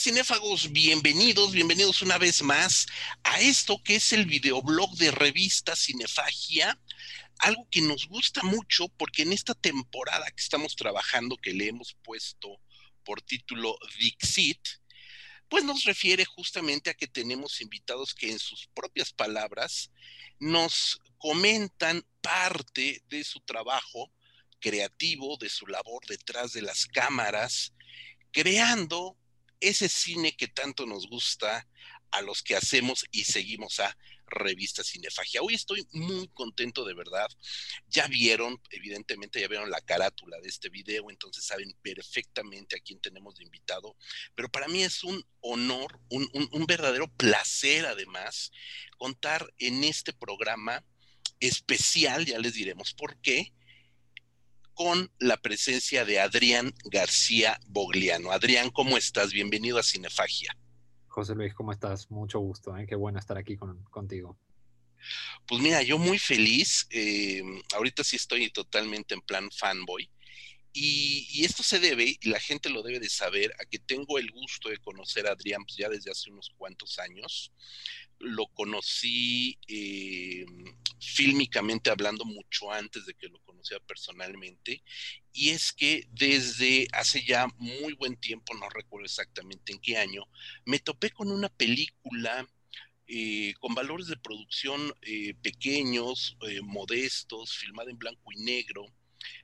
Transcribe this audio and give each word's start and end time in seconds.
cinéfagos? 0.00 0.72
Bienvenidos, 0.72 1.52
bienvenidos 1.52 2.00
una 2.00 2.16
vez 2.16 2.42
más 2.42 2.86
a 3.22 3.38
esto 3.40 3.82
que 3.82 3.96
es 3.96 4.14
el 4.14 4.24
videoblog 4.24 4.96
de 4.96 5.10
revista 5.10 5.76
Cinefagia, 5.76 6.80
algo 7.38 7.68
que 7.70 7.82
nos 7.82 8.08
gusta 8.08 8.42
mucho 8.42 8.88
porque 8.96 9.22
en 9.22 9.34
esta 9.34 9.52
temporada 9.52 10.24
que 10.30 10.42
estamos 10.42 10.74
trabajando, 10.74 11.36
que 11.36 11.52
le 11.52 11.68
hemos 11.68 11.98
puesto 12.02 12.62
por 13.04 13.20
título 13.20 13.76
Dixit, 13.98 14.60
pues 15.50 15.64
nos 15.64 15.84
refiere 15.84 16.24
justamente 16.24 16.88
a 16.88 16.94
que 16.94 17.06
tenemos 17.06 17.60
invitados 17.60 18.14
que 18.14 18.30
en 18.30 18.38
sus 18.38 18.68
propias 18.68 19.12
palabras 19.12 19.90
nos 20.38 20.98
comentan 21.18 22.06
parte 22.22 23.02
de 23.10 23.22
su 23.22 23.40
trabajo 23.40 24.10
creativo, 24.60 25.36
de 25.36 25.50
su 25.50 25.66
labor 25.66 26.06
detrás 26.06 26.52
de 26.52 26.62
las 26.62 26.86
cámaras, 26.86 27.74
creando 28.32 29.18
ese 29.60 29.88
cine 29.88 30.36
que 30.36 30.48
tanto 30.48 30.86
nos 30.86 31.06
gusta 31.08 31.66
a 32.10 32.22
los 32.22 32.42
que 32.42 32.56
hacemos 32.56 33.04
y 33.12 33.24
seguimos 33.24 33.78
a 33.80 33.96
Revista 34.26 34.82
Cinefagia. 34.84 35.42
Hoy 35.42 35.54
estoy 35.54 35.86
muy 35.92 36.28
contento 36.28 36.84
de 36.84 36.94
verdad. 36.94 37.28
Ya 37.88 38.06
vieron, 38.06 38.60
evidentemente 38.70 39.40
ya 39.40 39.48
vieron 39.48 39.70
la 39.70 39.80
carátula 39.80 40.38
de 40.40 40.48
este 40.48 40.68
video, 40.68 41.10
entonces 41.10 41.44
saben 41.44 41.72
perfectamente 41.82 42.76
a 42.76 42.80
quién 42.80 43.00
tenemos 43.00 43.36
de 43.36 43.44
invitado. 43.44 43.96
Pero 44.34 44.48
para 44.48 44.68
mí 44.68 44.82
es 44.82 45.04
un 45.04 45.24
honor, 45.40 46.00
un, 46.08 46.28
un 46.32 46.66
verdadero 46.66 47.08
placer 47.08 47.86
además, 47.86 48.52
contar 48.98 49.52
en 49.58 49.84
este 49.84 50.12
programa 50.12 50.84
especial, 51.40 52.24
ya 52.26 52.38
les 52.38 52.54
diremos 52.54 52.94
por 52.94 53.20
qué, 53.20 53.52
con 54.82 55.12
la 55.18 55.36
presencia 55.36 56.06
de 56.06 56.20
Adrián 56.20 56.72
García 56.84 57.60
Bogliano. 57.66 58.32
Adrián, 58.32 58.70
¿cómo 58.70 58.96
estás? 58.96 59.30
Bienvenido 59.30 59.76
a 59.78 59.82
Cinefagia. 59.82 60.56
José 61.06 61.34
Luis, 61.34 61.52
¿cómo 61.52 61.70
estás? 61.70 62.10
Mucho 62.10 62.38
gusto, 62.38 62.74
¿eh? 62.74 62.86
qué 62.88 62.94
bueno 62.94 63.18
estar 63.18 63.36
aquí 63.36 63.58
contigo. 63.58 64.38
Pues 65.46 65.60
mira, 65.60 65.82
yo 65.82 65.98
muy 65.98 66.18
feliz. 66.18 66.86
Eh, 66.88 67.42
ahorita 67.74 68.02
sí 68.02 68.16
estoy 68.16 68.48
totalmente 68.48 69.12
en 69.12 69.20
plan 69.20 69.50
fanboy. 69.50 70.10
Y, 70.72 71.44
esto 71.44 71.62
se 71.62 71.78
debe, 71.78 72.16
y 72.18 72.28
la 72.30 72.40
gente 72.40 72.70
lo 72.70 72.82
debe 72.82 73.00
de 73.00 73.10
saber, 73.10 73.52
a 73.60 73.66
que 73.66 73.80
tengo 73.80 74.18
el 74.18 74.30
gusto 74.30 74.70
de 74.70 74.78
conocer 74.78 75.26
a 75.26 75.32
Adrián 75.32 75.62
pues, 75.62 75.76
ya 75.76 75.90
desde 75.90 76.10
hace 76.10 76.30
unos 76.30 76.54
cuantos 76.56 76.98
años 76.98 77.52
lo 78.20 78.46
conocí 78.48 79.58
eh, 79.66 80.44
fílmicamente 81.00 81.90
hablando 81.90 82.24
mucho 82.24 82.70
antes 82.70 83.06
de 83.06 83.14
que 83.14 83.28
lo 83.28 83.40
personalmente, 83.86 84.82
y 85.32 85.50
es 85.50 85.72
que 85.72 86.06
desde 86.10 86.88
hace 86.92 87.24
ya 87.24 87.46
muy 87.58 87.94
buen 87.94 88.16
tiempo, 88.16 88.54
no 88.54 88.68
recuerdo 88.68 89.06
exactamente 89.06 89.72
en 89.72 89.80
qué 89.80 89.96
año, 89.96 90.24
me 90.64 90.78
topé 90.78 91.10
con 91.10 91.30
una 91.30 91.48
película 91.48 92.46
eh, 93.06 93.54
con 93.58 93.74
valores 93.74 94.06
de 94.06 94.16
producción 94.16 94.94
eh, 95.02 95.34
pequeños, 95.42 96.36
modestos, 96.62 97.56
filmada 97.56 97.90
en 97.90 97.98
blanco 97.98 98.32
y 98.32 98.40
negro, 98.42 98.86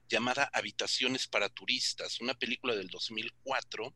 llamada 0.09 0.49
Habitaciones 0.53 1.27
para 1.27 1.49
Turistas, 1.49 2.21
una 2.21 2.35
película 2.35 2.75
del 2.77 2.89
2004 2.89 3.93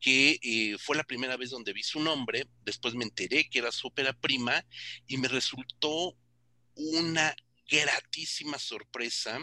que 0.00 0.38
eh, 0.42 0.76
fue 0.78 0.96
la 0.96 1.04
primera 1.04 1.36
vez 1.36 1.50
donde 1.50 1.72
vi 1.72 1.82
su 1.82 2.00
nombre, 2.00 2.46
después 2.64 2.94
me 2.94 3.04
enteré 3.04 3.48
que 3.48 3.58
era 3.58 3.72
su 3.72 3.88
ópera 3.88 4.12
prima 4.12 4.64
y 5.06 5.16
me 5.16 5.28
resultó 5.28 6.16
una 6.74 7.34
gratísima 7.68 8.58
sorpresa 8.58 9.38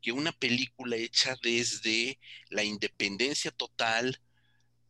que 0.00 0.12
una 0.12 0.32
película 0.32 0.96
hecha 0.96 1.36
desde 1.42 2.18
la 2.50 2.62
independencia 2.62 3.50
total 3.50 4.20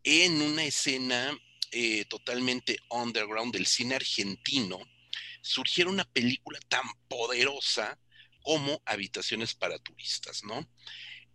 en 0.03 0.43
una 0.43 0.65
escena 0.65 1.37
eh, 1.73 2.05
totalmente 2.05 2.78
underground 2.91 3.53
del 3.53 3.67
cine 3.67 3.97
argentino, 3.97 4.78
surgiera 5.41 5.91
una 5.91 6.05
película 6.05 6.61
tan 6.69 6.84
poderosa 7.09 7.99
como 8.43 8.81
Habitaciones 8.84 9.55
para 9.55 9.78
Turistas, 9.78 10.44
¿no? 10.44 10.69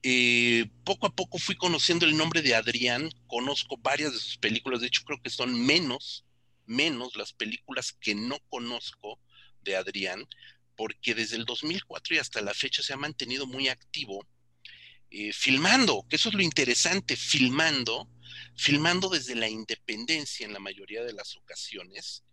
Eh, 0.02 0.66
poco 0.86 1.08
a 1.08 1.14
poco 1.14 1.40
fui 1.40 1.56
conociendo 1.56 2.06
el 2.06 2.16
nombre 2.16 2.42
de 2.42 2.56
Adrián, 2.56 3.12
conozco 3.28 3.76
varias 3.78 4.14
de 4.14 4.20
sus 4.20 4.38
películas, 4.38 4.80
de 4.80 4.88
hecho 4.88 5.04
creo 5.04 5.22
que 5.22 5.30
son 5.30 5.66
menos, 5.66 6.24
menos 6.66 7.18
las 7.18 7.34
películas 7.34 7.92
que 7.92 8.16
no 8.16 8.40
conozco 8.48 9.20
de 9.62 9.76
Adrián, 9.76 10.26
porque 10.80 11.14
desde 11.14 11.36
el 11.36 11.44
2004 11.44 12.16
y 12.16 12.20
hasta 12.20 12.40
la 12.40 12.54
fecha 12.54 12.82
se 12.82 12.94
ha 12.94 12.96
mantenido 12.96 13.46
muy 13.46 13.68
activo, 13.68 14.26
eh, 15.12 15.34
filmando, 15.34 16.06
que 16.10 16.16
eso 16.16 16.30
es 16.30 16.36
lo 16.36 16.42
interesante, 16.42 17.18
filmando, 17.18 18.10
filmando 18.56 19.10
desde 19.10 19.36
la 19.36 19.50
independencia 19.50 20.46
en 20.46 20.54
la 20.54 20.60
mayoría 20.60 21.04
de 21.04 21.12
las 21.12 21.36
ocasiones. 21.36 22.24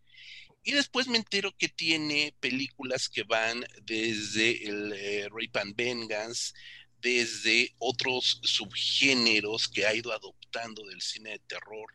Y 0.62 0.70
después 0.70 1.08
me 1.08 1.18
entero 1.18 1.56
que 1.58 1.68
tiene 1.68 2.36
películas 2.38 3.08
que 3.08 3.24
van 3.24 3.66
desde 3.82 4.68
el 4.68 4.92
eh, 4.92 5.28
Rape 5.28 5.58
and 5.58 5.74
Vengeance, 5.74 6.52
desde 7.00 7.74
otros 7.78 8.38
subgéneros 8.44 9.66
que 9.66 9.86
ha 9.86 9.94
ido 9.94 10.12
adoptando 10.12 10.84
del 10.86 11.02
cine 11.02 11.30
de 11.30 11.40
terror, 11.40 11.92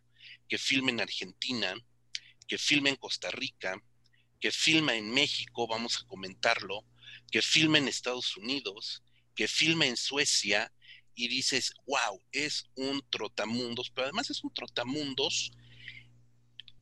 que 0.50 0.57
filma 0.57 0.91
en 0.91 1.00
Argentina, 1.00 1.73
que 2.45 2.57
filma 2.57 2.89
en 2.89 2.97
Costa 2.97 3.31
Rica, 3.31 3.81
que 4.41 4.52
filma 4.52 4.96
en 4.96 5.09
México, 5.12 5.68
vamos 5.68 5.97
a 5.97 6.07
comentarlo, 6.07 6.84
que 7.31 7.41
filma 7.41 7.78
en 7.78 7.88
Estados 7.88 8.35
Unidos, 8.35 9.03
que 9.35 9.47
filma 9.47 9.85
en 9.85 9.96
Suecia, 9.96 10.74
y 11.13 11.28
dices, 11.28 11.74
wow, 11.85 12.22
es 12.31 12.66
un 12.75 13.01
trotamundos, 13.09 13.91
pero 13.91 14.06
además 14.06 14.30
es 14.30 14.44
un 14.44 14.53
trotamundos 14.53 15.51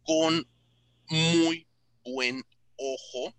con 0.03 0.47
muy 1.09 1.67
buen 2.03 2.43
ojo 2.77 3.35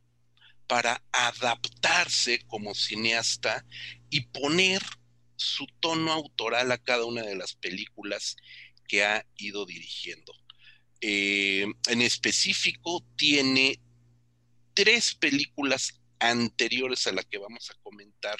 para 0.67 1.03
adaptarse 1.13 2.41
como 2.47 2.75
cineasta 2.75 3.65
y 4.11 4.21
poner 4.27 4.83
su 5.37 5.67
tono 5.81 6.13
autoral 6.13 6.71
a 6.71 6.79
cada 6.79 7.07
una 7.07 7.23
de 7.23 7.35
las 7.35 7.55
películas 7.55 8.37
que 8.87 9.05
ha 9.05 9.27
ido 9.37 9.65
dirigiendo. 9.65 10.35
Eh, 11.01 11.67
en 11.89 12.03
específico, 12.03 13.05
tiene 13.17 13.81
tres 14.81 15.15
películas 15.15 16.01
anteriores 16.21 17.07
a 17.07 17.13
la 17.13 17.23
que 17.23 17.37
vamos 17.37 17.71
a 17.71 17.75
comentar 17.83 18.39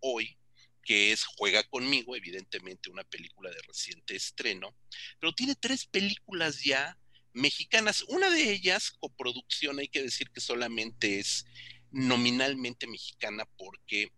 hoy, 0.00 0.36
que 0.82 1.10
es 1.10 1.24
Juega 1.24 1.62
conmigo, 1.62 2.14
evidentemente 2.14 2.90
una 2.90 3.04
película 3.04 3.48
de 3.48 3.62
reciente 3.66 4.14
estreno, 4.14 4.76
pero 5.18 5.32
tiene 5.32 5.54
tres 5.54 5.86
películas 5.86 6.62
ya 6.62 6.98
mexicanas. 7.32 8.02
Una 8.08 8.28
de 8.28 8.52
ellas, 8.52 8.90
coproducción, 8.90 9.78
hay 9.78 9.88
que 9.88 10.02
decir 10.02 10.28
que 10.30 10.42
solamente 10.42 11.18
es 11.18 11.46
nominalmente 11.90 12.86
mexicana 12.86 13.46
porque 13.56 14.12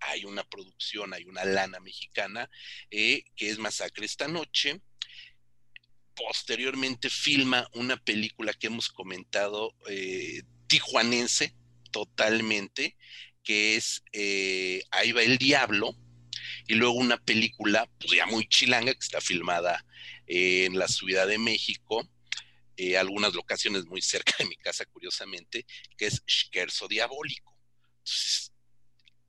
hay 0.00 0.24
una 0.24 0.44
producción, 0.44 1.12
hay 1.12 1.24
una 1.24 1.44
lana 1.44 1.78
mexicana, 1.78 2.48
eh, 2.90 3.24
que 3.36 3.50
es 3.50 3.58
Masacre 3.58 4.06
esta 4.06 4.28
noche. 4.28 4.80
Posteriormente 6.14 7.10
filma 7.10 7.68
una 7.74 7.98
película 7.98 8.54
que 8.54 8.68
hemos 8.68 8.88
comentado, 8.88 9.74
eh, 9.90 10.42
tijuanense, 10.72 11.54
totalmente, 11.90 12.96
que 13.44 13.76
es 13.76 14.02
eh, 14.12 14.82
Ahí 14.90 15.12
va 15.12 15.22
el 15.22 15.36
diablo, 15.36 15.94
y 16.66 16.76
luego 16.76 16.94
una 16.94 17.18
película, 17.18 17.86
pues 18.00 18.12
ya 18.12 18.24
muy 18.24 18.48
chilanga, 18.48 18.94
que 18.94 18.98
está 18.98 19.20
filmada 19.20 19.84
en 20.26 20.78
la 20.78 20.88
Ciudad 20.88 21.26
de 21.26 21.36
México, 21.36 22.08
eh, 22.78 22.96
algunas 22.96 23.34
locaciones 23.34 23.84
muy 23.84 24.00
cerca 24.00 24.32
de 24.38 24.46
mi 24.46 24.56
casa, 24.56 24.86
curiosamente, 24.86 25.66
que 25.98 26.06
es 26.06 26.22
Scherzo 26.26 26.88
Diabólico. 26.88 27.54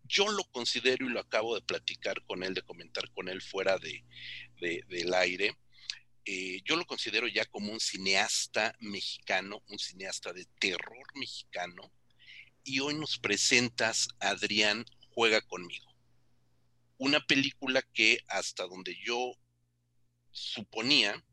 yo 0.05 0.31
lo 0.31 0.45
considero 0.45 1.05
y 1.05 1.09
lo 1.09 1.19
acabo 1.19 1.55
de 1.55 1.61
platicar 1.61 2.23
con 2.23 2.43
él, 2.43 2.53
de 2.53 2.61
comentar 2.61 3.11
con 3.11 3.27
él 3.27 3.41
fuera 3.41 3.77
de, 3.79 4.05
del 4.61 5.13
aire. 5.13 5.57
Eh, 6.25 6.61
yo 6.63 6.75
lo 6.75 6.85
considero 6.85 7.27
ya 7.27 7.45
como 7.45 7.71
un 7.71 7.79
cineasta 7.79 8.75
mexicano, 8.79 9.61
un 9.67 9.79
cineasta 9.79 10.31
de 10.33 10.45
terror 10.59 11.05
mexicano. 11.15 11.91
Y 12.63 12.79
hoy 12.79 12.95
nos 12.95 13.17
presentas, 13.17 14.07
Adrián, 14.19 14.85
Juega 15.15 15.41
conmigo. 15.41 15.93
Una 16.97 17.19
película 17.19 17.83
que 17.93 18.19
hasta 18.27 18.65
donde 18.65 18.97
yo 19.05 19.33
suponía, 20.31 21.23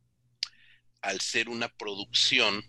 al 1.01 1.21
ser 1.23 1.49
una 1.49 1.69
producción 1.69 2.63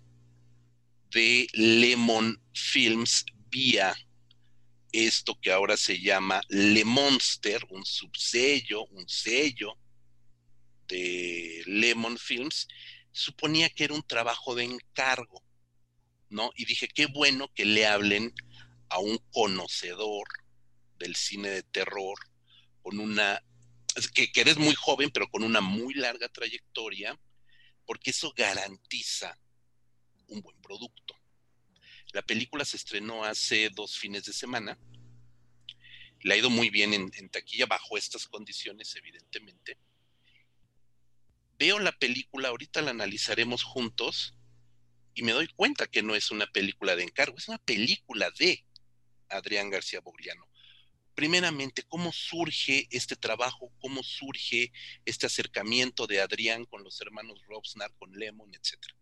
de 1.10 1.48
Lemon 1.52 2.42
Films 2.54 3.26
vía 3.50 3.94
esto 4.94 5.40
que 5.42 5.52
ahora 5.52 5.78
se 5.78 6.00
llama 6.00 6.42
Le 6.50 6.84
Monster, 6.84 7.66
un 7.70 7.86
subsello, 7.86 8.86
un 8.86 9.08
sello 9.08 9.78
de 10.92 11.64
Lemon 11.66 12.18
Films, 12.18 12.68
suponía 13.12 13.70
que 13.70 13.86
era 13.86 13.94
un 13.94 14.04
trabajo 14.04 14.54
de 14.54 14.66
encargo, 14.66 15.44
¿no? 16.30 16.52
Y 16.56 16.66
dije, 16.66 16.88
qué 16.88 17.08
bueno 17.08 17.52
que 17.54 17.66
le 17.66 17.88
hablen 17.88 18.34
a 18.90 19.00
un 19.00 19.18
conocedor 19.32 20.28
del 21.00 21.16
cine 21.16 21.50
de 21.50 21.64
terror, 21.64 22.20
con 22.82 23.00
una, 23.00 23.44
que, 24.14 24.32
que 24.32 24.42
eres 24.42 24.58
muy 24.58 24.76
joven, 24.76 25.10
pero 25.12 25.28
con 25.30 25.44
una 25.44 25.62
muy 25.62 25.94
larga 25.96 26.30
trayectoria, 26.30 27.20
porque 27.86 28.12
eso 28.12 28.34
garantiza 28.36 29.38
un 30.28 30.42
buen 30.42 30.60
producto. 30.62 31.16
La 32.14 32.22
película 32.22 32.66
se 32.66 32.78
estrenó 32.78 33.24
hace 33.24 33.70
dos 33.70 33.98
fines 33.98 34.26
de 34.26 34.34
semana. 34.34 34.78
Le 36.22 36.34
ha 36.34 36.38
ido 36.38 36.50
muy 36.50 36.70
bien 36.70 36.94
en, 36.94 37.30
taquilla 37.30 37.66
bajo 37.66 37.98
estas 37.98 38.28
condiciones, 38.28 38.96
evidentemente. 38.96 39.78
Veo 41.62 41.78
la 41.78 41.92
película, 41.92 42.48
ahorita 42.48 42.82
la 42.82 42.90
analizaremos 42.90 43.62
juntos 43.62 44.36
y 45.14 45.22
me 45.22 45.32
doy 45.32 45.48
cuenta 45.56 45.86
que 45.86 46.02
no 46.02 46.16
es 46.16 46.32
una 46.32 46.48
película 46.48 46.96
de 46.96 47.04
encargo, 47.04 47.38
es 47.38 47.50
una 47.50 47.60
película 47.60 48.32
de 48.40 48.66
Adrián 49.30 49.70
García 49.70 50.00
Bogliano. 50.00 50.48
Primeramente, 51.14 51.84
¿cómo 51.88 52.12
surge 52.12 52.88
este 52.90 53.16
trabajo? 53.16 53.72
¿Cómo 53.80 54.02
surge 54.02 54.72
este 55.06 55.28
acercamiento 55.28 56.08
de 56.08 56.22
Adrián 56.22 56.66
con 56.66 56.84
los 56.84 57.00
hermanos 57.00 57.40
Robsnar, 57.48 57.94
con 58.00 58.12
Lemon, 58.12 58.50
etcétera? 58.56 58.96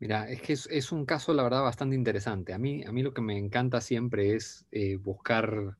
Mira, 0.00 0.30
es 0.30 0.40
que 0.40 0.54
es, 0.54 0.90
un 0.90 1.04
caso, 1.04 1.34
la 1.34 1.42
verdad, 1.42 1.60
bastante 1.60 1.96
interesante. 1.96 2.54
A 2.54 2.58
mí, 2.58 2.82
a 2.82 2.92
mí 2.92 3.02
lo 3.02 3.12
que 3.12 3.20
me 3.20 3.36
encanta 3.36 3.82
siempre 3.82 4.34
es 4.34 4.64
eh, 4.72 4.96
buscar 4.96 5.76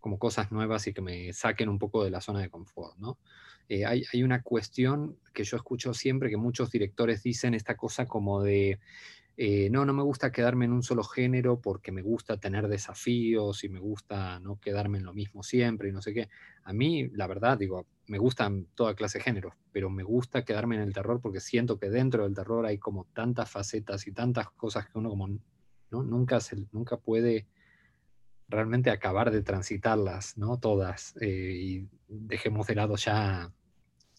como 0.00 0.18
cosas 0.18 0.50
nuevas 0.50 0.88
y 0.88 0.92
que 0.92 1.02
me 1.02 1.32
saquen 1.32 1.68
un 1.68 1.78
poco 1.78 2.02
de 2.02 2.10
la 2.10 2.20
zona 2.20 2.40
de 2.40 2.50
confort, 2.50 2.98
¿no? 2.98 3.20
Eh, 3.68 3.84
hay, 3.84 4.22
una 4.22 4.42
cuestión 4.42 5.18
que 5.34 5.44
yo 5.44 5.58
escucho 5.58 5.92
siempre 5.92 6.30
que 6.30 6.38
muchos 6.38 6.70
directores 6.70 7.22
dicen 7.22 7.52
esta 7.52 7.76
cosa 7.76 8.06
como 8.06 8.42
de, 8.42 8.78
eh, 9.36 9.68
no, 9.70 9.84
no 9.84 9.92
me 9.92 10.02
gusta 10.02 10.32
quedarme 10.32 10.64
en 10.64 10.72
un 10.72 10.82
solo 10.82 11.04
género 11.04 11.60
porque 11.60 11.92
me 11.92 12.00
gusta 12.00 12.38
tener 12.38 12.66
desafíos 12.66 13.62
y 13.64 13.68
me 13.68 13.78
gusta 13.78 14.40
no 14.40 14.58
quedarme 14.58 14.98
en 14.98 15.04
lo 15.04 15.12
mismo 15.12 15.42
siempre 15.42 15.90
y 15.90 15.92
no 15.92 16.00
sé 16.00 16.14
qué. 16.14 16.28
A 16.64 16.72
mí, 16.72 17.08
la 17.10 17.26
verdad, 17.26 17.58
digo, 17.58 17.86
me 18.06 18.16
gustan 18.16 18.66
toda 18.74 18.94
clase 18.94 19.18
de 19.18 19.24
géneros, 19.24 19.54
pero 19.70 19.90
me 19.90 20.02
gusta 20.02 20.44
quedarme 20.44 20.76
en 20.76 20.82
el 20.82 20.94
terror 20.94 21.20
porque 21.20 21.40
siento 21.40 21.78
que 21.78 21.90
dentro 21.90 22.24
del 22.24 22.34
terror 22.34 22.64
hay 22.64 22.78
como 22.78 23.04
tantas 23.12 23.50
facetas 23.50 24.06
y 24.06 24.12
tantas 24.12 24.50
cosas 24.52 24.86
que 24.86 24.98
uno 24.98 25.10
como 25.10 25.28
¿no? 25.28 26.02
nunca, 26.02 26.40
se, 26.40 26.56
nunca 26.72 26.96
puede 26.96 27.46
realmente 28.48 28.90
acabar 28.90 29.30
de 29.30 29.42
transitarlas, 29.42 30.38
¿no? 30.38 30.58
Todas, 30.58 31.14
eh, 31.20 31.52
y 31.54 31.88
dejemos 32.08 32.66
de 32.66 32.74
lado 32.74 32.96
ya 32.96 33.52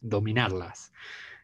dominarlas 0.02 0.92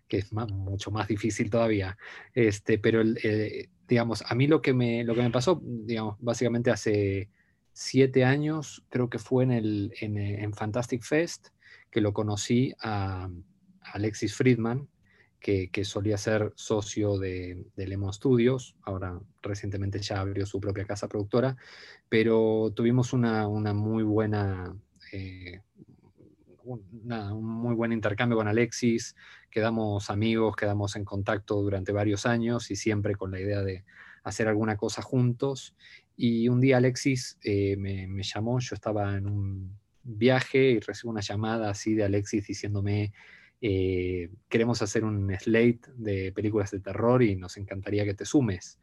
que 0.07 0.17
es 0.17 0.31
mucho 0.31 0.91
más 0.91 1.07
difícil 1.07 1.49
todavía. 1.49 1.97
Este, 2.33 2.77
pero, 2.77 3.01
eh, 3.01 3.69
digamos, 3.87 4.23
a 4.27 4.35
mí 4.35 4.47
lo 4.47 4.61
que, 4.61 4.73
me, 4.73 5.03
lo 5.03 5.15
que 5.15 5.21
me 5.21 5.31
pasó, 5.31 5.61
digamos, 5.63 6.17
básicamente 6.19 6.71
hace 6.71 7.29
siete 7.73 8.23
años, 8.23 8.85
creo 8.89 9.09
que 9.09 9.19
fue 9.19 9.43
en, 9.43 9.51
el, 9.51 9.93
en, 9.99 10.53
Fantastic 10.53 11.03
Fest, 11.03 11.49
que 11.91 12.01
lo 12.01 12.13
conocí 12.13 12.73
a, 12.79 13.29
Alexis 13.81 14.35
Friedman, 14.35 14.87
que, 15.39 15.69
solía 15.83 16.17
ser 16.17 16.53
socio 16.55 17.19
de, 17.19 17.65
Lemon 17.75 18.13
Studios, 18.13 18.75
ahora 18.81 19.19
recientemente 19.43 19.99
ya 19.99 20.19
abrió 20.19 20.45
su 20.45 20.59
propia 20.59 20.85
casa 20.85 21.07
productora, 21.07 21.55
pero 22.09 22.71
tuvimos 22.75 23.13
una, 23.13 23.47
muy 23.73 24.03
buena... 24.03 24.75
Eh, 25.11 25.61
un 26.65 27.43
muy 27.43 27.75
buen 27.75 27.91
intercambio 27.91 28.37
con 28.37 28.47
Alexis, 28.47 29.15
quedamos 29.49 30.09
amigos, 30.09 30.55
quedamos 30.55 30.95
en 30.95 31.05
contacto 31.05 31.61
durante 31.61 31.91
varios 31.91 32.25
años 32.25 32.71
y 32.71 32.75
siempre 32.75 33.15
con 33.15 33.31
la 33.31 33.39
idea 33.39 33.61
de 33.61 33.85
hacer 34.23 34.47
alguna 34.47 34.75
cosa 34.75 35.01
juntos. 35.01 35.75
Y 36.17 36.47
un 36.49 36.59
día 36.59 36.77
Alexis 36.77 37.37
eh, 37.43 37.75
me, 37.77 38.23
llamó, 38.23 38.59
yo 38.59 38.75
estaba 38.75 39.15
en 39.15 39.27
un 39.27 39.77
viaje 40.03 40.71
y 40.71 40.79
recibo 40.79 41.11
una 41.11 41.21
llamada 41.21 41.69
así 41.69 41.93
de 41.93 42.03
Alexis 42.03 42.47
diciéndome, 42.47 43.13
eh, 43.61 44.29
queremos 44.49 44.81
hacer 44.81 45.03
un 45.03 45.33
slate 45.39 45.81
de 45.95 46.31
películas 46.31 46.71
de 46.71 46.79
terror 46.79 47.21
y 47.23 47.35
nos 47.35 47.57
encantaría 47.57 48.05
que 48.05 48.13
te 48.13 48.25
sumes. 48.25 48.79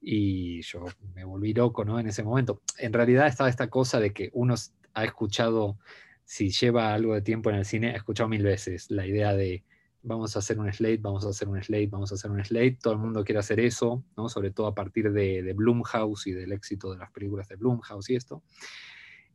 Y 0.00 0.62
yo 0.62 0.84
me 1.14 1.24
volví 1.24 1.52
loco, 1.52 1.84
¿no? 1.84 1.98
En 1.98 2.06
ese 2.06 2.22
momento. 2.22 2.62
En 2.78 2.92
realidad 2.92 3.26
estaba 3.26 3.48
esta 3.48 3.68
cosa 3.68 3.98
de 3.98 4.12
que 4.12 4.30
uno 4.32 4.54
ha 4.94 5.04
escuchado 5.04 5.78
si 6.26 6.50
lleva 6.50 6.92
algo 6.92 7.14
de 7.14 7.22
tiempo 7.22 7.50
en 7.50 7.56
el 7.56 7.64
cine, 7.64 7.92
he 7.92 7.96
escuchado 7.96 8.28
mil 8.28 8.42
veces 8.42 8.90
la 8.90 9.06
idea 9.06 9.32
de 9.32 9.64
vamos 10.02 10.34
a 10.34 10.40
hacer 10.40 10.58
un 10.58 10.70
slate, 10.72 10.98
vamos 10.98 11.24
a 11.24 11.30
hacer 11.30 11.48
un 11.48 11.62
slate, 11.62 11.86
vamos 11.86 12.10
a 12.10 12.16
hacer 12.16 12.30
un 12.30 12.44
slate, 12.44 12.78
todo 12.82 12.94
el 12.94 12.98
mundo 12.98 13.24
quiere 13.24 13.38
hacer 13.38 13.60
eso, 13.60 14.04
¿no? 14.16 14.28
sobre 14.28 14.50
todo 14.50 14.66
a 14.66 14.74
partir 14.74 15.12
de, 15.12 15.42
de 15.42 15.52
Blumhouse 15.52 16.26
y 16.26 16.32
del 16.32 16.52
éxito 16.52 16.92
de 16.92 16.98
las 16.98 17.12
películas 17.12 17.48
de 17.48 17.56
Blumhouse 17.56 18.10
y 18.10 18.16
esto. 18.16 18.42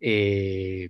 Eh, 0.01 0.89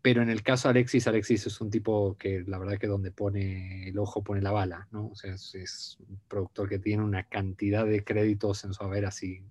pero 0.00 0.22
en 0.22 0.30
el 0.30 0.42
caso 0.42 0.68
de 0.68 0.70
Alexis, 0.70 1.06
Alexis 1.06 1.46
es 1.46 1.60
un 1.60 1.70
tipo 1.70 2.16
que 2.18 2.42
la 2.46 2.58
verdad 2.58 2.78
que 2.78 2.86
donde 2.86 3.10
pone 3.10 3.88
el 3.88 3.98
ojo 3.98 4.24
pone 4.24 4.40
la 4.40 4.52
bala, 4.52 4.88
¿no? 4.90 5.08
O 5.08 5.14
sea, 5.14 5.34
es, 5.34 5.54
es 5.54 5.98
un 6.00 6.18
productor 6.28 6.68
que 6.68 6.78
tiene 6.78 7.04
una 7.04 7.24
cantidad 7.24 7.86
de 7.86 8.02
créditos 8.02 8.64
en 8.64 8.72
su 8.72 8.82
haber 8.82 9.04
así 9.04 9.42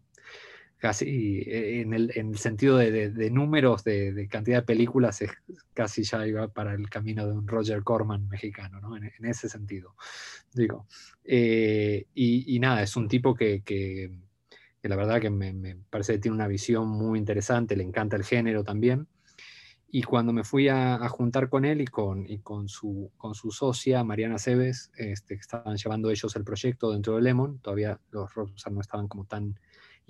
casi 0.81 1.43
eh, 1.45 1.81
en 1.81 1.93
el, 1.93 2.11
en 2.15 2.29
el 2.29 2.39
sentido 2.39 2.75
de, 2.75 3.11
de, 3.11 3.29
números, 3.29 3.83
de, 3.83 4.27
cantidad 4.27 4.57
de 4.57 4.65
películas, 4.65 5.21
es 5.21 5.29
casi 5.75 6.01
ya 6.01 6.25
iba 6.25 6.47
para 6.47 6.73
el 6.73 6.89
camino 6.89 7.27
de 7.27 7.33
un 7.33 7.47
Roger 7.47 7.83
Corman 7.83 8.27
mexicano, 8.27 8.81
¿no? 8.81 8.97
En, 8.97 9.03
en 9.03 9.25
ese 9.25 9.47
sentido, 9.47 9.95
digo. 10.51 10.87
Eh, 11.23 12.07
y, 12.15 12.59
nada, 12.59 12.81
es 12.81 12.95
un 12.95 13.07
tipo 13.07 13.35
que, 13.35 13.61
que, 13.61 14.09
la 14.81 14.95
verdad 14.95 15.21
que 15.21 15.29
me, 15.29 15.77
parece 15.91 16.13
que 16.13 16.19
tiene 16.19 16.33
una 16.33 16.47
visión 16.47 16.87
muy 16.87 17.19
interesante, 17.19 17.75
le 17.75 17.83
encanta 17.83 18.15
el 18.15 18.23
género 18.23 18.63
también. 18.63 19.07
Y 19.87 20.01
cuando 20.01 20.33
me 20.33 20.43
fui 20.43 20.67
a, 20.67 20.95
a 20.95 21.09
juntar 21.09 21.47
con 21.47 21.63
él 21.63 21.81
y 21.81 21.85
con, 21.85 22.27
y 22.27 22.39
con, 22.39 22.69
su, 22.69 23.11
con 23.17 23.35
su 23.35 23.51
socia, 23.51 24.03
Mariana 24.03 24.39
Cebes, 24.39 24.89
este, 24.95 25.35
que 25.35 25.41
estaban 25.41 25.77
llevando 25.77 26.09
ellos 26.09 26.35
el 26.35 26.43
proyecto 26.43 26.91
dentro 26.91 27.17
de 27.17 27.21
Lemon, 27.21 27.59
todavía 27.59 27.99
los 28.09 28.33
Rockstar 28.33 28.73
no 28.73 28.81
estaban 28.81 29.07
como 29.07 29.25
tan 29.25 29.59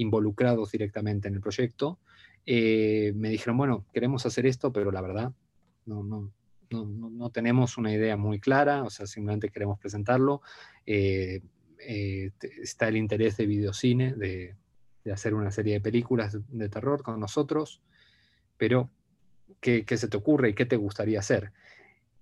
involucrados 0.01 0.71
directamente 0.71 1.27
en 1.27 1.35
el 1.35 1.41
proyecto, 1.41 1.99
eh, 2.45 3.13
me 3.15 3.29
dijeron, 3.29 3.57
bueno, 3.57 3.85
queremos 3.93 4.25
hacer 4.25 4.45
esto, 4.45 4.73
pero 4.73 4.91
la 4.91 5.01
verdad 5.01 5.31
no, 5.85 6.03
no, 6.03 6.31
no, 6.71 6.85
no, 6.85 7.29
tenemos 7.29 7.77
una 7.77 7.93
idea 7.93 8.17
muy 8.17 8.39
clara, 8.39 8.83
o 8.83 8.89
sea, 8.89 9.05
simplemente 9.05 9.49
queremos 9.49 9.79
presentarlo. 9.79 10.41
Eh, 10.85 11.41
eh, 11.79 12.31
está 12.61 12.87
el 12.87 12.97
interés 12.97 13.37
de 13.37 13.45
videocine, 13.45 14.13
de, 14.13 14.55
de, 15.03 15.11
hacer 15.11 15.33
una 15.33 15.51
serie 15.51 15.73
de 15.73 15.81
películas 15.81 16.37
de, 16.47 16.69
terror 16.69 17.03
con 17.03 17.19
nosotros, 17.19 17.81
pero 18.57 18.89
¿qué, 19.59 19.85
¿qué, 19.85 19.97
se 19.97 20.07
te 20.07 20.17
ocurre 20.17 20.49
y 20.49 20.53
qué 20.53 20.65
te 20.65 20.77
gustaría 20.77 21.19
hacer? 21.19 21.51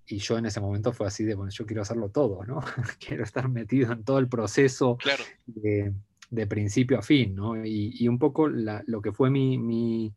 Y 0.06 0.18
yo 0.18 0.38
en 0.38 0.46
ese 0.46 0.60
momento 0.60 0.92
fue 0.92 1.06
así 1.06 1.24
de, 1.24 1.34
bueno, 1.34 1.52
yo 1.52 1.66
quiero 1.66 1.82
hacerlo 1.82 2.08
todo, 2.08 2.44
¿no? 2.44 2.60
quiero 3.06 3.22
estar 3.22 3.48
metido 3.48 3.92
en 3.92 4.02
todo 4.02 4.18
el 4.18 4.28
proceso 4.28 4.96
claro. 4.96 5.22
de, 5.46 5.92
de 6.30 6.46
principio 6.46 6.98
a 6.98 7.02
fin, 7.02 7.34
¿no? 7.34 7.64
Y, 7.64 8.06
un 8.08 8.18
poco 8.18 8.48
lo 8.48 9.02
que 9.02 9.12
fue 9.12 9.30
mi, 9.30 9.58
mi, 9.58 10.14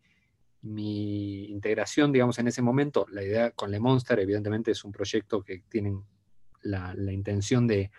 integración, 1.50 2.12
digamos, 2.12 2.38
en 2.40 2.48
ese 2.48 2.62
momento, 2.62 3.06
la 3.12 3.24
idea 3.24 3.52
con 3.52 3.72
Le 3.72 3.80
Monster, 3.80 4.20
evidentemente, 4.20 4.72
es 4.72 4.84
un 4.86 4.92
proyecto 4.92 5.44
que 5.44 5.64
tienen 5.68 6.04
la, 6.62 6.94
intención 7.12 7.68
de, 7.68 7.92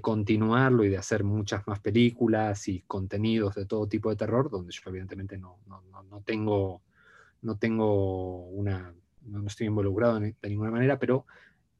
continuarlo 0.00 0.84
y 0.84 0.88
de 0.88 0.98
hacer 0.98 1.24
muchas 1.24 1.66
más 1.68 1.78
películas 1.78 2.68
y 2.68 2.80
contenidos 2.82 3.54
de 3.54 3.66
todo 3.66 3.86
tipo 3.86 4.10
de 4.10 4.16
terror, 4.16 4.50
donde 4.50 4.72
yo 4.72 4.82
evidentemente 4.86 5.38
no, 5.38 5.58
tengo, 6.24 6.82
no 7.40 7.56
tengo 7.56 8.48
una, 8.48 8.92
no 9.22 9.46
estoy 9.46 9.68
involucrado 9.68 10.18
de 10.18 10.34
ninguna 10.42 10.72
manera, 10.72 10.98
pero 10.98 11.24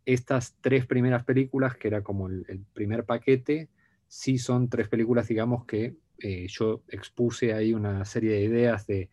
estas 0.06 0.54
tres 0.60 0.86
primeras 0.86 1.24
películas, 1.24 1.76
que 1.76 1.88
era 1.88 2.02
como 2.02 2.28
el 2.28 2.64
primer 2.74 3.04
paquete, 3.04 3.70
sí 4.08 4.38
son 4.38 4.68
tres 4.68 4.88
películas, 4.88 5.28
digamos, 5.28 5.64
que 5.64 5.96
eh, 6.18 6.46
yo 6.48 6.82
expuse 6.88 7.52
ahí 7.52 7.74
una 7.74 8.04
serie 8.04 8.32
de 8.32 8.42
ideas 8.42 8.86
de, 8.86 9.10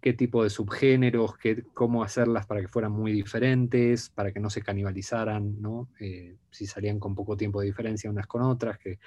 qué 0.00 0.12
tipo 0.12 0.42
de 0.42 0.50
subgéneros, 0.50 1.34
cómo 1.72 2.02
hacerlas 2.02 2.46
para 2.46 2.60
que 2.60 2.68
fueran 2.68 2.92
muy 2.92 3.12
diferentes, 3.12 4.10
para 4.10 4.32
que 4.32 4.40
no 4.40 4.50
se 4.50 4.62
canibalizaran, 4.62 5.60
¿no? 5.60 5.88
Eh, 6.00 6.36
si 6.50 6.66
salían 6.66 6.98
con 6.98 7.14
poco 7.14 7.36
tiempo 7.36 7.60
de 7.60 7.66
diferencia 7.66 8.10
unas 8.10 8.26
con 8.26 8.42
otras, 8.42 8.78
que, 8.78 8.98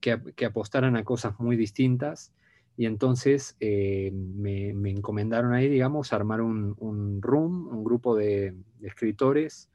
que, 0.00 0.44
apostaran 0.44 0.96
a 0.96 1.04
cosas 1.04 1.38
muy 1.40 1.56
distintas. 1.56 2.32
Y 2.76 2.86
entonces 2.86 3.56
eh, 3.58 4.12
me, 4.12 4.68
encomendaron 4.90 5.52
ahí, 5.54 5.68
digamos, 5.68 6.12
armar 6.12 6.42
un, 6.42 6.76
un 6.78 7.20
room, 7.22 7.68
un 7.68 7.82
grupo 7.82 8.14
de, 8.14 8.54
escritores 8.82 9.70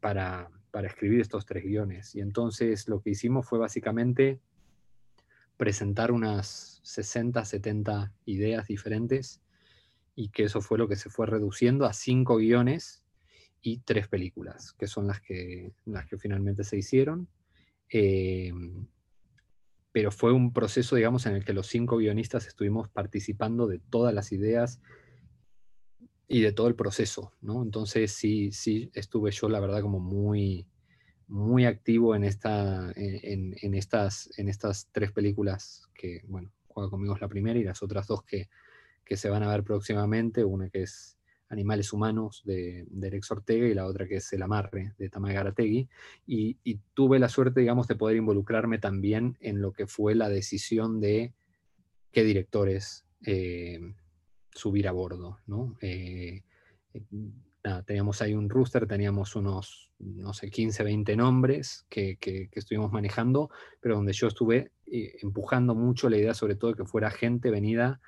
para, 0.00 0.48
para 0.72 0.88
escribir 0.88 1.20
estos 1.20 1.46
tres 1.46 1.62
guiones. 1.62 2.16
Y 2.16 2.20
entonces 2.20 2.88
lo 2.88 3.00
que 3.00 3.10
hicimos 3.10 3.46
fue 3.46 3.60
básicamente 3.60 4.40
presentar 5.56 6.10
unas 6.10 6.80
60, 6.82 7.44
70 7.44 8.12
ideas 8.24 8.66
diferentes 8.66 9.40
y 10.16 10.30
que 10.30 10.44
eso 10.44 10.60
fue 10.60 10.78
lo 10.78 10.88
que 10.88 10.96
se 10.96 11.10
fue 11.10 11.26
reduciendo 11.26 11.84
a 11.86 11.92
cinco 11.92 12.38
guiones 12.38 13.04
y 13.60 13.78
tres 13.78 14.08
películas, 14.08 14.72
que 14.72 14.88
son 14.88 15.06
las 15.06 15.20
que, 15.20 15.72
las 15.84 16.06
que 16.06 16.18
finalmente 16.18 16.64
se 16.64 16.78
hicieron. 16.78 17.28
Em, 17.88 18.88
pero 19.92 20.10
fue 20.10 20.32
un 20.32 20.52
proceso, 20.52 20.96
digamos, 20.96 21.26
en 21.26 21.34
el 21.34 21.44
que 21.44 21.52
los 21.52 21.66
cinco 21.66 21.98
guionistas 21.98 22.46
estuvimos 22.46 22.88
participando 22.88 23.66
de 23.66 23.78
todas 23.78 24.14
las 24.14 24.32
ideas 24.32 24.80
y 26.32 26.40
de 26.40 26.52
todo 26.52 26.66
el 26.66 26.74
proceso, 26.74 27.34
¿no? 27.42 27.62
Entonces 27.62 28.10
sí, 28.10 28.52
sí 28.52 28.90
estuve 28.94 29.30
yo, 29.32 29.50
la 29.50 29.60
verdad, 29.60 29.82
como 29.82 30.00
muy, 30.00 30.66
muy 31.28 31.66
activo 31.66 32.16
en, 32.16 32.24
esta, 32.24 32.90
en, 32.96 33.74
estas, 33.74 34.30
en 34.38 34.48
estas 34.48 34.88
tres 34.92 35.12
películas 35.12 35.90
que, 35.92 36.22
bueno, 36.26 36.50
juega 36.68 36.88
conmigo 36.88 37.14
es 37.14 37.20
la 37.20 37.28
primera 37.28 37.58
y 37.58 37.64
las 37.64 37.82
otras 37.82 38.06
dos 38.06 38.22
que, 38.22 38.48
que 39.04 39.18
se 39.18 39.28
van 39.28 39.42
a 39.42 39.50
ver 39.50 39.62
próximamente, 39.62 40.42
una 40.42 40.70
que 40.70 40.84
es 40.84 41.18
Animales 41.50 41.92
Humanos 41.92 42.40
de, 42.46 42.86
de 42.88 43.20
Ortega 43.28 43.66
y 43.66 43.74
la 43.74 43.84
otra 43.84 44.08
que 44.08 44.16
es 44.16 44.32
El 44.32 44.40
Amarre 44.40 44.94
de 44.96 45.10
Tamay 45.10 45.34
Garategui. 45.34 45.86
Y, 46.26 46.56
tuve 46.94 47.18
la 47.18 47.28
suerte, 47.28 47.60
digamos, 47.60 47.88
de 47.88 47.96
poder 47.96 48.16
involucrarme 48.16 48.78
también 48.78 49.36
en 49.40 49.60
lo 49.60 49.74
que 49.74 49.86
fue 49.86 50.14
la 50.14 50.30
decisión 50.30 50.98
de 50.98 51.34
qué 52.10 52.24
directores 52.24 53.04
eh, 53.26 53.92
subir 54.54 54.88
a 54.88 54.92
bordo, 54.92 55.38
¿no? 55.46 55.76
Eh, 55.80 56.42
teníamos 57.86 58.20
ahí 58.22 58.34
un 58.34 58.48
rooster, 58.48 58.86
teníamos 58.86 59.36
unos, 59.36 59.90
no 59.98 60.32
sé, 60.34 60.50
15, 60.50 60.82
20 60.82 61.16
nombres 61.16 61.86
que, 61.88 62.16
que, 62.16 62.48
estuvimos 62.52 62.92
manejando, 62.92 63.50
pero 63.80 63.96
donde 63.96 64.12
yo 64.12 64.26
estuve 64.26 64.72
eh, 64.86 65.16
empujando 65.22 65.74
mucho 65.74 66.08
la 66.08 66.16
idea 66.16 66.34
sobre 66.34 66.56
todo 66.56 66.72
de 66.72 66.76
que 66.78 66.84
fuera 66.84 67.10
gente 67.10 67.50
venida 67.50 68.00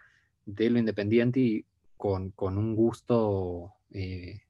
de 0.44 0.70
lo 0.70 0.78
independiente 0.78 1.40
y 1.40 1.66
con, 1.96 2.34
un 2.36 2.74
gusto 2.74 3.72
eh, 3.90 4.42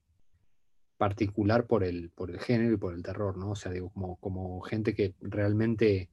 particular 0.96 1.66
por 1.66 1.84
el, 1.84 2.10
por 2.10 2.30
el 2.30 2.40
género 2.40 2.74
y 2.74 2.78
por 2.78 2.94
el 2.94 3.02
terror, 3.02 3.36
¿no? 3.36 3.50
O 3.50 3.56
sea, 3.56 3.70
digo, 3.70 3.90
como, 3.90 4.16
como 4.16 4.60
gente 4.62 4.94
que 4.94 5.14
realmente 5.20 6.08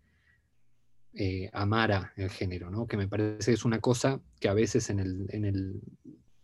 eh, 1.13 1.49
amara 1.53 2.13
el 2.15 2.29
género, 2.29 2.69
¿no? 2.69 2.87
Que 2.87 2.97
me 2.97 3.07
parece 3.07 3.51
que 3.51 3.55
es 3.55 3.65
una 3.65 3.79
cosa 3.79 4.21
que 4.39 4.49
a 4.49 4.53
veces 4.53 4.89
en 4.89 4.99
el, 4.99 5.27
en 5.29 5.45
el 5.45 5.81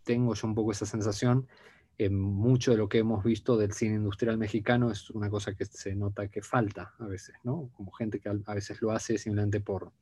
tengo 0.04 0.34
yo 0.34 0.48
un 0.48 0.54
poco 0.54 0.72
esa 0.72 0.86
sensación, 0.86 1.46
en 1.98 2.18
mucho 2.18 2.70
de 2.70 2.76
lo 2.78 2.88
que 2.88 2.98
hemos 2.98 3.24
visto 3.24 3.56
del 3.56 3.72
cine 3.72 3.96
industrial 3.96 4.38
mexicano 4.38 4.90
es 4.90 5.10
una 5.10 5.28
cosa 5.28 5.54
que 5.54 5.64
se 5.64 5.94
nota 5.96 6.28
que 6.28 6.42
falta 6.42 6.94
a 6.98 7.06
veces, 7.06 7.34
¿no? 7.42 7.70
Como 7.74 7.90
gente 7.90 8.20
que 8.20 8.28
a 8.28 8.54
veces 8.54 8.80
lo 8.80 8.92
hace 8.92 9.18
simplemente 9.18 9.60
por, 9.60 9.92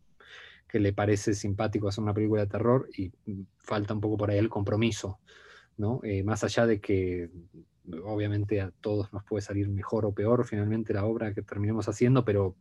que 0.69 0.79
le 0.79 0.93
parece 0.93 1.35
simpático 1.35 1.89
hacer 1.89 2.03
una 2.03 2.15
película 2.15 2.43
de 2.43 2.49
terror 2.49 2.89
y 2.97 3.11
falta 3.59 3.95
un 3.95 4.01
poco 4.01 4.17
por 4.17 4.31
ahí 4.31 4.39
el 4.39 4.51
compromiso, 4.51 5.21
¿no? 5.79 6.01
Eh, 6.03 6.23
más 6.23 6.45
allá 6.45 6.67
de 6.67 6.81
que 6.81 7.31
obviamente 8.05 8.61
a 8.61 8.73
todos 8.81 9.13
nos 9.13 9.25
puede 9.25 9.43
salir 9.43 9.69
mejor 9.69 10.05
o 10.07 10.13
peor 10.13 10.45
finalmente 10.45 10.93
la 10.93 11.05
obra 11.05 11.33
que 11.33 11.43
terminemos 11.43 11.89
haciendo, 11.89 12.25
pero, 12.25 12.57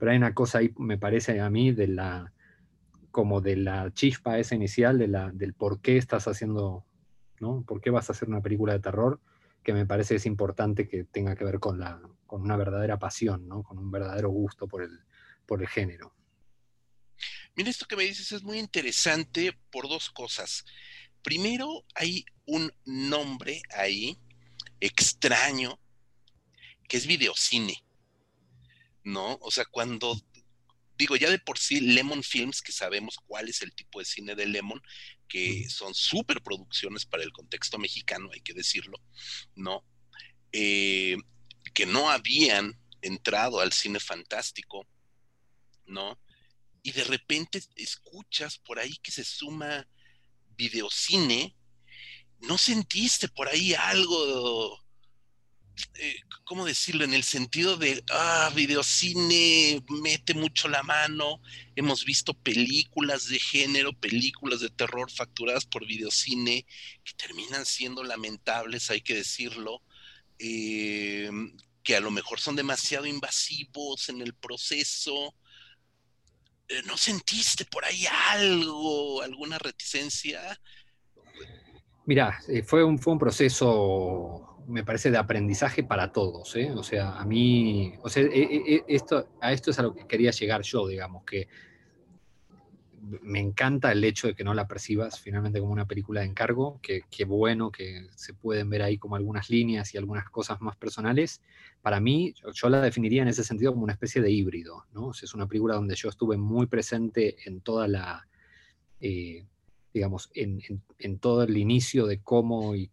pero 0.00 0.12
hay 0.12 0.16
una 0.16 0.32
cosa 0.32 0.58
ahí, 0.58 0.72
me 0.78 0.96
parece 0.96 1.40
a 1.40 1.50
mí, 1.50 1.72
de 1.72 1.86
la 1.86 2.32
como 3.10 3.42
de 3.42 3.56
la 3.56 3.92
chispa 3.92 4.38
esa 4.38 4.54
inicial, 4.54 4.98
de 4.98 5.08
la, 5.08 5.30
del 5.30 5.52
por 5.52 5.82
qué 5.82 5.98
estás 5.98 6.26
haciendo, 6.26 6.86
¿no? 7.38 7.62
¿Por 7.66 7.82
qué 7.82 7.90
vas 7.90 8.08
a 8.08 8.12
hacer 8.12 8.28
una 8.28 8.40
película 8.40 8.72
de 8.72 8.80
terror? 8.80 9.20
Que 9.62 9.74
me 9.74 9.84
parece 9.84 10.14
es 10.14 10.24
importante 10.24 10.88
que 10.88 11.04
tenga 11.04 11.36
que 11.36 11.44
ver 11.44 11.58
con, 11.58 11.78
la, 11.78 12.00
con 12.26 12.40
una 12.40 12.56
verdadera 12.56 12.98
pasión, 12.98 13.46
¿no? 13.46 13.62
Con 13.62 13.76
un 13.76 13.90
verdadero 13.90 14.30
gusto 14.30 14.66
por 14.66 14.82
el, 14.82 15.00
por 15.44 15.60
el 15.60 15.68
género. 15.68 16.14
Mira, 17.54 17.68
esto 17.68 17.84
que 17.86 17.96
me 17.96 18.04
dices 18.04 18.32
es 18.32 18.42
muy 18.42 18.58
interesante 18.58 19.58
por 19.70 19.86
dos 19.86 20.08
cosas. 20.08 20.64
Primero, 21.20 21.84
hay 21.94 22.24
un 22.46 22.72
nombre 22.86 23.60
ahí 23.76 24.16
extraño 24.80 25.78
que 26.88 26.96
es 26.96 27.06
videocine, 27.06 27.84
¿no? 29.04 29.38
O 29.40 29.50
sea, 29.50 29.64
cuando 29.64 30.20
digo, 30.96 31.16
ya 31.16 31.30
de 31.30 31.38
por 31.38 31.58
sí, 31.58 31.80
Lemon 31.80 32.22
Films, 32.22 32.60
que 32.60 32.72
sabemos 32.72 33.16
cuál 33.26 33.48
es 33.48 33.62
el 33.62 33.74
tipo 33.74 34.00
de 34.00 34.04
cine 34.04 34.34
de 34.34 34.46
Lemon, 34.46 34.82
que 35.28 35.68
son 35.70 35.94
superproducciones 35.94 37.06
para 37.06 37.22
el 37.22 37.32
contexto 37.32 37.78
mexicano, 37.78 38.28
hay 38.32 38.42
que 38.42 38.52
decirlo, 38.52 38.98
¿no? 39.54 39.82
Eh, 40.52 41.16
que 41.72 41.86
no 41.86 42.10
habían 42.10 42.78
entrado 43.00 43.60
al 43.60 43.72
cine 43.72 43.98
fantástico, 43.98 44.86
¿no? 45.86 46.18
y 46.82 46.92
de 46.92 47.04
repente 47.04 47.62
escuchas 47.76 48.58
por 48.58 48.78
ahí 48.78 48.96
que 49.02 49.12
se 49.12 49.24
suma 49.24 49.86
videocine, 50.56 51.56
¿no 52.40 52.58
sentiste 52.58 53.28
por 53.28 53.48
ahí 53.48 53.74
algo, 53.74 54.82
eh, 55.94 56.16
cómo 56.44 56.64
decirlo, 56.64 57.04
en 57.04 57.14
el 57.14 57.22
sentido 57.22 57.76
de, 57.76 58.02
ah, 58.10 58.50
videocine 58.54 59.82
mete 60.02 60.34
mucho 60.34 60.68
la 60.68 60.82
mano, 60.82 61.40
hemos 61.76 62.04
visto 62.04 62.34
películas 62.34 63.28
de 63.28 63.38
género, 63.38 63.92
películas 63.92 64.60
de 64.60 64.70
terror 64.70 65.10
facturadas 65.10 65.66
por 65.66 65.86
videocine 65.86 66.66
que 67.04 67.12
terminan 67.14 67.64
siendo 67.64 68.02
lamentables, 68.04 68.90
hay 68.90 69.00
que 69.00 69.14
decirlo, 69.14 69.82
eh, 70.38 71.30
que 71.82 71.96
a 71.96 72.00
lo 72.00 72.10
mejor 72.10 72.40
son 72.40 72.56
demasiado 72.56 73.06
invasivos 73.06 74.08
en 74.08 74.20
el 74.20 74.34
proceso, 74.34 75.34
eh, 76.68 76.82
¿no 76.86 76.96
sentiste 76.96 77.64
por 77.64 77.84
ahí 77.84 78.04
algo, 78.28 79.22
alguna 79.22 79.58
reticencia? 79.58 80.60
Mira, 82.06 82.38
eh, 82.48 82.62
fue, 82.62 82.84
un, 82.84 82.98
fue 82.98 83.12
un 83.12 83.18
proceso, 83.18 84.59
me 84.66 84.84
parece, 84.84 85.10
de 85.10 85.18
aprendizaje 85.18 85.82
para 85.82 86.12
todos. 86.12 86.54
¿eh? 86.56 86.70
O 86.72 86.82
sea, 86.82 87.18
a 87.18 87.24
mí, 87.24 87.94
o 88.02 88.08
sea, 88.08 88.24
esto, 88.88 89.28
a 89.40 89.52
esto 89.52 89.70
es 89.70 89.78
a 89.78 89.82
lo 89.82 89.94
que 89.94 90.06
quería 90.06 90.30
llegar 90.30 90.62
yo, 90.62 90.86
digamos, 90.86 91.24
que 91.24 91.48
me 93.22 93.40
encanta 93.40 93.92
el 93.92 94.04
hecho 94.04 94.28
de 94.28 94.34
que 94.34 94.44
no 94.44 94.54
la 94.54 94.68
percibas 94.68 95.20
finalmente 95.20 95.60
como 95.60 95.72
una 95.72 95.86
película 95.86 96.20
de 96.20 96.26
encargo, 96.26 96.80
que, 96.82 97.02
bueno 97.24 97.70
que 97.70 98.06
se 98.14 98.34
pueden 98.34 98.68
ver 98.70 98.82
ahí 98.82 98.98
como 98.98 99.16
algunas 99.16 99.50
líneas 99.50 99.94
y 99.94 99.98
algunas 99.98 100.28
cosas 100.30 100.60
más 100.60 100.76
personales. 100.76 101.40
Para 101.82 102.00
mí, 102.00 102.34
yo, 102.54 102.68
la 102.68 102.80
definiría 102.80 103.22
en 103.22 103.28
ese 103.28 103.44
sentido 103.44 103.72
como 103.72 103.84
una 103.84 103.94
especie 103.94 104.20
de 104.20 104.30
híbrido, 104.30 104.84
¿no? 104.92 105.10
es 105.10 105.34
una 105.34 105.46
película 105.46 105.74
donde 105.74 105.96
yo 105.96 106.08
estuve 106.08 106.36
muy 106.36 106.66
presente 106.66 107.36
en 107.46 107.60
toda 107.60 107.88
la, 107.88 108.28
eh, 109.00 109.46
digamos, 109.92 110.30
en, 110.34 111.18
todo 111.18 111.42
el 111.44 111.56
inicio 111.56 112.06
de 112.06 112.20
cómo 112.20 112.74
y, 112.74 112.90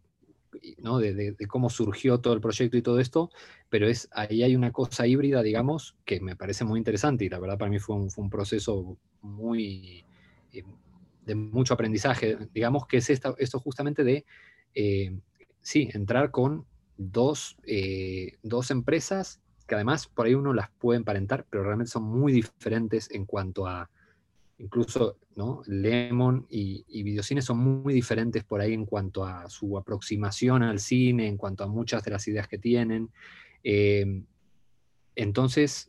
De, 1.00 1.36
cómo 1.46 1.70
surgió 1.70 2.20
todo 2.20 2.34
el 2.34 2.40
proyecto 2.40 2.76
y 2.76 2.82
todo 2.82 3.00
esto, 3.00 3.30
pero 3.68 3.88
es, 3.88 4.08
ahí 4.12 4.42
hay 4.42 4.56
una 4.56 4.72
cosa 4.72 5.06
híbrida, 5.06 5.42
digamos, 5.42 5.96
que 6.04 6.20
me 6.20 6.36
parece 6.36 6.64
muy 6.64 6.78
interesante 6.78 7.24
y 7.24 7.28
la 7.28 7.38
verdad 7.38 7.58
para 7.58 7.70
mí 7.70 7.78
fue 7.78 7.96
un, 7.96 8.10
fue 8.10 8.24
un 8.24 8.30
proceso 8.30 8.96
muy, 9.22 10.04
eh, 10.52 10.64
de 11.26 11.34
mucho 11.34 11.74
aprendizaje, 11.74 12.38
digamos 12.54 12.86
que 12.86 12.98
es 12.98 13.10
esto 13.10 13.60
justamente 13.60 14.04
de, 14.04 14.24
eh, 14.74 15.18
sí, 15.60 15.88
entrar 15.92 16.30
con 16.30 16.64
dos, 16.96 17.56
eh, 17.64 18.38
dos 18.42 18.70
empresas 18.70 19.40
que 19.66 19.74
además 19.74 20.06
por 20.06 20.26
ahí 20.26 20.34
uno 20.34 20.54
las 20.54 20.70
puede 20.70 20.96
emparentar, 20.96 21.46
pero 21.50 21.62
realmente 21.62 21.90
son 21.90 22.04
muy 22.04 22.32
diferentes 22.32 23.10
en 23.10 23.26
cuanto 23.26 23.66
a, 23.66 23.90
incluso, 24.58 25.16
¿no? 25.36 25.62
Lemon 25.66 26.46
y, 26.50 26.84
y 26.88 27.02
Videocine 27.02 27.42
son 27.42 27.58
muy 27.58 27.94
diferentes 27.94 28.44
por 28.44 28.60
ahí 28.60 28.74
en 28.74 28.86
cuanto 28.86 29.24
a 29.24 29.48
su 29.48 29.78
aproximación 29.78 30.62
al 30.62 30.80
cine, 30.80 31.26
en 31.26 31.36
cuanto 31.36 31.64
a 31.64 31.68
muchas 31.68 32.02
de 32.04 32.10
las 32.10 32.26
ideas 32.28 32.48
que 32.48 32.58
tienen. 32.58 33.10
entonces, 35.14 35.88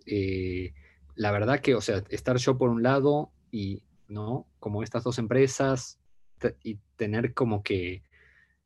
la 1.15 1.31
verdad 1.31 1.59
que, 1.59 1.75
o 1.75 1.81
sea, 1.81 2.03
estar 2.09 2.38
yo 2.38 2.57
por 2.57 2.69
un 2.69 2.81
lado 2.81 3.31
y, 3.51 3.83
¿no? 4.07 4.47
Como 4.59 4.83
estas 4.83 5.03
dos 5.03 5.19
empresas 5.19 5.99
y 6.63 6.77
tener 6.95 7.33
como 7.33 7.61
que, 7.61 8.03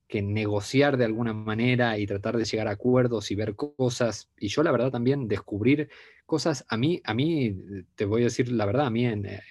que, 0.07 0.21
negociar 0.21 0.97
de 0.97 1.05
alguna 1.05 1.33
manera 1.33 1.97
y 1.97 2.05
tratar 2.05 2.37
de 2.37 2.45
llegar 2.45 2.67
a 2.67 2.71
acuerdos 2.71 3.31
y 3.31 3.35
ver 3.35 3.55
cosas. 3.55 4.29
Y 4.37 4.49
yo 4.49 4.63
la 4.63 4.71
verdad 4.71 4.91
también 4.91 5.27
descubrir 5.27 5.89
cosas, 6.25 6.65
a 6.69 6.77
mí, 6.77 7.01
a 7.03 7.13
mí, 7.13 7.55
te 7.95 8.05
voy 8.05 8.21
a 8.21 8.25
decir 8.25 8.51
la 8.51 8.65
verdad, 8.65 8.87
a 8.87 8.89
mí 8.89 9.05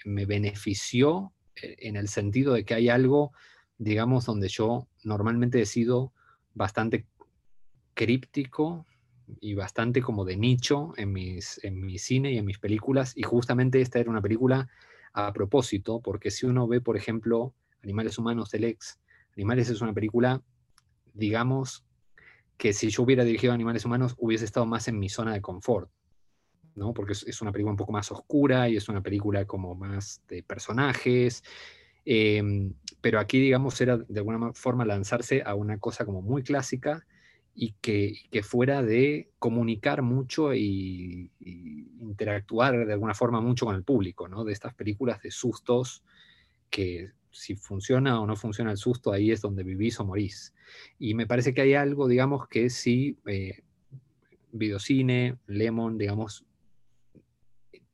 me 0.05 0.27
benefició 0.27 1.33
eh, 1.57 1.77
en 1.79 1.97
el 1.97 2.09
sentido 2.09 2.55
de 2.55 2.65
que 2.65 2.75
hay 2.75 2.89
algo, 2.89 3.33
digamos, 3.79 4.27
donde 4.27 4.49
yo 4.49 4.89
normalmente 5.05 5.61
he 5.61 5.67
sido 5.67 6.13
bastante 6.55 7.07
críptico 7.95 8.87
y 9.41 9.55
bastante 9.55 10.03
como 10.03 10.25
de 10.25 10.37
nicho 10.37 10.93
en, 10.97 11.13
mis, 11.13 11.63
en 11.65 11.81
mi 11.81 11.99
cine 11.99 12.33
y 12.33 12.39
en 12.39 12.45
mis 12.45 12.59
películas. 12.59 13.17
Y 13.17 13.23
justamente 13.23 13.81
esta 13.81 13.99
era 13.99 14.11
una 14.11 14.23
película 14.23 14.69
a 15.13 15.33
propósito, 15.33 16.01
porque 16.01 16.31
si 16.31 16.47
uno 16.47 16.67
ve, 16.67 16.81
por 16.81 16.97
ejemplo, 16.97 17.55
Animales 17.83 18.19
Humanos 18.19 18.51
del 18.51 18.65
Ex, 18.65 18.99
Animales 19.37 19.69
es 19.71 19.81
una 19.81 19.93
película, 19.93 20.43
digamos, 21.15 21.85
que 22.57 22.73
si 22.73 22.91
yo 22.91 23.03
hubiera 23.03 23.25
dirigido 23.25 23.53
Animales 23.53 23.85
Humanos 23.85 24.15
hubiese 24.19 24.45
estado 24.45 24.67
más 24.67 24.89
en 24.89 24.99
mi 24.99 25.09
zona 25.09 25.33
de 25.33 25.41
confort, 25.41 25.91
¿no? 26.75 26.95
Porque 26.95 27.13
es, 27.13 27.43
una 27.43 27.53
película 27.53 27.73
un 27.73 27.77
poco 27.77 27.93
más 27.93 28.11
oscura 28.13 28.69
y 28.69 28.77
es 28.77 28.89
una 28.89 29.03
película 29.03 29.45
como 29.47 29.75
más 29.75 30.23
de 30.29 30.43
personajes, 30.43 31.43
em, 32.05 32.75
pero 33.01 33.19
aquí, 33.19 33.41
digamos, 33.41 33.81
era 33.81 33.97
de 33.97 34.21
alguna 34.21 34.53
forma 34.55 34.85
lanzarse 34.85 35.43
a 35.45 35.55
una 35.55 35.79
cosa 35.79 36.05
como 36.05 36.23
muy 36.23 36.43
clásica 36.43 37.05
y 37.55 37.73
que, 37.81 38.43
fuera 38.43 38.83
de 38.83 39.31
comunicar 39.39 40.03
mucho 40.03 40.55
y, 40.55 41.31
interactuar 42.01 42.87
de 42.87 42.93
alguna 42.93 43.15
forma 43.15 43.41
mucho 43.41 43.67
con 43.67 43.75
el 43.75 43.85
público, 43.85 44.29
¿no? 44.29 44.45
De 44.45 44.53
estas 44.53 44.75
películas 44.75 45.23
de 45.23 45.31
sustos 45.31 46.03
que 46.71 47.11
si 47.33 47.57
funciona 47.57 48.21
o 48.21 48.27
no 48.27 48.37
funciona 48.37 48.71
el 48.71 48.77
susto, 48.77 49.13
ahí 49.13 49.31
es 49.31 49.41
donde 49.41 49.63
vivís 49.63 49.99
o 50.01 50.05
morís. 50.05 50.55
Y 50.99 51.15
me 51.15 51.27
parece 51.27 51.55
que 51.55 51.63
hay 51.63 51.75
algo, 51.75 52.09
digamos, 52.09 52.47
que 52.49 52.71
sí, 52.71 53.19
eh, 53.27 53.63
videocine, 54.53 55.37
Lemon, 55.47 55.99
digamos, 55.99 56.45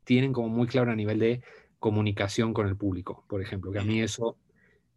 tienen 0.04 0.32
como 0.32 0.48
muy 0.48 0.66
claro 0.66 0.90
a 0.90 0.96
nivel 0.96 1.18
de 1.18 1.42
comunicación 1.78 2.52
con 2.52 2.66
el 2.66 2.76
público, 2.76 3.24
por 3.28 3.40
ejemplo, 3.40 3.70
que 3.70 3.78
a 3.78 3.84
mí 3.84 4.00
eso 4.00 4.36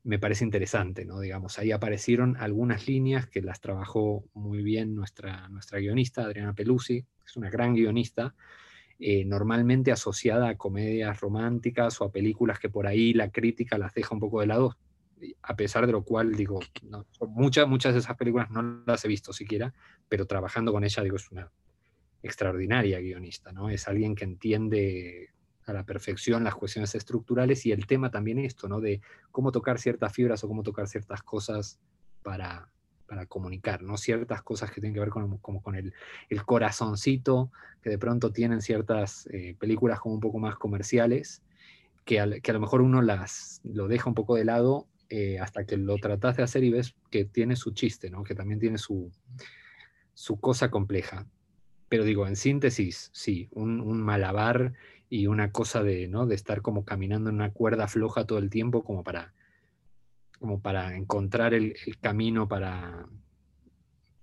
me 0.03 0.17
parece 0.17 0.43
interesante, 0.43 1.05
¿no? 1.05 1.19
Digamos, 1.19 1.59
ahí 1.59 1.71
aparecieron 1.71 2.35
algunas 2.37 2.87
líneas 2.87 3.27
que 3.27 3.41
las 3.41 3.61
trabajó 3.61 4.23
muy 4.33 4.63
bien 4.63 4.95
nuestra, 4.95 5.47
nuestra 5.49 5.79
guionista, 5.79 6.23
Adriana 6.23 6.53
Pelusi, 6.53 7.01
que 7.03 7.25
es 7.25 7.37
una 7.37 7.49
gran 7.49 7.75
guionista, 7.75 8.33
eh, 9.03 9.25
normalmente 9.25 9.91
asociada 9.91 10.47
a 10.49 10.57
comedias 10.57 11.19
románticas 11.19 11.99
o 11.99 12.03
a 12.03 12.11
películas 12.11 12.59
que 12.59 12.69
por 12.69 12.85
ahí 12.85 13.13
la 13.13 13.31
crítica 13.31 13.79
las 13.79 13.95
deja 13.95 14.13
un 14.13 14.19
poco 14.19 14.41
de 14.41 14.45
lado, 14.45 14.77
a 15.41 15.55
pesar 15.55 15.87
de 15.87 15.91
lo 15.91 16.03
cual, 16.03 16.35
digo, 16.35 16.59
muchas, 17.27 17.67
muchas 17.67 17.93
de 17.93 17.99
esas 17.99 18.15
películas 18.15 18.51
no 18.51 18.83
las 18.85 19.03
he 19.03 19.07
visto 19.07 19.33
siquiera, 19.33 19.73
pero 20.07 20.27
trabajando 20.27 20.71
con 20.71 20.83
ella, 20.83 21.01
digo, 21.01 21.15
es 21.15 21.31
una 21.31 21.51
extraordinaria 22.21 22.99
guionista, 22.99 23.51
¿no? 23.51 23.71
Es 23.71 23.87
alguien 23.87 24.13
que 24.13 24.23
entiende 24.23 25.29
a 25.65 25.73
la 25.73 25.83
perfección 25.83 26.43
las 26.43 26.53
cuestiones 26.53 26.93
estructurales 26.93 27.65
y 27.65 27.71
el 27.71 27.87
tema 27.87 28.11
también 28.11 28.37
esto, 28.37 28.67
¿no? 28.67 28.81
De 28.81 29.01
cómo 29.31 29.51
tocar 29.51 29.79
ciertas 29.79 30.13
fibras 30.13 30.43
o 30.43 30.47
cómo 30.47 30.61
tocar 30.61 30.87
ciertas 30.87 31.23
cosas 31.23 31.79
para, 32.21 32.69
para 33.11 33.25
comunicar, 33.25 33.81
¿no? 33.81 33.97
Ciertas 33.97 34.41
cosas 34.41 34.71
que 34.71 34.79
tienen 34.79 34.93
que 34.93 35.01
ver 35.01 35.09
con, 35.09 35.37
como 35.39 35.61
con 35.61 35.75
el, 35.75 35.93
el, 36.29 36.45
corazoncito, 36.45 37.51
que 37.81 37.89
de 37.89 37.97
pronto 37.97 38.31
tienen 38.31 38.61
ciertas 38.61 39.27
eh, 39.33 39.53
películas 39.59 39.99
como 39.99 40.15
un 40.15 40.21
poco 40.21 40.39
más 40.39 40.55
comerciales, 40.55 41.41
que, 42.05 42.39
que, 42.41 42.51
a 42.51 42.53
lo 42.53 42.61
mejor 42.61 42.79
uno 42.79 43.01
las, 43.01 43.59
lo 43.65 43.89
deja 43.89 44.07
un 44.07 44.15
poco 44.15 44.37
de 44.37 44.45
lado 44.45 44.87
eh, 45.09 45.39
hasta 45.39 45.65
que 45.65 45.75
lo 45.75 45.97
tratas 45.97 46.37
de 46.37 46.43
hacer 46.43 46.63
y 46.63 46.69
ves 46.69 46.95
que 47.09 47.25
tiene 47.25 47.57
su 47.57 47.71
chiste, 47.71 48.09
¿no? 48.09 48.23
Que 48.23 48.33
también 48.33 48.61
tiene 48.61 48.77
su, 48.77 49.11
su 50.13 50.39
cosa 50.39 50.71
compleja. 50.71 51.27
Pero 51.89 52.05
digo, 52.05 52.25
en 52.27 52.37
síntesis, 52.37 53.09
sí, 53.11 53.49
un, 53.51 53.81
un 53.81 54.01
malabar 54.01 54.71
y 55.09 55.27
una 55.27 55.51
cosa 55.51 55.83
de, 55.83 56.07
¿no? 56.07 56.27
de 56.27 56.35
estar 56.35 56.61
como 56.61 56.85
caminando 56.85 57.29
en 57.29 57.35
una 57.35 57.51
cuerda 57.51 57.89
floja 57.89 58.25
todo 58.25 58.37
el 58.37 58.49
tiempo 58.49 58.85
como 58.85 59.03
para, 59.03 59.33
como 60.41 60.59
para 60.59 60.97
encontrar 60.97 61.53
el, 61.53 61.75
camino 62.01 62.47
para, 62.47 63.05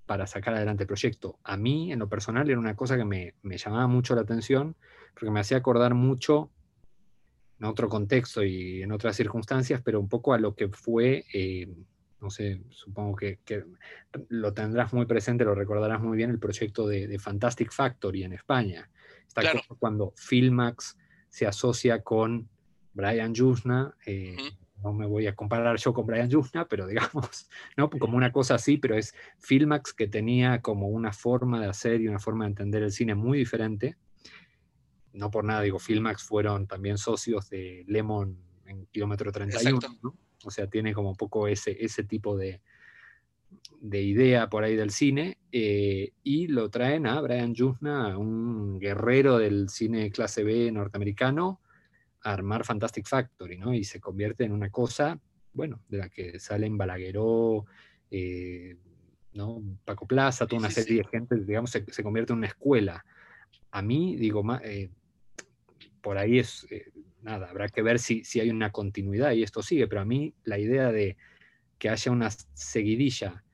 para 0.05 0.27
sacar 0.27 0.55
adelante 0.55 0.83
el 0.83 0.89
proyecto. 0.89 1.39
A 1.45 1.57
mí, 1.57 1.93
en 1.93 2.01
lo 2.01 2.09
personal, 2.09 2.51
era 2.51 2.59
una 2.59 2.75
cosa 2.75 2.97
que 2.97 3.05
me, 3.05 3.35
me, 3.43 3.57
llamaba 3.57 3.87
mucho 3.87 4.17
la 4.17 4.23
atención 4.23 4.75
porque 5.15 5.31
me 5.31 5.39
hacía 5.39 5.59
acordar 5.59 5.95
mucho 5.95 6.51
en 7.61 7.67
otro 7.67 7.89
contexto 7.89 8.43
y 8.43 8.83
en 8.83 8.91
otras 8.91 9.15
circunstancias, 9.15 9.81
pero 9.85 10.01
un 10.01 10.09
poco 10.09 10.35
a 10.35 10.39
lo 10.39 10.57
que 10.57 10.69
fue, 10.69 11.25
eh, 11.33 11.73
no 12.21 12.31
sé, 12.31 12.63
supongo 12.71 13.15
que, 13.15 13.39
que, 13.45 13.65
lo 14.29 14.53
tendrás 14.53 14.93
muy 14.93 15.07
presente, 15.07 15.45
lo 15.45 15.55
recordarás 15.55 16.01
muy 16.01 16.17
bien, 16.17 16.31
el 16.31 16.41
proyecto 16.41 16.89
de, 16.89 17.07
de 17.07 17.19
Fantastic 17.21 17.71
Factory 17.71 18.25
en 18.25 18.33
España. 18.33 18.91
Cuando 19.79 20.13
Filmax 20.17 20.99
se 21.29 21.47
asocia 21.47 22.03
con 22.03 22.49
Brian 22.93 23.33
Yuzna, 23.33 23.95
eh, 24.05 24.37
no 24.82 24.92
me 24.92 25.06
voy 25.06 25.26
a 25.26 25.35
comparar 25.35 25.76
yo 25.76 25.92
con 25.92 26.06
Brian 26.06 26.28
Yuzna, 26.28 26.66
pero 26.66 26.87
digamos, 26.87 27.49
¿no? 27.76 27.90
como 27.90 28.16
una 28.16 28.32
cosa 28.32 28.54
así, 28.54 28.76
pero 28.78 28.97
es 28.97 29.14
Filmax 29.38 29.92
que 29.92 30.08
tenía 30.08 30.61
como 30.62 30.88
una 30.88 31.12
forma 31.12 31.61
de 31.61 31.68
hacer 31.68 32.00
y 32.00 32.08
una 32.08 32.18
forma 32.18 32.44
de 32.44 32.50
entender 32.50 32.82
el 32.82 32.92
cine 32.92 33.14
muy 33.14 33.38
diferente. 33.38 33.97
No 35.12 35.30
por 35.30 35.44
nada, 35.44 35.62
digo, 35.62 35.78
Filmax 35.78 36.23
fueron 36.23 36.66
también 36.66 36.99
socios 36.99 37.49
de 37.50 37.85
Lemon 37.88 38.38
en 38.66 38.87
Kilómetro 38.87 39.32
31, 39.32 39.80
O 40.44 40.50
sea, 40.50 40.68
tiene 40.68 40.94
como 40.94 41.11
un 41.11 41.16
poco 41.16 41.49
ese, 41.49 41.76
ese 41.85 42.04
tipo 42.04 42.37
de, 42.37 42.61
de 43.80 44.02
idea 44.02 44.49
por 44.49 44.64
ahí 44.64 44.76
del 44.76 44.91
cine 44.91 45.38
eh, 45.52 46.12
y 46.23 46.49
lo 46.49 46.69
traen 46.71 47.06
a 47.06 47.21
Brian 47.21 47.54
Yuzna, 47.54 48.17
un 48.19 48.78
guerrero 48.78 49.38
del 49.38 49.69
cine 49.69 50.10
clase 50.10 50.43
B 50.43 50.71
norteamericano, 50.71 51.60
a 52.23 52.33
armar 52.33 52.65
Fantastic 52.65 53.07
Factory, 53.07 53.59
¿no? 53.59 53.75
Y 53.75 53.85
se 53.85 54.00
convierte 54.00 54.45
en 54.45 54.52
una 54.52 54.71
cosa, 54.71 55.21
bueno, 55.52 55.81
de 55.89 55.99
la 55.99 56.09
que 56.09 56.39
salen 56.39 56.76
Balagueró, 56.76 57.67
eh, 58.11 58.76
¿no? 59.35 59.63
Paco 59.85 60.07
Plaza, 60.07 60.47
toda 60.47 60.61
una 60.61 60.71
serie 60.71 60.99
de 61.02 61.09
gente, 61.09 61.37
digamos, 61.37 61.71
se, 61.71 62.02
convierte 62.02 62.33
en 62.33 62.39
una 62.39 62.49
escuela. 62.49 63.04
A 63.71 63.83
mí, 63.83 64.17
digo, 64.17 64.43
eh, 64.63 64.91
por 66.00 66.19
ahí 66.19 66.39
es, 66.39 66.67
nada, 67.23 67.50
habrá 67.50 67.69
que 67.69 67.83
ver 67.83 67.99
si, 67.99 68.25
si 68.25 68.41
hay 68.41 68.50
una 68.50 68.73
continuidad 68.73 69.33
y 69.33 69.43
esto 69.43 69.63
sigue, 69.63 69.87
pero 69.87 70.00
a 70.00 70.04
mí 70.04 70.35
la 70.45 70.59
idea 70.59 70.91
de 70.91 71.17
que 71.78 71.89
haya 71.89 72.11
una 72.11 72.31
seguidilla 72.31 73.45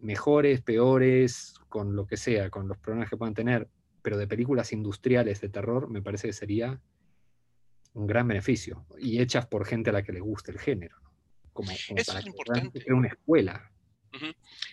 mejores, 0.00 0.60
peores, 0.62 1.54
con 1.68 1.94
lo 1.94 2.06
que 2.06 2.16
sea, 2.16 2.50
con 2.50 2.68
los 2.68 2.78
problemas 2.78 3.10
que 3.10 3.16
puedan 3.16 3.34
tener, 3.34 3.68
pero 4.02 4.18
de 4.18 4.26
películas 4.26 4.72
industriales 4.72 5.40
de 5.40 5.48
terror, 5.48 5.88
me 5.88 6.02
parece 6.02 6.28
que 6.28 6.32
sería 6.32 6.80
un 7.94 8.06
gran 8.06 8.28
beneficio. 8.28 8.86
Y 8.98 9.20
hechas 9.20 9.46
por 9.46 9.66
gente 9.66 9.90
a 9.90 9.92
la 9.92 10.02
que 10.02 10.12
le 10.12 10.20
guste 10.20 10.52
el 10.52 10.58
género. 10.58 10.96
Como, 11.52 11.70
Eso 11.72 12.18
es 12.18 12.26
importante. 12.26 12.84
una 12.92 13.08
escuela. 13.08 13.72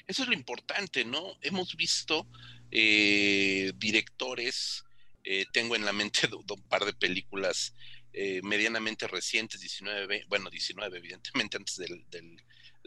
Eso 0.08 0.24
es 0.24 0.30
lo 0.30 0.34
importante, 0.34 1.06
¿no? 1.06 1.38
Hemos 1.42 1.76
visto 1.76 2.28
eh, 2.72 3.72
directores, 3.76 4.84
eh, 5.24 5.46
tengo 5.54 5.76
en 5.76 5.86
la 5.86 5.94
mente 5.94 6.22
un 6.34 6.64
par 6.64 6.86
de 6.86 6.94
películas 6.94 7.74
eh, 8.14 8.42
medianamente 8.44 9.08
recientes, 9.08 9.62
19, 9.62 10.26
bueno, 10.28 10.50
19, 10.50 10.98
evidentemente 10.98 11.58
antes 11.58 11.78
del, 11.78 12.04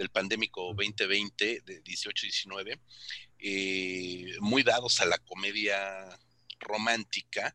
del 0.00 0.08
pandémico 0.08 0.72
2020, 0.74 1.60
de 1.64 1.84
18-19, 1.84 2.80
eh, 3.38 4.32
muy 4.40 4.62
dados 4.62 5.00
a 5.00 5.04
la 5.04 5.18
comedia 5.18 6.08
romántica, 6.58 7.54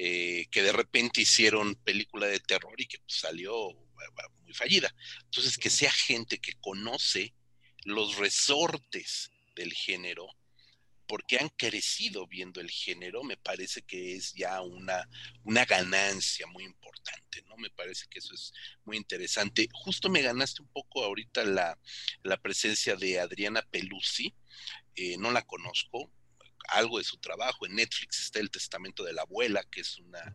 eh, 0.00 0.46
que 0.52 0.62
de 0.62 0.70
repente 0.70 1.20
hicieron 1.20 1.74
película 1.74 2.28
de 2.28 2.38
terror 2.38 2.80
y 2.80 2.86
que 2.86 3.00
pues, 3.00 3.18
salió 3.18 3.74
muy 4.44 4.54
fallida. 4.54 4.94
Entonces, 5.24 5.58
que 5.58 5.70
sea 5.70 5.90
gente 5.90 6.38
que 6.38 6.52
conoce 6.60 7.34
los 7.82 8.14
resortes 8.14 9.32
del 9.56 9.72
género, 9.72 10.28
porque 11.08 11.38
han 11.38 11.48
crecido 11.48 12.28
viendo 12.28 12.60
el 12.60 12.70
género, 12.70 13.24
me 13.24 13.36
parece 13.36 13.82
que 13.82 14.14
es 14.14 14.34
ya 14.34 14.60
una, 14.60 15.08
una 15.42 15.64
ganancia 15.64 16.46
muy 16.46 16.62
importante, 16.62 17.42
¿no? 17.48 17.56
Me 17.56 17.70
parece 17.70 18.06
que 18.08 18.20
eso 18.20 18.34
es 18.34 18.52
muy 18.84 18.98
interesante. 18.98 19.68
Justo 19.72 20.08
me 20.08 20.22
ganaste 20.22 20.62
un 20.62 20.68
poco 20.68 21.02
ahorita 21.02 21.42
la, 21.44 21.76
presencia 22.40 22.94
de 22.94 23.18
Adriana 23.18 23.62
Pelusi, 23.62 24.32
eh, 24.94 25.16
no 25.18 25.32
la 25.32 25.42
conozco, 25.42 26.12
algo 26.68 26.98
de 26.98 27.04
su 27.04 27.18
trabajo, 27.18 27.66
en 27.66 27.74
Netflix 27.74 28.20
está 28.20 28.40
El 28.40 28.50
Testamento 28.50 29.04
de 29.04 29.12
la 29.12 29.22
Abuela, 29.22 29.62
que 29.70 29.80
es 29.80 29.98
una 29.98 30.34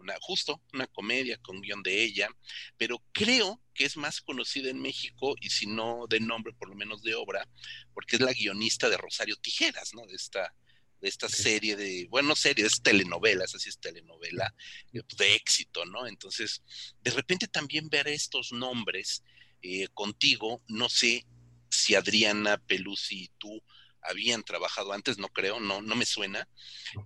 una, 0.00 0.16
justo 0.20 0.60
una 0.72 0.86
comedia 0.86 1.38
con 1.38 1.60
guion 1.60 1.82
de 1.82 2.02
ella, 2.02 2.28
pero 2.76 3.02
creo 3.12 3.62
que 3.74 3.84
es 3.84 3.96
más 3.96 4.20
conocida 4.20 4.70
en 4.70 4.80
México 4.80 5.34
y 5.40 5.50
si 5.50 5.66
no 5.66 6.06
de 6.08 6.20
nombre, 6.20 6.52
por 6.54 6.68
lo 6.68 6.74
menos 6.74 7.02
de 7.02 7.14
obra, 7.14 7.48
porque 7.94 8.16
es 8.16 8.22
la 8.22 8.32
guionista 8.32 8.88
de 8.88 8.96
Rosario 8.96 9.36
Tijeras, 9.36 9.94
¿no? 9.94 10.06
De 10.06 10.14
esta, 10.14 10.54
de 11.00 11.08
esta 11.08 11.28
serie 11.28 11.76
de, 11.76 12.06
bueno, 12.10 12.30
no 12.30 12.36
serie, 12.36 12.66
es 12.66 12.82
telenovela, 12.82 13.44
así 13.44 13.68
es 13.68 13.78
telenovela 13.78 14.54
eh, 14.92 15.02
de 15.16 15.34
éxito, 15.34 15.84
¿no? 15.84 16.06
Entonces, 16.06 16.62
de 17.02 17.10
repente 17.10 17.46
también 17.46 17.88
ver 17.88 18.08
estos 18.08 18.52
nombres 18.52 19.22
eh, 19.62 19.88
contigo, 19.94 20.62
no 20.68 20.88
sé 20.88 21.26
si 21.70 21.94
Adriana 21.94 22.56
Pelusi 22.58 23.24
y 23.24 23.28
tú 23.38 23.62
habían 24.02 24.42
trabajado 24.42 24.92
antes, 24.92 25.18
no 25.18 25.28
creo, 25.28 25.60
no, 25.60 25.82
no 25.82 25.96
me 25.96 26.06
suena. 26.06 26.48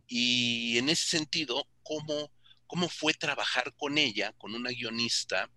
Y 0.07 0.79
en 0.79 0.89
ese 0.89 1.07
sentido, 1.07 1.69
¿cómo 1.83 2.31
cómo 2.67 2.89
fue 2.89 3.15
trabajar 3.15 3.73
con 3.77 3.99
ella, 3.99 4.33
con 4.33 4.55
una 4.55 4.71
guionista 4.71 5.51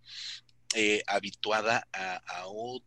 eh, 0.75 1.01
habituada 1.07 1.87
a, 1.91 2.47
um, 2.47 2.79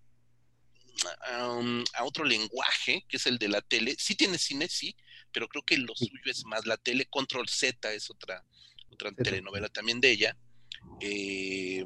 a, 1.95 2.05
otro 2.05 2.25
lenguaje, 2.25 3.05
que 3.09 3.17
es 3.17 3.27
el 3.27 3.39
de 3.39 3.49
la 3.49 3.61
tele. 3.61 3.97
Sí 3.99 4.15
tiene 4.15 4.39
cine, 4.39 4.69
sí, 4.69 4.95
pero 5.33 5.49
creo 5.49 5.65
que 5.65 5.79
lo 5.79 5.95
suyo 5.97 6.13
es 6.27 6.45
más 6.45 6.67
la 6.67 6.77
tele. 6.77 7.07
Control 7.07 7.49
Z 7.49 7.93
es 7.93 8.11
otra, 8.11 8.45
otra 8.91 9.11
telenovela 9.13 9.69
también 9.69 10.01
de 10.01 10.11
ella. 10.11 10.37
Eh, 11.01 11.85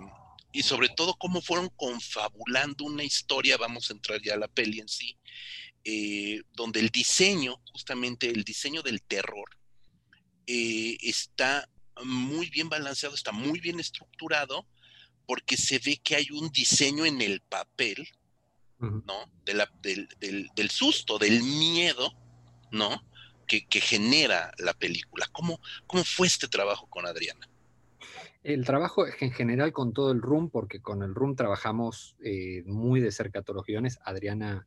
y 0.53 0.62
sobre 0.62 0.88
todo 0.90 1.14
cómo 1.14 1.40
fueron 1.40 1.68
confabulando 1.70 2.85
una 2.85 3.05
historia, 3.05 3.57
vamos 3.57 3.90
a 3.90 3.94
entrar 3.94 4.20
ya 4.22 4.35
a 4.35 4.38
la 4.38 4.48
peli 4.48 4.81
en 4.81 4.88
sí, 4.88 5.16
eh, 5.85 6.42
donde 6.53 6.81
el 6.81 6.88
diseño, 6.88 7.57
justamente 7.73 8.31
el 8.31 8.44
diseño 8.44 8.83
del 8.83 9.03
terror, 9.03 9.49
está 10.47 11.68
muy 12.05 12.51
bien 12.51 12.68
balanceado, 12.68 13.14
está 13.14 13.33
muy 13.33 13.61
bien 13.61 13.81
estructurado, 13.81 14.66
porque 15.27 15.57
se 15.57 15.79
ve 15.79 16.01
que 16.03 16.16
hay 16.16 16.27
un 16.31 16.51
diseño 16.51 17.07
en 17.07 17.20
el 17.20 17.40
papel, 17.40 18.07
¿no? 18.79 19.31
del, 19.44 20.70
susto, 20.70 21.18
del 21.18 21.42
miedo, 21.42 22.12
¿no? 22.70 23.03
Que, 23.47 23.64
genera 23.81 24.53
la 24.59 24.75
película. 24.75 25.27
¿Cómo, 25.33 25.61
¿Cómo 25.87 26.05
fue 26.05 26.27
este 26.27 26.49
trabajo 26.49 26.87
con 26.88 27.07
Adriana? 27.07 27.49
El 28.42 28.66
trabajo 28.66 29.07
que 29.18 29.25
en 29.25 29.33
general 29.33 29.73
con 29.73 29.94
todo 29.94 30.12
el 30.12 30.20
room, 30.20 30.51
porque 30.51 30.81
con 30.81 31.03
el 31.03 31.14
room 31.14 31.35
trabajamos 31.35 32.16
eh, 32.23 32.62
muy 32.66 33.01
de 33.01 33.11
cerca 33.11 33.40
todos 33.40 33.57
los 33.57 33.66
guiones. 33.66 33.99
Adriana 34.05 34.66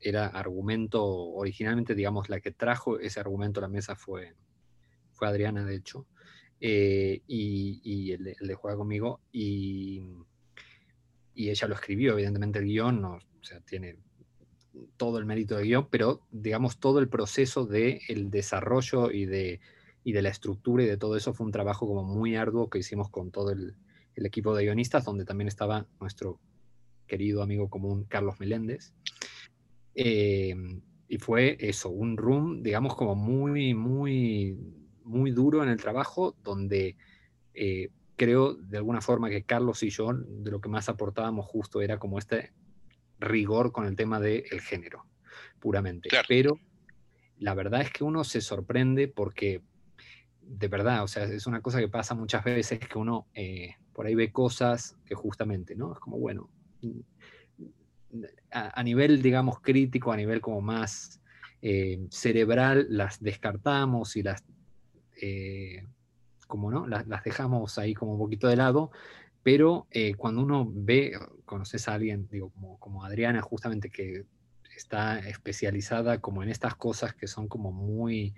era 0.00 0.26
argumento, 0.26 1.04
originalmente, 1.04 1.94
digamos, 1.94 2.28
la 2.28 2.40
que 2.40 2.52
trajo 2.52 2.98
ese 2.98 3.20
argumento 3.20 3.60
a 3.60 3.62
la 3.62 3.68
mesa 3.68 3.96
fue, 3.96 4.34
fue 5.12 5.28
Adriana, 5.28 5.64
de 5.64 5.76
hecho, 5.76 6.06
eh, 6.60 7.22
y, 7.26 8.12
el, 8.12 8.24
de 8.24 8.54
Juega 8.54 8.76
conmigo, 8.76 9.20
y, 9.32 10.02
y, 11.34 11.50
ella 11.50 11.68
lo 11.68 11.74
escribió, 11.74 12.12
evidentemente 12.12 12.58
el 12.58 12.66
guion, 12.66 13.00
no, 13.00 13.14
o 13.14 13.44
sea, 13.44 13.60
tiene 13.60 13.98
todo 14.96 15.18
el 15.18 15.24
mérito 15.24 15.56
del 15.56 15.66
guion, 15.66 15.88
pero 15.90 16.20
digamos 16.30 16.78
todo 16.78 16.98
el 16.98 17.08
proceso 17.08 17.64
del 17.64 18.00
el 18.08 18.30
desarrollo 18.30 19.10
y 19.10 19.24
de, 19.24 19.60
y 20.04 20.12
de 20.12 20.22
la 20.22 20.28
estructura 20.28 20.84
y 20.84 20.86
de 20.86 20.98
todo 20.98 21.16
eso 21.16 21.32
fue 21.32 21.46
un 21.46 21.52
trabajo 21.52 21.86
como 21.86 22.04
muy 22.04 22.36
arduo 22.36 22.68
que 22.68 22.78
hicimos 22.78 23.08
con 23.08 23.30
todo 23.30 23.50
el, 23.50 23.74
el 24.16 24.26
equipo 24.26 24.54
de 24.54 24.64
guionistas, 24.64 25.04
donde 25.04 25.24
también 25.24 25.48
estaba 25.48 25.86
nuestro 26.00 26.40
querido 27.06 27.42
amigo 27.42 27.68
común 27.68 28.04
Carlos 28.04 28.40
Meléndez. 28.40 28.94
Eh, 29.98 30.54
y 31.08 31.18
fue 31.18 31.56
eso, 31.58 31.88
un 31.88 32.16
room, 32.16 32.62
digamos, 32.62 32.94
como 32.94 33.14
muy, 33.14 33.74
muy, 33.74 34.56
muy 35.04 35.30
duro 35.30 35.62
en 35.62 35.70
el 35.70 35.80
trabajo, 35.80 36.36
donde 36.44 36.96
eh, 37.54 37.88
creo 38.16 38.54
de 38.54 38.76
alguna 38.76 39.00
forma 39.00 39.30
que 39.30 39.44
Carlos 39.44 39.82
y 39.82 39.90
yo, 39.90 40.12
de 40.12 40.50
lo 40.50 40.60
que 40.60 40.68
más 40.68 40.88
aportábamos 40.88 41.46
justo 41.46 41.80
era 41.80 41.98
como 41.98 42.18
este 42.18 42.52
rigor 43.18 43.72
con 43.72 43.86
el 43.86 43.96
tema 43.96 44.20
del 44.20 44.60
género, 44.60 45.06
puramente. 45.60 46.10
Pero 46.28 46.60
la 47.38 47.54
verdad 47.54 47.80
es 47.80 47.90
que 47.90 48.04
uno 48.04 48.24
se 48.24 48.40
sorprende 48.40 49.08
porque, 49.08 49.62
de 50.42 50.68
verdad, 50.68 51.04
o 51.04 51.08
sea, 51.08 51.24
es 51.24 51.46
una 51.46 51.62
cosa 51.62 51.78
que 51.78 51.88
pasa 51.88 52.14
muchas 52.14 52.44
veces 52.44 52.78
que 52.80 52.98
uno 52.98 53.28
eh, 53.32 53.76
por 53.92 54.06
ahí 54.06 54.14
ve 54.14 54.32
cosas 54.32 54.96
que 55.06 55.14
justamente, 55.14 55.74
¿no? 55.76 55.92
Es 55.92 56.00
como, 56.00 56.18
bueno, 56.18 56.50
a, 58.50 58.82
nivel, 58.82 59.22
digamos, 59.22 59.60
crítico, 59.60 60.12
a 60.12 60.16
nivel 60.16 60.40
como 60.40 60.60
más 60.60 61.20
eh, 61.62 62.06
cerebral, 62.10 62.86
las 62.90 63.22
descartamos 63.22 64.16
y 64.16 64.22
las, 64.22 64.44
eh, 65.20 65.84
como 66.46 66.70
no, 66.70 66.86
las, 66.86 67.06
dejamos 67.24 67.78
ahí 67.78 67.94
como 67.94 68.12
un 68.12 68.18
poquito 68.18 68.48
de 68.48 68.56
lado, 68.56 68.90
pero 69.42 69.86
eh, 69.90 70.14
cuando 70.14 70.42
uno 70.42 70.68
ve, 70.68 71.18
conoces 71.44 71.88
a 71.88 71.94
alguien, 71.94 72.28
digo, 72.30 72.50
como, 72.50 72.78
como 72.78 73.04
Adriana, 73.04 73.42
justamente 73.42 73.90
que 73.90 74.24
está 74.76 75.18
especializada 75.20 76.20
como 76.20 76.42
en 76.42 76.50
estas 76.50 76.74
cosas 76.74 77.14
que 77.14 77.26
son 77.26 77.48
como 77.48 77.72
muy, 77.72 78.34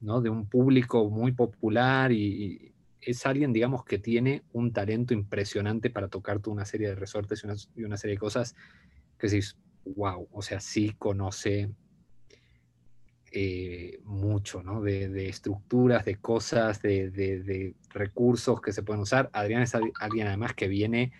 ¿no? 0.00 0.20
De 0.20 0.30
un 0.30 0.46
público 0.46 1.08
muy 1.10 1.32
popular 1.32 2.12
y, 2.12 2.72
es 3.02 3.26
alguien, 3.26 3.52
digamos, 3.52 3.84
que 3.84 3.98
tiene 3.98 4.42
un 4.52 4.72
talento 4.72 5.14
impresionante 5.14 5.90
para 5.90 6.08
tocar 6.08 6.40
toda 6.40 6.54
una 6.54 6.64
serie 6.64 6.88
de 6.88 6.94
resortes 6.94 7.44
y 7.74 7.82
una 7.84 7.96
serie 7.96 8.16
de 8.16 8.20
cosas 8.20 8.54
que 9.18 9.28
decís, 9.28 9.56
wow, 9.84 10.28
o 10.32 10.42
sea, 10.42 10.60
sí 10.60 10.94
conoce 10.98 11.70
eh, 13.32 14.00
mucho, 14.04 14.62
¿no? 14.62 14.80
De, 14.80 15.28
estructuras, 15.28 16.04
de 16.04 16.16
cosas, 16.16 16.82
de, 16.82 17.74
recursos 17.90 18.60
que 18.60 18.72
se 18.72 18.82
pueden 18.82 19.02
usar. 19.02 19.30
Adrián 19.32 19.62
es 19.62 19.74
alguien 19.74 20.26
además 20.26 20.54
que 20.54 20.68
viene, 20.68 21.12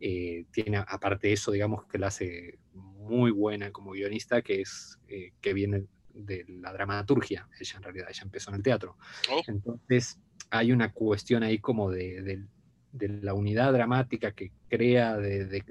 eh, 0.00 0.44
tiene 0.50 0.78
aparte 0.78 1.28
de 1.28 1.32
eso, 1.32 1.52
digamos, 1.52 1.86
que 1.86 1.98
la 1.98 2.08
hace 2.08 2.58
muy 2.74 3.30
buena 3.30 3.70
como 3.70 3.92
guionista, 3.92 4.42
que 4.42 4.60
es 4.60 4.98
eh, 5.08 5.32
que 5.40 5.54
viene 5.54 5.86
de 6.12 6.44
la 6.48 6.72
dramaturgia, 6.72 7.48
ella 7.58 7.76
en 7.76 7.82
realidad, 7.82 8.08
ella 8.08 8.22
empezó 8.22 8.50
en 8.50 8.56
el 8.56 8.62
teatro. 8.62 8.96
Oh. 9.30 9.42
Entonces, 9.46 10.18
hay 10.50 10.72
una 10.72 10.92
cuestión 10.92 11.42
ahí 11.42 11.58
como 11.58 11.90
de, 11.90 12.46
de 12.94 13.08
la 13.08 13.34
unidad 13.34 13.72
dramática 13.72 14.32
que 14.32 14.52
crea, 14.68 15.16
de, 15.16 15.62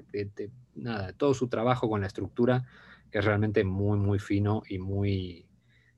nada, 0.74 1.12
todo 1.14 1.32
su 1.32 1.48
trabajo 1.48 1.88
con 1.88 2.02
la 2.02 2.06
estructura, 2.06 2.66
que 3.10 3.18
es 3.18 3.24
realmente 3.24 3.64
muy, 3.64 3.98
muy 3.98 4.18
fino 4.18 4.62
y 4.68 4.78
muy, 4.78 5.46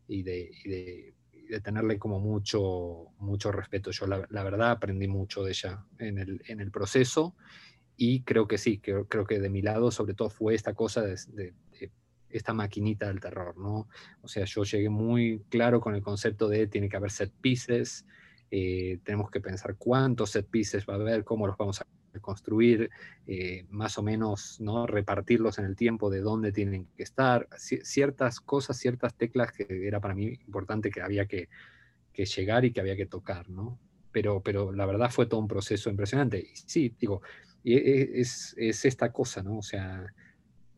y 0.06 0.22
de, 0.22 1.14
tenerle 1.62 1.98
como 1.98 2.20
mucho, 2.20 3.08
mucho 3.18 3.50
respeto. 3.50 3.90
Yo 3.90 4.06
la, 4.06 4.42
verdad 4.42 4.70
aprendí 4.70 5.08
mucho 5.08 5.42
de 5.42 5.50
ella 5.50 5.84
en 5.98 6.18
el, 6.18 6.42
en 6.46 6.60
el 6.60 6.70
proceso 6.70 7.34
y 7.96 8.22
creo 8.22 8.46
que 8.46 8.58
sí, 8.58 8.78
creo, 8.78 9.08
creo, 9.08 9.26
que 9.26 9.40
de 9.40 9.50
mi 9.50 9.62
lado 9.62 9.90
sobre 9.90 10.14
todo 10.14 10.30
fue 10.30 10.54
esta 10.54 10.74
cosa 10.74 11.02
de, 11.02 11.54
esta 12.28 12.52
maquinita 12.52 13.06
del 13.06 13.20
terror, 13.20 13.56
¿no? 13.56 13.88
O 14.20 14.28
sea, 14.28 14.44
yo 14.44 14.62
llegué 14.64 14.90
muy 14.90 15.42
claro 15.48 15.80
con 15.80 15.94
el 15.94 16.02
concepto 16.02 16.48
de 16.48 16.66
tiene 16.66 16.88
que 16.88 16.96
haber 16.96 17.10
set 17.10 17.32
pieces, 17.40 18.04
eh, 18.50 18.98
tenemos 19.02 19.30
que 19.30 19.40
pensar 19.40 19.76
cuántos 19.76 20.30
set 20.30 20.46
pieces 20.46 20.86
va 20.86 20.94
a 20.94 20.96
haber, 20.96 21.24
cómo 21.24 21.46
los 21.46 21.56
vamos 21.56 21.80
a 21.80 21.86
construir, 22.20 22.90
eh, 23.26 23.66
más 23.68 23.98
o 23.98 24.02
menos 24.02 24.60
¿no? 24.60 24.86
repartirlos 24.86 25.58
en 25.58 25.66
el 25.66 25.76
tiempo 25.76 26.10
de 26.10 26.20
dónde 26.20 26.52
tienen 26.52 26.86
que 26.96 27.02
estar, 27.02 27.48
ciertas 27.56 28.40
cosas, 28.40 28.78
ciertas 28.78 29.14
teclas 29.14 29.52
que 29.52 29.86
era 29.86 30.00
para 30.00 30.14
mí 30.14 30.38
importante 30.46 30.90
que 30.90 31.02
había 31.02 31.26
que, 31.26 31.48
llegar 32.14 32.64
y 32.64 32.72
que 32.72 32.80
había 32.80 32.96
que 32.96 33.04
tocar, 33.04 33.50
¿no? 33.50 33.78
Pero, 34.10 34.40
pero 34.40 34.72
la 34.72 34.86
verdad 34.86 35.10
fue 35.10 35.26
todo 35.26 35.38
un 35.38 35.48
proceso 35.48 35.90
impresionante. 35.90 36.38
Y 36.38 36.56
sí, 36.56 36.94
digo, 36.98 37.20
e, 37.62 38.12
es, 38.14 38.54
es 38.56 38.86
esta 38.86 39.12
cosa, 39.12 39.42
¿no? 39.42 39.58
O 39.58 39.62
sea, 39.62 40.06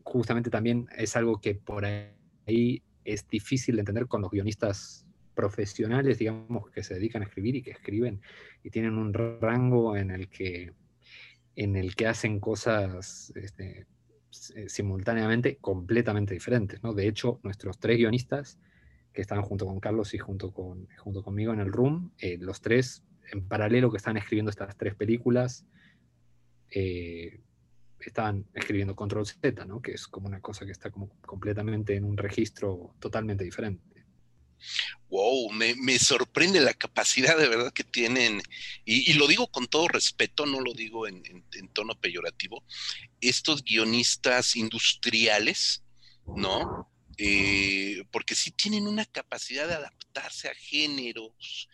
justamente 0.03 0.49
también 0.49 0.89
es 0.97 1.15
algo 1.15 1.39
que 1.39 1.55
por 1.55 1.85
ahí 1.85 2.83
es 3.05 3.25
difícil 3.29 3.75
de 3.75 3.81
entender 3.83 4.07
con 4.07 4.21
los 4.21 4.31
guionistas 4.31 5.05
profesionales, 5.39 6.17
digamos, 6.17 6.69
que 6.69 6.83
se 6.83 6.95
dedican 6.95 7.21
a 7.21 7.25
escribir 7.25 7.55
y 7.55 7.61
que 7.61 7.71
escriben 7.71 8.19
y 8.61 8.69
tienen 8.71 8.97
un 8.97 9.13
rango 9.13 9.95
en 9.95 10.11
el 10.11 10.27
que, 10.27 10.73
en 11.55 11.77
el 11.77 11.95
que 11.95 12.07
hacen 12.07 12.41
cosas 12.41 13.31
este, 13.37 13.87
eh, 14.55 14.67
simultáneamente 14.67 15.55
completamente 15.55 16.33
diferentes. 16.33 16.83
¿no? 16.83 16.93
De 16.93 17.07
hecho, 17.07 17.39
nuestros 17.41 17.79
tres 17.79 17.97
guionistas, 17.97 18.59
que 19.13 19.21
estaban 19.21 19.45
junto 19.45 19.65
con 19.65 19.79
Carlos 19.79 20.13
y 20.13 20.17
junto, 20.17 20.51
con, 20.51 20.89
junto 20.97 21.23
conmigo 21.23 21.53
en 21.53 21.61
el 21.61 21.71
Room, 21.71 22.11
eh, 22.17 22.37
los 22.37 22.59
tres 22.59 23.01
en 23.31 23.47
paralelo 23.47 23.89
que 23.91 23.97
están 23.97 24.17
escribiendo 24.17 24.49
estas 24.49 24.75
tres 24.75 24.93
películas, 24.93 25.65
eh, 26.69 27.39
estaban 28.01 28.45
escribiendo 28.53 28.93
Control 28.93 29.25
Z, 29.25 29.63
¿no? 29.63 29.81
que 29.81 29.93
es 29.93 30.05
como 30.05 30.27
una 30.27 30.41
cosa 30.41 30.65
que 30.65 30.73
está 30.73 30.91
como 30.91 31.07
completamente 31.21 31.95
en 31.95 32.03
un 32.03 32.17
registro 32.17 32.93
totalmente 32.99 33.45
diferente 33.45 33.89
me, 35.51 35.99
sorprende 35.99 36.59
la 36.59 36.73
capacidad 36.73 37.37
de 37.37 37.47
verdad 37.47 37.73
que 37.73 37.83
tienen, 37.83 38.41
y, 38.85 39.13
lo 39.13 39.27
digo 39.27 39.47
con 39.47 39.67
todo 39.67 39.87
respeto, 39.87 40.45
no 40.45 40.59
lo 40.61 40.73
digo 40.73 41.07
en, 41.07 41.23
tono 41.73 41.99
peyorativo, 41.99 42.63
estos 43.21 43.63
guionistas 43.63 44.55
industriales, 44.55 45.83
¿no? 46.25 46.89
Eh, 47.17 48.03
porque 48.11 48.35
sí 48.35 48.51
tienen 48.51 48.87
una 48.87 49.05
capacidad 49.05 49.67
de 49.67 49.75
adaptarse 49.75 50.49
a 50.49 50.55
géneros, 50.55 51.67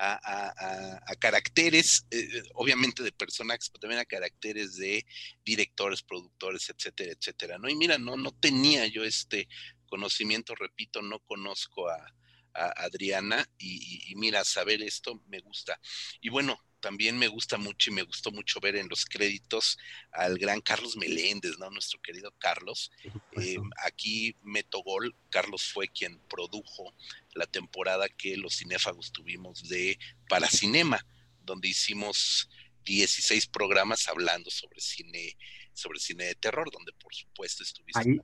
a, 0.00 1.14
caracteres, 1.18 2.06
eh, 2.10 2.42
obviamente 2.54 3.02
de 3.02 3.10
personajes, 3.10 3.68
pero 3.68 3.80
también 3.80 4.00
a 4.00 4.04
caracteres 4.04 4.76
de 4.76 5.04
directores, 5.44 6.02
productores, 6.02 6.68
etcétera, 6.68 7.12
etcétera, 7.12 7.58
¿no? 7.58 7.68
Y 7.68 7.74
mira, 7.74 7.98
no, 7.98 8.16
no 8.16 8.30
tenía 8.32 8.86
yo 8.86 9.02
este 9.02 9.48
conocimiento, 9.88 10.54
repito, 10.54 11.02
no 11.02 11.18
conozco 11.20 11.88
a, 11.88 12.14
Adriana 12.54 13.48
y, 13.58 14.12
mira, 14.16 14.44
saber 14.44 14.82
esto 14.82 15.22
me 15.28 15.40
gusta. 15.40 15.80
Y 16.20 16.28
bueno, 16.28 16.58
también 16.80 17.18
me 17.18 17.28
gusta 17.28 17.58
mucho 17.58 17.90
y 17.90 17.94
me 17.94 18.02
gustó 18.02 18.30
mucho 18.30 18.60
ver 18.60 18.76
en 18.76 18.88
los 18.88 19.04
créditos 19.04 19.78
al 20.12 20.38
gran 20.38 20.60
Carlos 20.60 20.96
Meléndez, 20.96 21.58
¿no? 21.58 21.70
Nuestro 21.70 22.00
querido 22.00 22.32
Carlos. 22.38 22.90
Eh, 23.32 23.56
aquí 23.84 24.36
Meto 24.42 24.82
Gol, 24.82 25.14
Carlos 25.30 25.70
fue 25.72 25.88
quien 25.88 26.20
produjo 26.28 26.94
la 27.34 27.46
temporada 27.46 28.08
que 28.08 28.36
los 28.36 28.56
cinéfagos 28.56 29.12
tuvimos 29.12 29.68
de 29.68 29.98
Paracinema, 30.28 31.04
donde 31.42 31.68
hicimos 31.68 32.48
16 32.84 33.48
programas 33.48 34.08
hablando 34.08 34.50
sobre 34.50 34.80
cine, 34.80 35.36
sobre 35.72 35.98
cine 35.98 36.24
de 36.24 36.34
terror, 36.36 36.70
donde 36.70 36.92
por 36.92 37.14
supuesto 37.14 37.62
estuviste. 37.62 38.00
Ahí, 38.00 38.16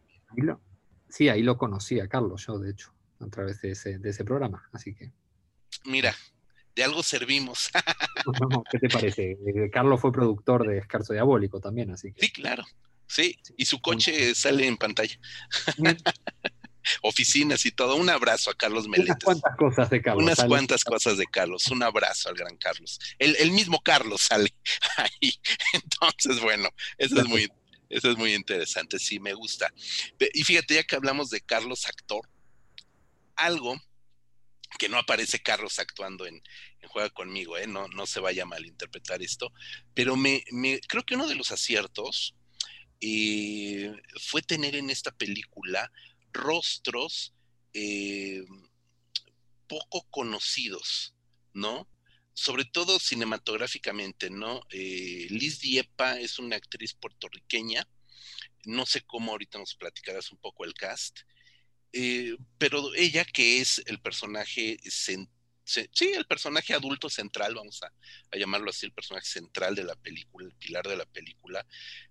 sí, 1.08 1.28
ahí 1.28 1.42
lo 1.42 1.58
conocí 1.58 1.98
a 1.98 2.08
Carlos, 2.08 2.46
yo 2.46 2.58
de 2.58 2.70
hecho 2.70 2.93
a 3.20 3.26
través 3.28 3.60
de 3.60 3.72
ese, 3.72 3.98
de 3.98 4.10
ese 4.10 4.24
programa. 4.24 4.68
Así 4.72 4.94
que. 4.94 5.12
Mira, 5.84 6.14
de 6.74 6.84
algo 6.84 7.02
servimos. 7.02 7.70
¿Qué 8.70 8.78
te 8.78 8.88
parece? 8.88 9.32
Eh, 9.32 9.70
Carlos 9.72 10.00
fue 10.00 10.12
productor 10.12 10.66
de 10.66 10.78
Escarzo 10.78 11.12
Diabólico 11.12 11.60
también, 11.60 11.90
así 11.90 12.12
que. 12.12 12.26
Sí, 12.26 12.32
claro. 12.32 12.64
Sí, 13.06 13.38
y 13.56 13.66
su 13.66 13.80
coche 13.80 14.34
sale 14.34 14.66
en 14.66 14.76
pantalla. 14.76 15.18
Oficinas 17.02 17.64
y 17.64 17.70
todo. 17.70 17.96
Un 17.96 18.10
abrazo 18.10 18.50
a 18.50 18.54
Carlos 18.54 18.88
Meléndez. 18.88 19.16
Unas 19.16 19.24
cuantas 19.24 19.56
cosas 19.56 19.90
de 19.90 20.02
Carlos. 20.02 20.22
Unas 20.22 20.44
cuantas 20.44 20.84
cosas 20.84 21.16
de 21.16 21.26
Carlos. 21.26 21.66
Un 21.68 21.82
abrazo 21.82 22.28
al 22.28 22.34
gran 22.34 22.56
Carlos. 22.56 22.98
El, 23.18 23.36
el 23.36 23.52
mismo 23.52 23.80
Carlos 23.82 24.22
sale 24.22 24.54
ahí. 24.96 25.32
Entonces, 25.72 26.42
bueno, 26.42 26.68
eso 26.98 27.20
es 27.20 27.26
muy, 27.26 27.48
eso 27.88 28.10
es 28.10 28.16
muy 28.16 28.34
interesante. 28.34 28.98
Sí, 28.98 29.20
me 29.20 29.32
gusta. 29.32 29.72
Y 30.32 30.42
fíjate, 30.44 30.74
ya 30.74 30.82
que 30.82 30.96
hablamos 30.96 31.30
de 31.30 31.40
Carlos 31.40 31.86
actor, 31.86 32.28
algo 33.36 33.80
que 34.78 34.88
no 34.88 34.98
aparece 34.98 35.42
Carlos 35.42 35.78
actuando 35.78 36.26
en, 36.26 36.42
Juega 36.88 37.10
conmigo, 37.10 37.56
¿eh? 37.56 37.66
no, 37.66 37.88
no 37.88 38.06
se 38.06 38.20
vaya 38.20 38.42
a 38.42 38.46
malinterpretar 38.46 39.22
esto, 39.22 39.52
pero 39.94 40.16
me, 40.16 40.44
creo 40.86 41.02
que 41.04 41.14
uno 41.14 41.26
de 41.26 41.34
los 41.34 41.50
aciertos 41.50 42.34
eh, 43.00 43.92
fue 44.20 44.42
tener 44.42 44.76
en 44.76 44.90
esta 44.90 45.10
película 45.10 45.90
rostros 46.32 47.34
eh, 47.72 48.44
poco 49.66 50.06
conocidos, 50.10 51.14
¿no? 51.52 51.88
Sobre 52.34 52.64
todo 52.64 52.98
cinematográficamente, 52.98 54.30
¿no? 54.30 54.62
Eh, 54.70 55.26
Liz 55.30 55.60
Diepa 55.60 56.18
es 56.18 56.38
una 56.38 56.56
actriz 56.56 56.94
puertorriqueña, 56.94 57.88
no 58.64 58.86
sé 58.86 59.02
cómo 59.02 59.32
ahorita 59.32 59.58
nos 59.58 59.74
platicarás 59.74 60.30
un 60.32 60.38
poco 60.38 60.64
el 60.64 60.74
cast, 60.74 61.20
eh, 61.96 62.36
pero 62.58 62.92
ella 62.94 63.24
que 63.24 63.60
es 63.60 63.80
el 63.86 64.00
personaje 64.00 64.78
sí, 64.84 65.28
el 66.12 66.26
personaje 66.26 66.74
adulto 66.74 67.08
central, 67.08 67.54
vamos 67.54 67.80
a, 67.84 67.92
a, 68.32 68.36
llamarlo 68.36 68.70
así, 68.70 68.86
el 68.86 68.92
personaje 68.92 69.26
central 69.26 69.76
de 69.76 69.84
la 69.84 69.94
película, 69.94 70.48
el 70.48 70.54
pilar 70.56 70.88
de 70.88 70.96
la 70.96 71.06
película, 71.06 71.64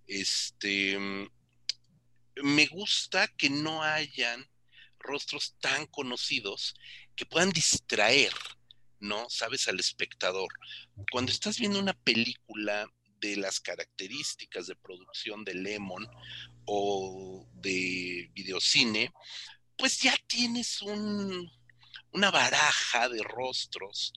este, 0.07 0.97
me 2.41 2.65
gusta 2.67 3.27
que 3.27 3.49
no 3.49 3.83
hayan 3.83 4.49
rostros 4.99 5.57
tan 5.59 5.85
conocidos 5.87 6.75
que 7.17 7.25
puedan 7.25 7.49
distraer, 7.49 8.33
¿no? 9.01 9.29
Sabes, 9.29 9.67
al 9.67 9.81
espectador. 9.81 10.47
Cuando 11.11 11.31
estás 11.31 11.59
viendo 11.59 11.77
una 11.77 11.93
película 11.93 12.89
de 13.19 13.35
las 13.35 13.59
características 13.59 14.67
de 14.67 14.75
producción 14.75 15.43
de 15.43 15.55
Lemon 15.55 16.07
o 16.65 17.45
de 17.53 18.31
videocine, 18.33 19.11
pues 19.83 19.99
ya 19.99 20.15
tienes 20.27 20.81
un, 20.81 21.51
una 22.13 22.31
baraja 22.31 23.09
de 23.09 23.21
rostros 23.21 24.13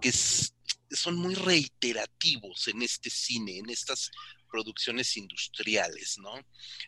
que 0.00 0.10
son 0.10 1.14
muy 1.14 1.36
reiterativos 1.36 2.66
en 2.66 2.82
este 2.82 3.10
cine, 3.10 3.58
en 3.58 3.70
estas 3.70 4.10
producciones 4.50 5.16
industriales, 5.16 6.18
¿no? 6.18 6.34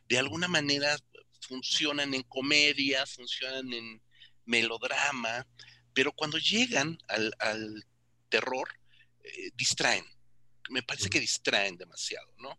De 0.09 0.19
alguna 0.19 0.49
manera 0.49 0.99
funcionan 1.41 2.15
en 2.15 2.25
comedia, 2.25 3.07
funcionan 3.07 3.73
en 3.73 4.03
melodrama, 4.45 5.47
pero 5.95 6.11
cuando 6.11 6.39
llegan 6.39 6.99
al, 7.07 7.87
terror, 8.29 8.69
eh, 9.23 9.53
distraen. 9.55 10.05
Me 10.71 10.83
parece 10.83 11.09
que 11.09 11.21
distraen 11.21 11.77
demasiado, 11.77 12.35
¿no? 12.39 12.59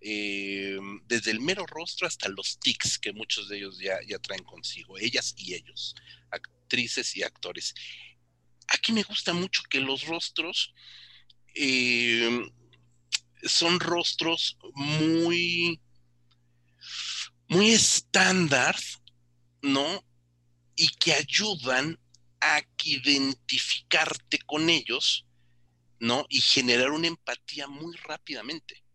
Eh, 0.00 0.78
desde 1.06 1.30
el 1.30 1.40
mero 1.40 1.66
rostro 1.66 2.06
hasta 2.06 2.28
los 2.28 2.58
tics 2.58 2.98
que 2.98 3.12
muchos 3.12 3.48
de 3.48 3.56
ellos 3.56 3.78
ya, 3.78 4.18
traen 4.18 4.44
consigo, 4.44 4.98
ellas 4.98 5.34
y 5.36 5.54
ellos, 5.54 5.94
actrices 6.30 7.16
y 7.16 7.22
actores. 7.22 7.74
Aquí 8.68 8.92
me 8.92 9.02
gusta 9.02 9.32
mucho 9.32 9.62
que 9.70 9.80
los 9.80 10.06
rostros 10.06 10.74
eh, 11.54 12.50
son 13.42 13.80
rostros 13.80 14.58
muy, 14.74 15.80
muy 17.48 17.70
estándar, 17.70 18.76
¿no? 19.62 20.04
Y 20.76 20.88
que 20.88 21.14
ayudan 21.14 21.98
a 22.40 22.60
identificarte 22.84 24.38
con 24.40 24.68
ellos, 24.68 25.26
¿no? 25.98 26.26
Y 26.28 26.40
generar 26.40 26.90
una 26.90 27.08
empatía 27.08 27.66
muy 27.66 27.96
rápidamente. 27.96 28.85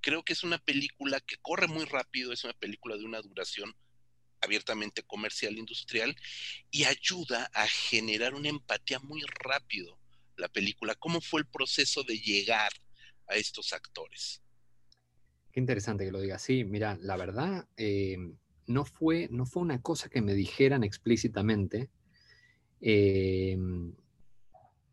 Creo 0.00 0.22
que 0.22 0.32
es 0.32 0.44
una 0.44 0.58
película 0.58 1.20
que 1.20 1.36
corre 1.38 1.66
muy 1.66 1.84
rápido, 1.84 2.32
es 2.32 2.44
una 2.44 2.54
película 2.54 2.96
de 2.96 3.04
una 3.04 3.20
duración 3.20 3.74
abiertamente 4.40 5.02
comercial 5.02 5.58
industrial 5.58 6.16
y 6.70 6.84
ayuda 6.84 7.50
a 7.52 7.66
generar 7.66 8.34
una 8.34 8.48
empatía 8.48 8.98
muy 9.00 9.22
rápido 9.44 9.98
la 10.36 10.48
película. 10.48 10.94
¿Cómo 10.94 11.20
fue 11.20 11.40
el 11.40 11.46
proceso 11.46 12.02
de 12.02 12.18
llegar 12.18 12.72
a 13.30 13.36
estos 13.36 13.72
actores. 13.72 14.42
Qué 15.52 15.60
interesante 15.60 16.04
que 16.04 16.12
lo 16.12 16.20
digas. 16.20 16.42
Sí, 16.42 16.64
mira, 16.64 16.98
la 17.00 17.16
verdad, 17.16 17.66
eh, 17.76 18.16
no, 18.66 18.84
fue, 18.84 19.28
no 19.30 19.46
fue 19.46 19.62
una 19.62 19.80
cosa 19.80 20.08
que 20.08 20.20
me 20.20 20.34
dijeran 20.34 20.84
explícitamente. 20.84 21.88
Eh, 22.80 23.56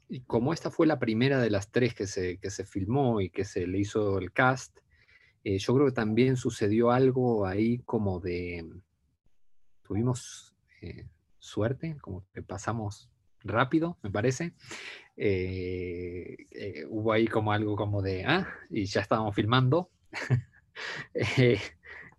y 0.09 0.21
como 0.21 0.53
esta 0.53 0.71
fue 0.71 0.87
la 0.87 0.99
primera 0.99 1.41
de 1.41 1.49
las 1.49 1.71
tres 1.71 1.93
que 1.93 2.07
se, 2.07 2.37
que 2.37 2.49
se 2.49 2.65
filmó 2.65 3.21
y 3.21 3.29
que 3.29 3.43
se 3.43 3.67
le 3.67 3.79
hizo 3.79 4.17
el 4.19 4.31
cast, 4.31 4.77
eh, 5.55 5.59
yo 5.59 5.73
creo 5.73 5.85
que 5.85 5.93
también 5.93 6.35
sucedió 6.35 6.91
algo 6.91 7.45
ahí 7.45 7.79
como 7.79 8.19
de, 8.19 8.65
tuvimos 9.81 10.55
suerte, 11.39 11.97
como 12.01 12.25
que 12.33 12.41
pasamos 12.41 13.09
rápido, 13.43 13.97
me 14.03 14.11
parece. 14.11 14.53
Eh, 15.15 16.35
eh, 16.51 16.85
hubo 16.89 17.11
ahí 17.11 17.27
como 17.27 17.51
algo 17.51 17.75
como 17.75 18.01
de, 18.01 18.25
ah, 18.25 18.47
y 18.69 18.85
ya 18.85 19.01
estábamos 19.01 19.35
filmando. 19.35 19.89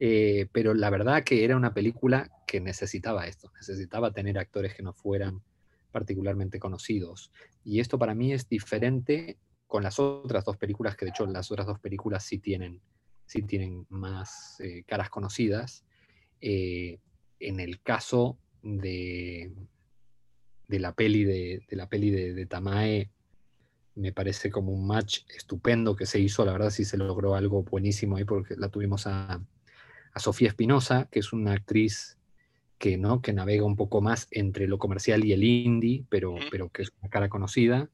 Eh, 0.01 0.49
pero 0.53 0.75
la 0.75 0.91
verdad 0.91 1.25
que 1.25 1.45
era 1.45 1.57
una 1.57 1.75
película 1.75 2.31
que 2.47 2.61
necesitaba 2.61 3.27
esto, 3.27 3.51
necesitaba 3.57 4.13
tener 4.13 4.39
actores 4.39 4.75
que 4.75 4.85
no 4.85 4.93
fueran 4.93 5.43
particularmente 5.91 6.61
conocidos. 6.61 7.33
Y 7.65 7.81
esto 7.81 7.99
para 7.99 8.15
mí 8.15 8.33
es 8.33 8.49
diferente 8.49 9.39
con 9.67 9.83
las 9.83 9.99
otras 9.99 10.45
dos 10.45 10.57
películas, 10.57 10.97
que 10.97 11.05
de 11.05 11.11
hecho 11.11 11.27
las 11.27 11.51
otras 11.51 11.67
dos 11.67 11.81
películas 11.81 12.25
sí 12.25 12.39
tienen, 12.39 12.81
sí 13.29 13.43
tienen 13.43 13.87
más 13.91 14.59
caras 14.87 15.11
conocidas. 15.11 15.85
en 16.41 17.61
el 17.61 17.81
caso 17.83 18.39
de, 18.63 19.53
de 20.69 20.79
la 20.79 20.93
peli 20.95 21.25
de, 21.25 21.63
la 21.71 21.89
peli 21.89 22.11
de, 22.11 22.47
Tamae 22.47 23.11
me 23.95 24.13
parece 24.13 24.51
como 24.51 24.71
un 24.71 24.87
match 24.87 25.21
estupendo 25.35 25.97
que 25.97 26.07
se 26.07 26.21
hizo, 26.21 26.45
la 26.45 26.53
verdad 26.53 26.71
sí 26.71 26.85
se 26.85 26.97
logró 26.97 27.35
algo 27.35 27.65
buenísimo 27.65 28.17
ahí 28.17 28.25
porque 28.25 28.55
la 28.57 28.69
tuvimos 28.69 29.07
a, 29.07 29.41
Sofía 30.17 30.49
Espinosa, 30.49 31.07
que 31.13 31.21
es 31.21 31.33
una 31.33 31.53
actriz 31.53 32.19
que, 32.77 32.97
¿no? 32.97 33.23
que 33.23 33.33
navega 33.33 33.63
un 33.63 33.77
poco 33.77 34.01
más 34.01 34.27
entre 34.33 34.67
lo 34.67 34.77
comercial 34.77 35.25
y 35.25 35.33
el 35.33 35.45
indie, 35.45 36.05
pero, 36.09 36.35
pero 36.51 36.71
que 36.71 36.83
es 36.83 36.93
una 37.01 37.09
cara 37.09 37.29
conocida 37.29 37.89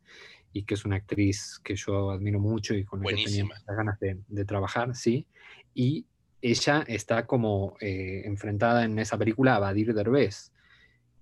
y 0.54 0.62
que 0.62 0.74
es 0.74 0.84
una 0.84 0.96
actriz 0.96 1.60
que 1.64 1.74
yo 1.74 2.12
admiro 2.12 2.38
mucho 2.38 2.74
y 2.74 2.84
con 2.84 3.02
la 3.02 3.08
que 3.08 3.24
tenía 3.24 3.44
muchas 3.44 3.64
ganas 3.66 3.98
de, 3.98 4.44
trabajar, 4.44 4.94
sí. 4.94 5.26
Y 5.74 6.06
ella 6.40 6.84
está 6.86 7.26
como 7.26 7.76
eh, 7.80 8.22
enfrentada 8.24 8.84
en 8.84 9.00
esa 9.00 9.18
película 9.18 9.56
a 9.56 9.58
Badir 9.58 9.92
Derbez, 9.92 10.52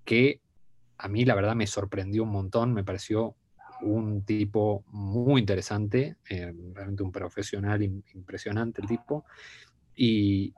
que 0.04 0.42
a 0.98 1.08
mí 1.08 1.24
la 1.24 1.34
verdad 1.34 1.56
me 1.56 1.66
sorprendió 1.66 2.24
un 2.24 2.28
montón, 2.28 2.74
me 2.74 2.84
pareció 2.84 3.34
un 3.80 4.22
tipo 4.22 4.84
muy 4.88 5.40
interesante, 5.40 6.16
eh, 6.28 6.52
realmente 6.74 7.02
un 7.02 7.10
profesional 7.10 7.82
impresionante 7.82 8.82
el 8.82 8.86
tipo, 8.86 9.24
y, 9.96 10.52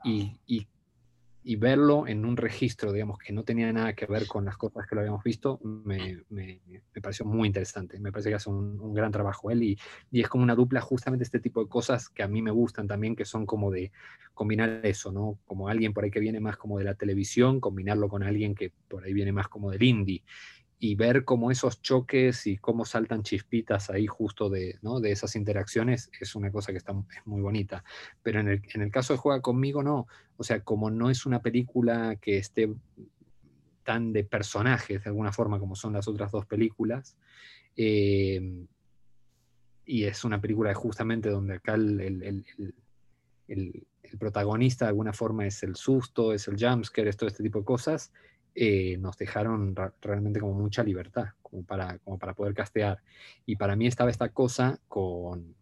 verlo 1.55 2.07
en 2.07 2.25
un 2.25 2.37
registro, 2.37 2.91
digamos, 2.91 3.19
que 3.19 3.31
no 3.31 3.43
tenía 3.43 3.71
nada 3.71 3.93
que 3.93 4.07
ver 4.07 4.25
con 4.25 4.45
las 4.45 4.57
cosas 4.57 4.87
que 4.87 4.95
lo 4.95 5.01
habíamos 5.01 5.23
visto, 5.23 5.59
me, 5.63 6.23
pareció 7.01 7.25
muy 7.25 7.47
interesante. 7.47 7.99
Me 7.99 8.11
parece 8.11 8.29
que 8.29 8.35
hace 8.35 8.49
un, 8.49 8.93
gran 8.95 9.11
trabajo 9.11 9.51
él 9.51 9.61
y, 9.61 9.79
y, 10.11 10.21
es 10.21 10.27
como 10.27 10.43
una 10.43 10.55
dupla 10.55 10.81
justamente 10.81 11.23
este 11.23 11.39
tipo 11.39 11.63
de 11.63 11.69
cosas 11.69 12.09
que 12.09 12.23
a 12.23 12.27
mí 12.27 12.41
me 12.41 12.49
gustan 12.49 12.87
también, 12.87 13.15
que 13.15 13.25
son 13.25 13.45
como 13.45 13.69
de 13.69 13.91
combinar 14.33 14.81
eso, 14.83 15.11
¿no? 15.11 15.37
Como 15.45 15.69
alguien 15.69 15.93
por 15.93 16.03
ahí 16.03 16.09
que 16.09 16.19
viene 16.19 16.39
más 16.39 16.57
como 16.57 16.79
de 16.79 16.85
la 16.85 16.95
televisión, 16.95 17.59
combinarlo 17.59 18.09
con 18.09 18.23
alguien 18.23 18.55
que 18.55 18.71
por 18.87 19.03
ahí 19.03 19.13
viene 19.13 19.31
más 19.31 19.47
como 19.47 19.69
del 19.69 19.83
indie 19.83 20.23
y 20.77 20.95
ver 20.95 21.23
cómo 21.23 21.51
esos 21.51 21.81
choques 21.81 22.47
y 22.47 22.57
cómo 22.57 22.85
saltan 22.85 23.23
chispitas 23.23 23.89
ahí 23.89 24.07
justo 24.07 24.49
de, 24.49 24.77
¿no? 24.81 24.99
de 24.99 25.11
esas 25.11 25.35
interacciones 25.35 26.11
es 26.19 26.35
una 26.35 26.51
cosa 26.51 26.71
que 26.71 26.77
está 26.77 26.91
es 26.91 27.25
muy 27.25 27.41
bonita. 27.41 27.83
Pero 28.21 28.41
en 28.41 28.49
el, 28.49 28.61
en 28.73 28.81
el, 28.81 28.91
caso 28.91 29.13
de 29.13 29.19
Juega 29.19 29.41
conmigo, 29.41 29.83
no. 29.83 30.07
O 30.37 30.43
sea, 30.43 30.61
como 30.61 30.91
no 30.91 31.09
es 31.09 31.25
una 31.25 31.41
película 31.41 32.17
que 32.17 32.37
esté 32.37 32.73
tan 33.83 34.11
de 34.11 34.23
personajes 34.23 35.03
de 35.03 35.09
alguna 35.09 35.31
forma 35.31 35.59
como 35.59 35.75
son 35.75 35.93
las 35.93 36.07
otras 36.07 36.31
dos 36.31 36.45
películas, 36.45 37.15
eh, 37.77 38.65
y 39.85 40.03
es 40.03 40.23
una 40.23 40.41
película 40.41 40.73
justamente 40.73 41.29
donde 41.29 41.55
acá 41.55 41.75
el, 41.75 42.01
el, 42.01 42.45
el, 43.47 43.87
protagonista 44.19 44.85
de 44.85 44.89
alguna 44.89 45.11
forma 45.13 45.45
es 45.45 45.61
el 45.63 45.75
susto, 45.75 46.31
es 46.31 46.47
el 46.47 46.55
jumpscare, 46.57 47.09
es 47.09 47.17
todo 47.17 47.27
este 47.27 47.43
tipo 47.43 47.59
de 47.59 47.65
cosas, 47.65 48.13
eh, 48.57 48.95
nos 48.97 49.17
dejaron 49.17 49.75
realmente 50.01 50.39
como 50.39 50.53
mucha 50.53 50.81
libertad, 50.81 51.25
como 51.41 51.63
para, 51.63 51.99
como 51.99 52.17
para 52.17 52.33
poder 52.33 52.53
castear. 52.53 52.99
Y 53.45 53.57
para 53.57 53.75
mí 53.75 53.85
estaba 53.85 54.09
esta 54.09 54.29
cosa 54.29 54.79
con, 54.87 55.55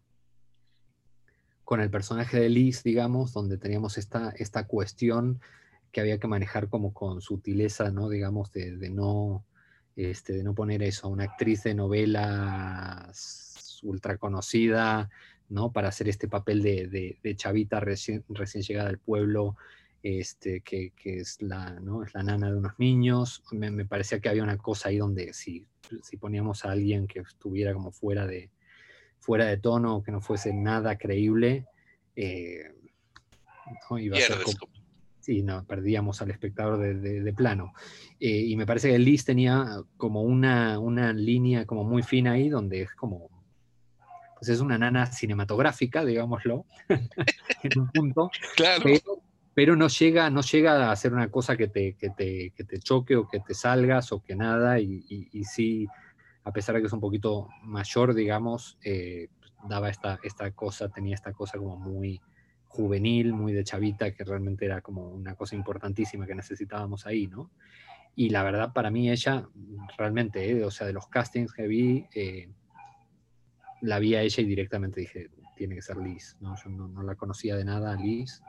con 1.64 1.80
el 1.80 1.90
personaje 1.90 2.38
de 2.38 2.48
Liz, 2.48 2.84
digamos, 2.84 3.32
donde 3.32 3.58
teníamos 3.58 3.98
esta, 3.98 4.30
esta 4.36 4.68
cuestión 4.68 5.40
que 5.90 6.00
había 6.00 6.18
que 6.18 6.28
manejar 6.28 6.68
como 6.68 6.94
con 6.94 7.20
sutileza, 7.20 7.90
¿no? 7.90 8.08
Digamos, 8.08 8.52
de, 8.52 8.70
no, 8.90 9.44
este, 9.96 10.34
de 10.34 10.44
no 10.44 10.54
poner 10.54 10.82
eso, 10.82 11.08
una 11.08 11.24
actriz 11.24 11.64
de 11.64 11.74
novelas 11.74 13.80
ultra 13.82 14.18
conocida, 14.18 15.10
¿no? 15.48 15.72
Para 15.72 15.88
hacer 15.88 16.08
este 16.08 16.28
papel 16.28 16.62
de, 16.62 17.18
de, 17.22 17.36
chavita 17.36 17.80
recién, 17.80 18.24
recién 18.28 18.62
llegada 18.62 18.88
al 18.88 18.98
pueblo, 18.98 19.56
este, 20.04 20.60
que, 20.60 20.92
es, 21.02 21.40
la, 21.40 21.80
¿no? 21.80 22.04
es 22.04 22.12
la 22.12 22.22
nana 22.22 22.50
de 22.50 22.56
unos 22.58 22.78
niños. 22.78 23.42
Me, 23.52 23.86
parecía 23.86 24.20
que 24.20 24.28
había 24.28 24.42
una 24.42 24.58
cosa 24.58 24.90
ahí 24.90 24.98
donde 24.98 25.32
si, 25.32 25.66
si, 26.02 26.18
poníamos 26.18 26.66
a 26.66 26.72
alguien 26.72 27.06
que 27.06 27.20
estuviera 27.20 27.72
como 27.72 27.90
fuera 27.90 28.26
de, 28.26 28.50
fuera 29.18 29.46
de 29.46 29.56
tono, 29.56 30.02
que 30.02 30.12
no 30.12 30.20
fuese 30.20 30.52
nada 30.52 30.98
creíble, 30.98 31.66
eh, 32.16 32.70
iba 33.98 34.18
a 34.18 34.20
ser 34.20 34.36
sí, 35.20 35.42
no, 35.42 35.64
perdíamos 35.64 36.20
al 36.20 36.30
espectador 36.30 37.00
de, 37.00 37.32
plano. 37.32 37.72
Eh, 38.20 38.44
y 38.46 38.56
me 38.56 38.66
parece 38.66 38.90
que 38.90 38.98
Liz 38.98 39.24
tenía 39.24 39.80
como 39.96 40.20
una, 40.20 40.78
una 40.78 41.14
línea 41.14 41.64
como 41.64 41.82
muy 41.82 42.02
fina 42.02 42.32
ahí, 42.32 42.50
donde 42.50 42.82
es 42.82 42.92
como, 42.92 43.30
pues 44.38 44.50
es 44.50 44.60
una 44.60 44.76
nana 44.76 45.06
cinematográfica, 45.06 46.04
digámoslo, 46.04 46.66
en 47.62 47.80
un 47.80 47.88
punto. 47.88 48.30
Claro. 48.54 48.82
Pero, 48.84 49.13
no, 49.56 49.88
llega, 49.88 50.30
no 50.30 50.40
llega 50.40 50.88
a 50.88 50.92
hacer 50.92 51.12
una 51.12 51.30
cosa 51.30 51.56
que 51.56 51.68
te, 51.68 51.94
que 51.94 52.10
te, 52.10 52.50
que 52.50 52.64
te 52.64 52.78
choque 52.78 53.16
o 53.16 53.28
que 53.28 53.40
te 53.40 53.54
salgas 53.54 54.12
o 54.12 54.22
que 54.22 54.34
nada, 54.34 54.80
y, 54.80 55.04
y, 55.08 55.44
sí, 55.44 55.86
a 56.44 56.52
pesar 56.52 56.74
de 56.74 56.80
que 56.80 56.88
es 56.88 56.92
un 56.92 57.00
poquito 57.00 57.48
mayor, 57.62 58.14
digamos, 58.14 58.78
eh, 58.84 59.28
daba 59.68 59.88
esta, 59.90 60.18
esta 60.22 60.50
cosa, 60.50 60.88
tenía 60.88 61.14
esta 61.14 61.32
cosa 61.32 61.58
como 61.58 61.76
muy 61.76 62.20
juvenil, 62.66 63.32
muy 63.32 63.52
de 63.52 63.64
chavita, 63.64 64.10
que 64.12 64.24
realmente 64.24 64.64
era 64.64 64.80
como 64.80 65.08
una 65.08 65.36
cosa 65.36 65.54
importantísima 65.54 66.26
que 66.26 66.34
necesitábamos 66.34 67.06
ahí, 67.06 67.28
¿no? 67.28 67.50
Y 68.16 68.30
la 68.30 68.42
verdad, 68.42 68.72
para 68.72 68.90
mí 68.90 69.10
ella, 69.10 69.48
realmente, 69.96 70.50
¿eh? 70.50 70.64
o 70.64 70.70
sea, 70.70 70.86
de 70.86 70.92
los 70.92 71.08
castings 71.08 71.52
que 71.52 71.66
vi, 71.66 72.06
eh, 72.14 72.48
la 73.80 73.98
vi 73.98 74.14
a 74.14 74.22
ella 74.22 74.42
y 74.42 74.46
directamente 74.46 75.00
dije, 75.00 75.30
tiene 75.56 75.74
que 75.74 75.82
ser 75.82 75.96
Liz, 75.96 76.36
¿no? 76.40 76.54
Yo 76.56 76.70
no, 76.70 77.02
la 77.02 77.14
conocía 77.14 77.56
de 77.56 77.64
nada, 77.64 77.94
Liz, 77.96 78.42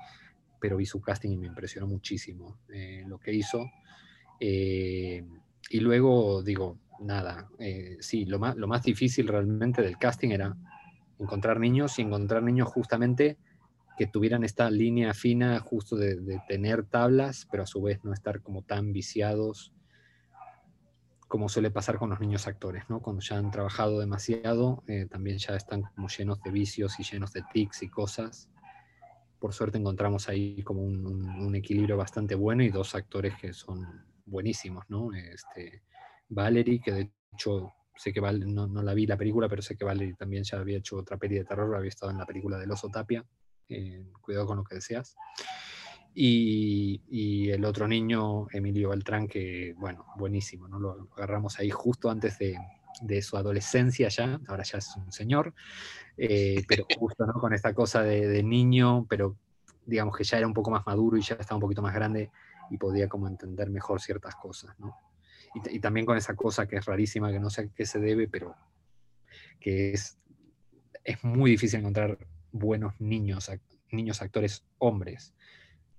pero 0.66 0.78
vi 0.78 0.88
su 0.88 1.00
casting 1.00 1.30
y 1.30 1.38
me 1.38 1.46
impresionó 1.46 1.86
muchísimo 1.86 2.58
eh, 2.74 3.04
lo 3.06 3.20
que 3.20 3.32
hizo. 3.32 3.70
y 4.40 5.80
luego, 5.80 6.42
digo, 6.42 6.80
nada, 7.02 7.48
sí, 8.00 8.26
lo 8.26 8.40
más, 8.40 8.56
lo 8.56 8.68
más 8.68 8.82
difícil 8.82 9.28
realmente 9.28 9.84
del 9.84 10.00
casting 10.00 10.30
era 10.30 10.58
encontrar 11.20 11.60
niños 11.60 12.00
y 12.00 12.02
encontrar 12.02 12.42
niños 12.42 12.68
justamente 12.68 13.38
que 13.96 14.08
tuvieran 14.08 14.44
esta 14.44 14.72
línea 14.72 15.14
fina 15.14 15.60
justo 15.60 15.96
de, 15.96 16.42
tener 16.48 16.84
tablas, 16.84 17.48
pero 17.52 17.62
a 17.62 17.68
su 17.68 17.80
vez 17.84 18.04
no 18.04 18.12
estar 18.12 18.42
como 18.42 18.64
tan 18.64 18.92
viciados 18.92 19.72
como 21.28 21.48
suele 21.48 21.70
pasar 21.72 22.00
con 22.00 22.10
los 22.10 22.20
niños 22.20 22.48
actores, 22.48 22.84
¿no? 22.90 23.02
Cuando 23.02 23.22
ya 23.22 23.38
han 23.38 23.52
trabajado 23.52 24.00
demasiado, 24.00 24.84
eh, 24.88 25.06
también 25.06 25.38
ya 25.38 25.56
están 25.56 25.84
como 25.96 26.08
llenos 26.08 26.42
de 26.42 26.52
vicios 26.52 27.00
y 27.00 27.04
llenos 27.04 27.34
de 27.34 27.44
tics 27.52 27.84
y 27.84 27.90
cosas. 27.90 28.50
Por 29.46 29.54
suerte 29.54 29.78
encontramos 29.78 30.28
ahí 30.28 30.64
como 30.64 30.82
un, 30.82 31.54
equilibrio 31.54 31.98
bastante 31.98 32.34
bueno 32.34 32.64
y 32.64 32.70
dos 32.70 32.96
actores 32.96 33.36
que 33.40 33.54
son 33.54 33.86
buenísimos, 34.26 34.86
¿no? 34.90 35.14
Este, 35.14 35.84
Valerie, 36.30 36.82
que 36.82 36.92
de 36.92 37.12
hecho 37.32 37.72
sé 37.96 38.12
que 38.12 38.22
no, 38.22 38.66
no, 38.66 38.82
la 38.82 38.96
vi 38.96 39.06
la 39.06 39.18
película, 39.18 39.48
pero 39.48 39.62
sé 39.62 39.78
que 39.78 39.86
Valerie 39.86 40.16
también 40.16 40.44
ya 40.44 40.58
había 40.58 40.80
hecho 40.80 40.98
otra 40.98 41.18
peli 41.18 41.36
de 41.36 41.46
terror, 41.46 41.76
había 41.76 41.90
estado 41.90 42.12
en 42.12 42.18
la 42.18 42.26
película 42.26 42.58
del 42.58 42.72
oso 42.72 42.90
Tapia. 42.90 43.24
Eh, 43.70 44.08
cuidado 44.20 44.48
con 44.48 44.58
lo 44.58 44.64
que 44.64 44.74
deseas. 44.74 45.16
Y, 46.16 47.52
el 47.52 47.64
otro 47.66 47.88
niño, 47.88 48.48
Emilio 48.52 48.90
Beltrán, 48.90 49.28
que, 49.28 49.76
bueno, 49.78 50.08
buenísimo, 50.18 50.68
¿no? 50.68 50.80
Lo, 50.80 51.08
agarramos 51.16 51.60
ahí 51.60 51.70
justo 51.70 52.10
antes 52.10 52.40
de, 52.40 52.58
su 53.22 53.38
adolescencia 53.38 54.10
ya, 54.10 54.40
ahora 54.48 54.64
ya 54.64 54.78
es 54.78 54.96
un 54.98 55.12
señor, 55.12 55.54
eh, 56.18 56.64
pero 56.68 56.86
justo, 56.98 57.26
¿no? 57.26 57.34
Con 57.34 57.54
esta 57.54 57.74
cosa 57.74 58.04
de, 58.04 58.44
niño, 58.44 59.06
pero 59.10 59.38
digamos 59.86 60.18
que 60.18 60.24
ya 60.24 60.38
era 60.38 60.48
un 60.48 60.54
poco 60.54 60.72
más 60.72 60.86
maduro 60.86 61.18
y 61.18 61.22
ya 61.22 61.36
estaba 61.36 61.58
un 61.58 61.62
poquito 61.62 61.82
más 61.82 61.94
grande 61.94 62.32
y 62.70 62.78
podía 62.78 63.08
como 63.08 63.28
entender 63.28 63.70
mejor 63.70 64.02
ciertas 64.02 64.36
cosas, 64.36 64.78
¿no? 64.80 64.96
Y, 65.54 65.78
y 65.78 65.80
también 65.80 66.06
con 66.06 66.18
esa 66.18 66.36
cosa 66.36 66.68
que 66.68 66.78
es 66.78 66.86
rarísima, 66.86 67.32
que 67.32 67.40
no 67.40 67.50
sé 67.50 67.62
a 67.62 67.68
qué 67.68 67.86
se 67.86 68.00
debe, 68.00 68.28
pero 68.28 68.56
que 69.60 69.94
es, 69.94 70.18
es 71.04 71.24
muy 71.24 71.52
difícil 71.52 71.80
encontrar 71.80 72.18
buenos 72.52 72.94
niños, 73.00 73.50
niños 73.92 74.22
actores 74.22 74.64
hombres. 74.78 75.34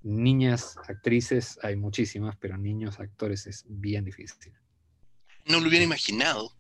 Niñas 0.03 0.77
actrices 0.89 1.59
hay 1.63 1.77
muchísimas, 1.77 2.37
pero 2.37 2.57
niños 2.57 3.01
actores 3.01 3.47
es 3.47 3.65
bien 3.69 4.05
difícil. 4.05 4.53
No 5.47 5.61
lo 5.61 5.69
hubiera 5.69 5.85
imaginado. 5.85 6.53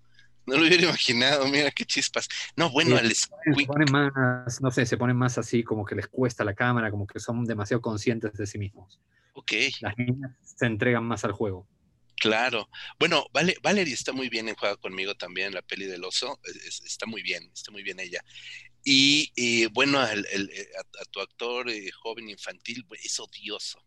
No 0.46 0.56
lo 0.56 0.66
hubiera 0.66 0.84
imaginado, 0.84 1.46
mira 1.48 1.70
qué 1.70 1.84
chispas. 1.84 2.28
No, 2.56 2.70
bueno, 2.70 2.96
se 2.98 3.66
ponen 3.66 3.90
más, 3.90 4.60
no 4.60 4.70
sé, 4.70 4.86
se 4.86 4.96
ponen 4.96 5.16
más 5.16 5.38
así 5.38 5.64
como 5.64 5.84
que 5.84 5.94
les 5.94 6.06
cuesta 6.06 6.44
la 6.44 6.54
cámara, 6.54 6.90
como 6.90 7.06
que 7.06 7.18
son 7.18 7.44
demasiado 7.44 7.80
conscientes 7.80 8.32
de 8.34 8.46
sí 8.46 8.58
mismos. 8.58 9.00
Ok. 9.34 9.52
Las 9.80 9.98
niñas 9.98 10.30
se 10.42 10.66
entregan 10.66 11.04
más 11.04 11.24
al 11.24 11.32
juego. 11.32 11.66
Claro. 12.16 12.68
Bueno, 12.98 13.26
vale, 13.32 13.56
Valerie 13.62 13.92
está 13.92 14.12
muy 14.12 14.28
bien 14.28 14.48
en 14.48 14.54
Juega 14.54 14.76
conmigo 14.76 15.14
también, 15.14 15.52
la 15.52 15.62
peli 15.62 15.86
del 15.86 16.04
oso. 16.04 16.40
está 16.84 17.06
muy 17.06 17.22
bien, 17.22 17.50
está 17.52 17.70
muy 17.70 17.82
bien 17.82 18.00
ella. 18.00 18.24
Y 18.88 19.66
bueno, 19.72 20.02
eh, 20.06 20.68
a, 21.00 21.04
tu 21.06 21.20
actor 21.20 21.68
eh, 21.68 21.90
joven 21.90 22.30
infantil 22.30 22.86
es 23.02 23.18
odioso. 23.18 23.82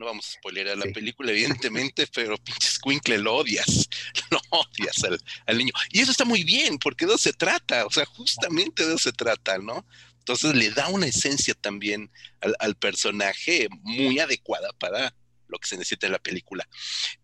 No 0.00 0.06
vamos 0.06 0.26
a 0.26 0.32
spoilear 0.32 0.78
la 0.78 0.86
película, 0.86 1.30
evidentemente, 1.30 2.06
pero 2.14 2.38
pinches 2.38 2.76
Squinkle 2.76 3.18
lo 3.18 3.36
odias. 3.36 3.86
Lo 4.30 4.40
odias 4.48 5.04
al, 5.46 5.58
niño. 5.58 5.72
Y 5.90 6.00
eso 6.00 6.10
está 6.10 6.24
muy 6.24 6.42
bien, 6.42 6.78
porque 6.78 7.04
de 7.04 7.12
eso 7.12 7.18
se 7.18 7.32
trata. 7.34 7.84
O 7.84 7.90
sea, 7.90 8.06
justamente 8.06 8.86
de 8.86 8.94
eso 8.94 9.10
se 9.10 9.12
trata, 9.12 9.58
¿no? 9.58 9.86
Entonces 10.20 10.54
le 10.54 10.70
da 10.70 10.88
una 10.88 11.06
esencia 11.06 11.52
también 11.52 12.10
al, 12.40 12.76
personaje 12.76 13.68
muy 13.82 14.18
adecuada 14.20 14.72
para 14.74 15.14
lo 15.48 15.58
que 15.58 15.68
se 15.68 15.76
necesita 15.76 16.06
en 16.06 16.12
la 16.12 16.18
película. 16.18 16.66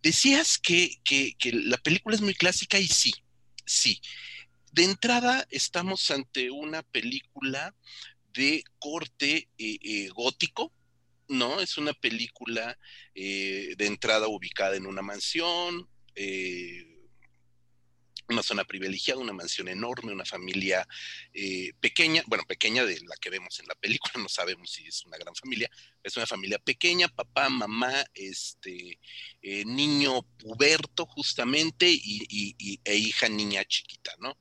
Decías 0.03 0.59
que, 0.59 0.97
que, 1.03 1.35
que 1.39 1.53
la 1.53 1.79
película 1.79 2.15
es 2.15 2.21
muy 2.21 2.35
clásica 2.35 2.79
y 2.79 2.89
sí, 2.89 3.15
sí. 3.65 4.03
De 4.73 4.85
entrada, 4.85 5.47
estamos 5.49 6.11
ante 6.11 6.51
una 6.51 6.83
película 6.83 7.75
de 8.35 8.65
corte 8.79 9.49
eh, 9.57 9.79
eh, 9.81 10.09
gótico, 10.09 10.75
¿no? 11.29 11.61
Es 11.61 11.79
una 11.79 11.93
película 11.93 12.79
eh, 13.15 13.75
de 13.77 13.87
entrada 13.87 14.29
ubicada 14.29 14.77
en 14.77 14.87
una 14.87 15.03
mansión, 15.03 15.89
una 18.29 18.43
zona 18.43 18.65
privilegiada, 18.65 19.21
una 19.21 19.33
mansión 19.33 19.69
enorme, 19.69 20.13
una 20.13 20.25
familia 20.25 20.87
pequeña, 21.79 22.23
bueno, 22.27 22.45
pequeña 22.49 22.85
de 22.85 22.99
la 23.07 23.17
que 23.21 23.31
vemos 23.31 23.61
en 23.61 23.67
la 23.67 23.75
película, 23.75 24.15
no 24.23 24.29
sabemos 24.29 24.73
si 24.73 24.87
es 24.87 25.05
una 25.05 25.19
gran 25.19 25.35
familia, 25.35 25.71
es 26.03 26.17
una 26.17 26.27
familia 26.27 26.59
pequeña, 26.59 27.09
papá, 27.09 27.49
mamá, 27.51 28.05
este, 28.15 28.99
niño 29.43 30.23
puberto 30.39 31.07
justamente 31.07 31.87
y, 31.89 32.81
e 32.85 32.97
hija 32.97 33.29
niña 33.29 33.65
chiquita, 33.65 34.15
¿no? 34.19 34.37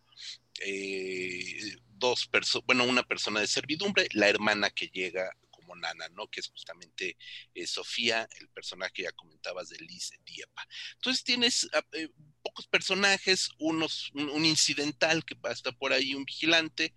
Eh, 0.62 1.76
dos 1.98 2.28
personas, 2.28 2.66
bueno, 2.66 2.84
una 2.86 3.04
persona 3.04 3.40
de 3.40 3.48
servidumbre, 3.48 4.08
la 4.14 4.30
hermana 4.30 4.70
que 4.70 4.88
llega 4.88 5.36
nana, 5.76 6.10
¿no? 6.10 6.28
Que 6.28 6.40
es 6.40 6.48
justamente 6.48 7.18
eh, 7.54 7.68
Sofía, 7.68 8.28
el 8.40 8.50
personaje 8.50 8.94
que 8.94 9.04
ya 9.04 9.12
comentabas 9.12 9.70
de 9.70 9.78
Liz 9.80 10.12
Diepa. 10.26 10.68
Entonces 10.96 11.24
tienes 11.24 11.68
ah, 11.74 11.86
eh, 11.94 12.10
pocos 12.42 12.68
personajes, 12.68 13.50
unos, 13.60 14.12
un, 14.14 14.46
incidental 14.46 15.24
que 15.26 15.36
estar 15.50 15.76
por 15.78 15.94
ahí, 15.94 16.14
un 16.14 16.26
vigilante, 16.26 16.94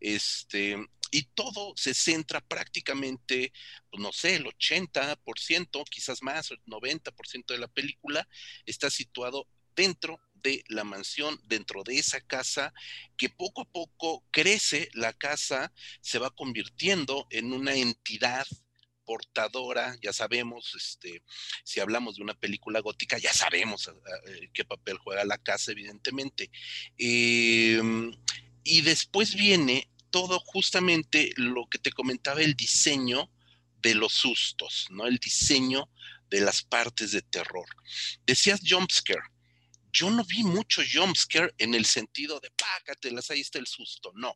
este, 0.00 0.76
y 1.10 1.24
todo 1.34 1.74
se 1.76 1.94
centra 1.94 2.40
prácticamente, 2.40 3.52
pues 3.90 4.02
no 4.02 4.12
sé, 4.12 4.36
el 4.36 4.44
80%, 4.44 5.84
quizás 5.90 6.22
más, 6.22 6.50
el 6.50 6.62
90% 6.64 7.46
de 7.48 7.58
la 7.58 7.68
película 7.68 8.26
está 8.64 8.90
situado 8.90 9.46
dentro 9.74 10.20
de 10.42 10.64
la 10.68 10.84
mansión, 10.84 11.40
dentro 11.44 11.82
de 11.84 11.98
esa 11.98 12.20
casa, 12.20 12.72
que 13.16 13.28
poco 13.28 13.62
a 13.62 13.70
poco 13.70 14.24
crece, 14.30 14.88
la 14.92 15.12
casa 15.12 15.72
se 16.00 16.18
va 16.18 16.30
convirtiendo 16.30 17.26
en 17.30 17.52
una 17.52 17.74
entidad 17.74 18.46
portadora, 19.04 19.96
ya 20.00 20.12
sabemos, 20.12 20.74
este, 20.76 21.22
si 21.64 21.80
hablamos 21.80 22.16
de 22.16 22.22
una 22.22 22.34
película 22.34 22.80
gótica, 22.80 23.18
ya 23.18 23.32
sabemos 23.32 23.88
ah, 23.88 23.94
ah, 23.94 24.30
eh, 24.30 24.50
qué 24.54 24.64
papel 24.64 24.98
juega 24.98 25.24
la 25.24 25.38
casa, 25.38 25.72
evidentemente. 25.72 26.50
Em, 26.98 28.12
y 28.64 28.80
después 28.82 29.34
viene 29.34 29.90
todo 30.10 30.38
justamente 30.40 31.32
lo 31.36 31.66
que 31.66 31.78
te 31.78 31.90
comentaba, 31.90 32.42
el 32.42 32.54
diseño 32.54 33.30
de 33.80 33.94
los 33.94 34.12
sustos, 34.12 34.86
¿no? 34.90 35.06
El 35.06 35.18
diseño 35.18 35.90
de 36.30 36.40
las 36.40 36.62
partes 36.62 37.12
de 37.12 37.22
terror. 37.22 37.66
Decías 38.24 38.60
jumpscare 38.66 39.31
yo 39.92 40.10
no 40.10 40.24
vi 40.24 40.42
mucho 40.42 40.82
jumpscare 40.90 41.54
en 41.58 41.74
el 41.74 41.84
sentido 41.84 42.40
de 42.40 42.50
pácatelas, 42.50 43.30
ahí 43.30 43.40
está 43.40 43.58
el 43.58 43.66
susto. 43.66 44.10
No. 44.14 44.34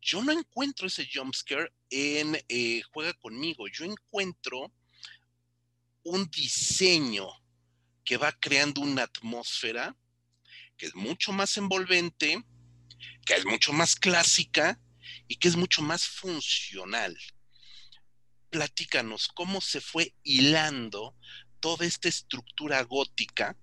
Yo 0.00 0.22
no 0.24 0.32
encuentro 0.32 0.88
ese 0.88 1.08
jumpscare 1.12 1.72
en 1.88 2.36
eh, 2.48 2.82
Juega 2.92 3.14
conmigo. 3.14 3.68
Yo 3.68 3.84
encuentro 3.84 4.74
un 6.02 6.28
diseño 6.30 7.28
que 8.04 8.16
va 8.16 8.32
creando 8.32 8.80
una 8.80 9.04
atmósfera 9.04 9.96
que 10.76 10.86
es 10.86 10.94
mucho 10.96 11.32
más 11.32 11.56
envolvente, 11.56 12.44
que 13.24 13.34
es 13.34 13.44
mucho 13.44 13.72
más 13.72 13.94
clásica 13.94 14.80
y 15.28 15.36
que 15.36 15.46
es 15.46 15.54
mucho 15.54 15.82
más 15.82 16.08
funcional. 16.08 17.16
Platícanos 18.50 19.28
cómo 19.28 19.60
se 19.60 19.80
fue 19.80 20.16
hilando 20.24 21.16
toda 21.60 21.86
esta 21.86 22.08
estructura 22.08 22.82
gótica 22.82 23.56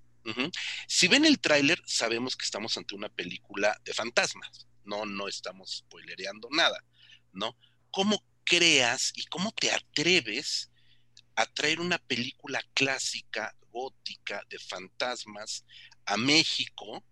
si 0.88 1.07
ven 1.07 1.26
el 1.26 1.39
tráiler, 1.39 1.82
sabemos 1.86 2.36
que 2.36 2.45
estamos 2.45 2.78
ante 2.78 2.95
una 2.95 3.09
película 3.09 3.80
de 3.84 3.93
fantasmas. 3.93 4.67
No, 4.84 5.05
no 5.05 5.28
estamos 5.28 5.78
spoilereando 5.78 6.49
nada, 6.51 6.84
¿no? 7.32 7.57
¿Cómo 7.91 8.24
creas 8.43 9.11
y 9.15 9.26
cómo 9.26 9.51
te 9.51 9.72
atreves 9.72 10.72
a 11.36 11.45
traer 11.45 11.80
una 11.80 11.97
película 11.99 12.61
clásica, 12.74 13.55
gótica, 13.72 14.43
de 14.49 14.59
fantasmas 14.59 15.65
a 16.05 16.17
México, 16.17 17.03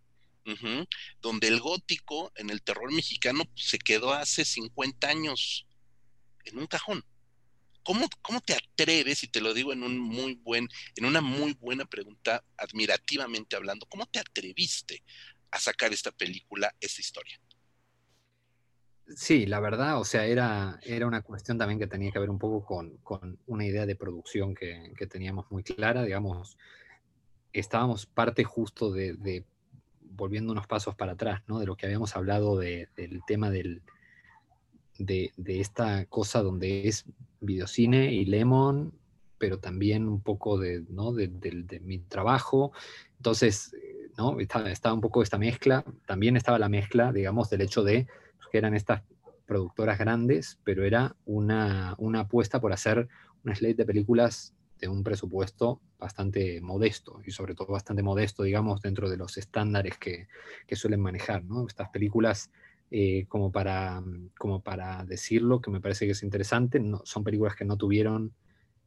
donde 1.21 1.47
el 1.47 1.59
gótico 1.59 2.31
en 2.35 2.49
el 2.49 2.61
terror 2.61 2.91
mexicano 2.91 3.43
se 3.55 3.77
quedó 3.77 4.13
hace 4.13 4.45
50 4.45 5.07
años 5.07 5.67
en 6.45 6.57
un 6.57 6.67
cajón. 6.67 7.05
¿Cómo, 7.87 8.05
¿Cómo, 8.21 8.41
te 8.41 8.53
atreves, 8.53 9.23
y 9.23 9.29
te 9.29 9.39
lo 9.39 9.53
digo 9.53 9.71
en 9.71 9.81
un 9.81 9.97
muy 9.97 10.35
buen, 10.35 10.67
en 10.97 11.05
una 11.05 11.21
muy 11.21 11.53
buena 11.53 11.85
pregunta, 11.85 12.43
admirativamente 12.57 13.55
hablando, 13.55 13.85
cómo 13.87 14.05
te 14.07 14.19
atreviste 14.19 15.03
a 15.51 15.57
sacar 15.57 15.93
esta 15.93 16.11
película, 16.11 16.75
esta 16.81 16.99
historia? 16.99 17.39
Sí, 19.15 19.45
la 19.45 19.61
verdad, 19.61 20.01
o 20.01 20.03
sea, 20.03 20.25
era, 20.25 20.77
era 20.83 21.07
una 21.07 21.21
cuestión 21.21 21.57
también 21.57 21.79
que 21.79 21.87
tenía 21.87 22.11
que 22.11 22.19
ver 22.19 22.29
un 22.29 22.37
poco 22.37 22.65
con, 22.65 22.97
con 22.97 23.39
una 23.45 23.65
idea 23.65 23.85
de 23.85 23.95
producción 23.95 24.53
que, 24.53 24.91
que, 24.97 25.07
teníamos 25.07 25.49
muy 25.49 25.63
clara, 25.63 26.03
digamos, 26.03 26.57
estábamos 27.53 28.05
parte 28.05 28.43
justo 28.43 28.91
de, 28.91 29.45
volviendo 30.01 30.51
unos 30.51 30.67
pasos 30.67 30.93
para 30.95 31.13
atrás, 31.13 31.41
¿no? 31.47 31.57
De 31.57 31.65
lo 31.65 31.77
que 31.77 31.85
habíamos 31.85 32.17
hablado 32.17 32.57
de, 32.57 32.89
del 32.97 33.21
tema 33.25 33.49
del, 33.49 33.81
de, 34.99 35.31
de, 35.37 35.61
esta 35.61 36.03
cosa 36.07 36.43
donde 36.43 36.89
es 36.89 37.05
videocine 37.47 38.13
y 38.13 38.25
Lemon, 38.25 38.93
pero 39.39 39.57
también 39.59 40.07
un 40.07 40.21
poco 40.21 40.59
de, 40.59 40.83
¿no? 40.89 41.13
de, 41.13 41.27
de 41.27 41.79
mi 41.79 41.97
trabajo. 41.99 42.71
Entonces, 43.17 43.73
¿no? 44.17 44.39
Estaba, 44.39 44.71
estaba 44.71 44.95
un 44.95 45.01
poco 45.01 45.21
esta 45.21 45.37
mezcla, 45.37 45.85
también 46.05 46.35
estaba 46.35 46.59
la 46.59 46.69
mezcla, 46.69 47.13
digamos, 47.13 47.49
del 47.49 47.61
hecho 47.61 47.83
de 47.83 48.07
que 48.51 48.57
eran 48.57 48.73
estas 48.73 49.03
productoras 49.45 49.99
grandes, 49.99 50.59
pero 50.63 50.83
era 50.83 51.15
una, 51.25 51.95
una 51.97 52.21
apuesta 52.21 52.59
por 52.59 52.73
hacer 52.73 53.07
una 53.43 53.55
slate 53.55 53.75
de 53.75 53.85
películas 53.85 54.53
de 54.79 54.87
un 54.87 55.03
presupuesto 55.03 55.81
bastante 55.97 56.61
modesto 56.61 57.21
y 57.25 57.31
sobre 57.31 57.55
todo 57.55 57.67
bastante 57.69 58.03
modesto, 58.03 58.43
digamos, 58.43 58.81
dentro 58.81 59.09
de 59.09 59.17
los 59.17 59.37
estándares 59.37 59.97
que, 59.97 60.27
que 60.67 60.75
suelen 60.75 61.01
manejar, 61.01 61.43
¿no? 61.43 61.65
Estas 61.67 61.89
películas, 61.89 62.51
eh, 62.89 63.25
como, 63.27 63.51
para, 63.51 64.01
como 64.37 64.61
para 64.61 65.03
decirlo, 65.03 65.61
que 65.61 65.69
me 65.71 65.81
parece 65.81 66.05
que 66.05 66.13
es 66.13 66.23
interesante, 66.23 66.79
no, 66.79 67.01
son 67.03 67.23
películas 67.23 67.55
que 67.55 67.65
no 67.65 67.77
tuvieron 67.77 68.33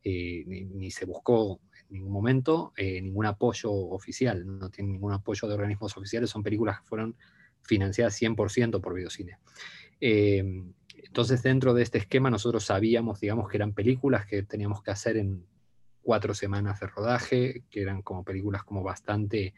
eh, 0.02 0.44
ni, 0.46 0.90
se 0.90 1.04
buscó 1.04 1.60
en 1.88 1.96
ningún 1.96 2.12
momento 2.12 2.72
eh, 2.76 3.02
ningún 3.02 3.26
apoyo 3.26 3.70
oficial, 3.70 4.46
no 4.46 4.70
tienen 4.70 4.92
ningún 4.92 5.12
apoyo 5.12 5.46
de 5.46 5.54
organismos 5.54 5.96
oficiales, 5.96 6.30
son 6.30 6.42
películas 6.42 6.80
que 6.80 6.86
fueron 6.86 7.16
financiada 7.62 8.10
100% 8.10 8.80
por 8.80 8.94
Videocine. 8.94 9.36
Entonces, 10.00 11.42
dentro 11.42 11.74
de 11.74 11.82
este 11.82 11.98
esquema, 11.98 12.30
nosotros 12.30 12.64
sabíamos, 12.64 13.20
digamos, 13.20 13.48
que 13.48 13.56
eran 13.58 13.74
películas 13.74 14.24
que 14.26 14.42
teníamos 14.44 14.82
que 14.82 14.92
hacer 14.92 15.16
en 15.18 15.44
cuatro 16.02 16.34
semanas 16.34 16.80
de 16.80 16.86
rodaje, 16.86 17.64
que 17.70 17.82
eran 17.82 18.02
como 18.02 18.24
películas 18.24 18.64
como 18.64 18.82
bastante, 18.82 19.54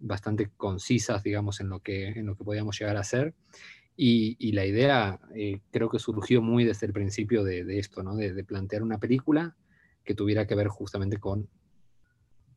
bastante 0.00 0.50
concisas, 0.56 1.22
digamos, 1.22 1.60
en 1.60 1.68
lo 1.68 1.80
que, 1.80 2.08
en 2.08 2.26
lo 2.26 2.36
que 2.36 2.44
podíamos 2.44 2.78
llegar 2.78 2.96
a 2.96 3.00
hacer. 3.00 3.34
Y, 3.96 4.36
y 4.38 4.52
la 4.52 4.64
idea 4.64 5.20
eh, 5.34 5.60
creo 5.70 5.90
que 5.90 5.98
surgió 5.98 6.40
muy 6.40 6.64
desde 6.64 6.86
el 6.86 6.92
principio 6.92 7.44
de, 7.44 7.64
de 7.64 7.78
esto, 7.78 8.02
¿no? 8.02 8.16
De, 8.16 8.44
plantear 8.44 8.82
una 8.82 8.98
película 8.98 9.56
que 10.04 10.14
tuviera 10.14 10.46
que 10.46 10.54
ver 10.54 10.68
justamente 10.68 11.18
con 11.18 11.48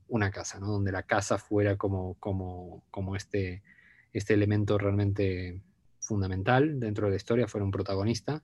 una 0.07 0.31
casa, 0.31 0.59
¿no? 0.59 0.67
Donde 0.67 0.91
la 0.91 1.03
casa 1.03 1.37
fuera 1.37 1.75
como, 1.77 2.15
como, 2.15 2.85
como 2.89 3.15
este, 3.15 3.61
este 4.13 4.33
elemento 4.33 4.77
realmente 4.77 5.61
fundamental 5.99 6.79
dentro 6.79 7.07
de 7.07 7.11
la 7.11 7.17
historia, 7.17 7.47
fuera 7.47 7.65
un 7.65 7.71
protagonista. 7.71 8.43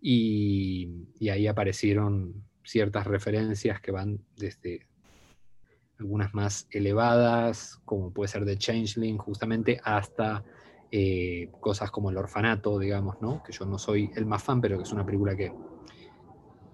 Y, 0.00 1.08
y, 1.18 1.28
ahí 1.28 1.46
aparecieron 1.46 2.44
ciertas 2.64 3.06
referencias 3.06 3.80
que 3.80 3.90
van 3.90 4.20
desde 4.36 4.86
algunas 6.00 6.34
más 6.34 6.66
elevadas, 6.70 7.80
como 7.84 8.12
puede 8.12 8.28
ser 8.28 8.44
de 8.44 8.56
Changeling, 8.56 9.18
justamente, 9.18 9.80
hasta 9.84 10.44
eh, 10.90 11.50
cosas 11.60 11.90
como 11.90 12.10
El 12.10 12.16
Orfanato, 12.16 12.78
digamos, 12.78 13.20
¿no? 13.20 13.42
Que 13.42 13.52
yo 13.52 13.64
no 13.66 13.78
soy 13.78 14.10
el 14.16 14.26
más 14.26 14.42
fan, 14.42 14.60
pero 14.60 14.76
que 14.78 14.84
es 14.84 14.92
una 14.92 15.06
película 15.06 15.36
que 15.36 15.52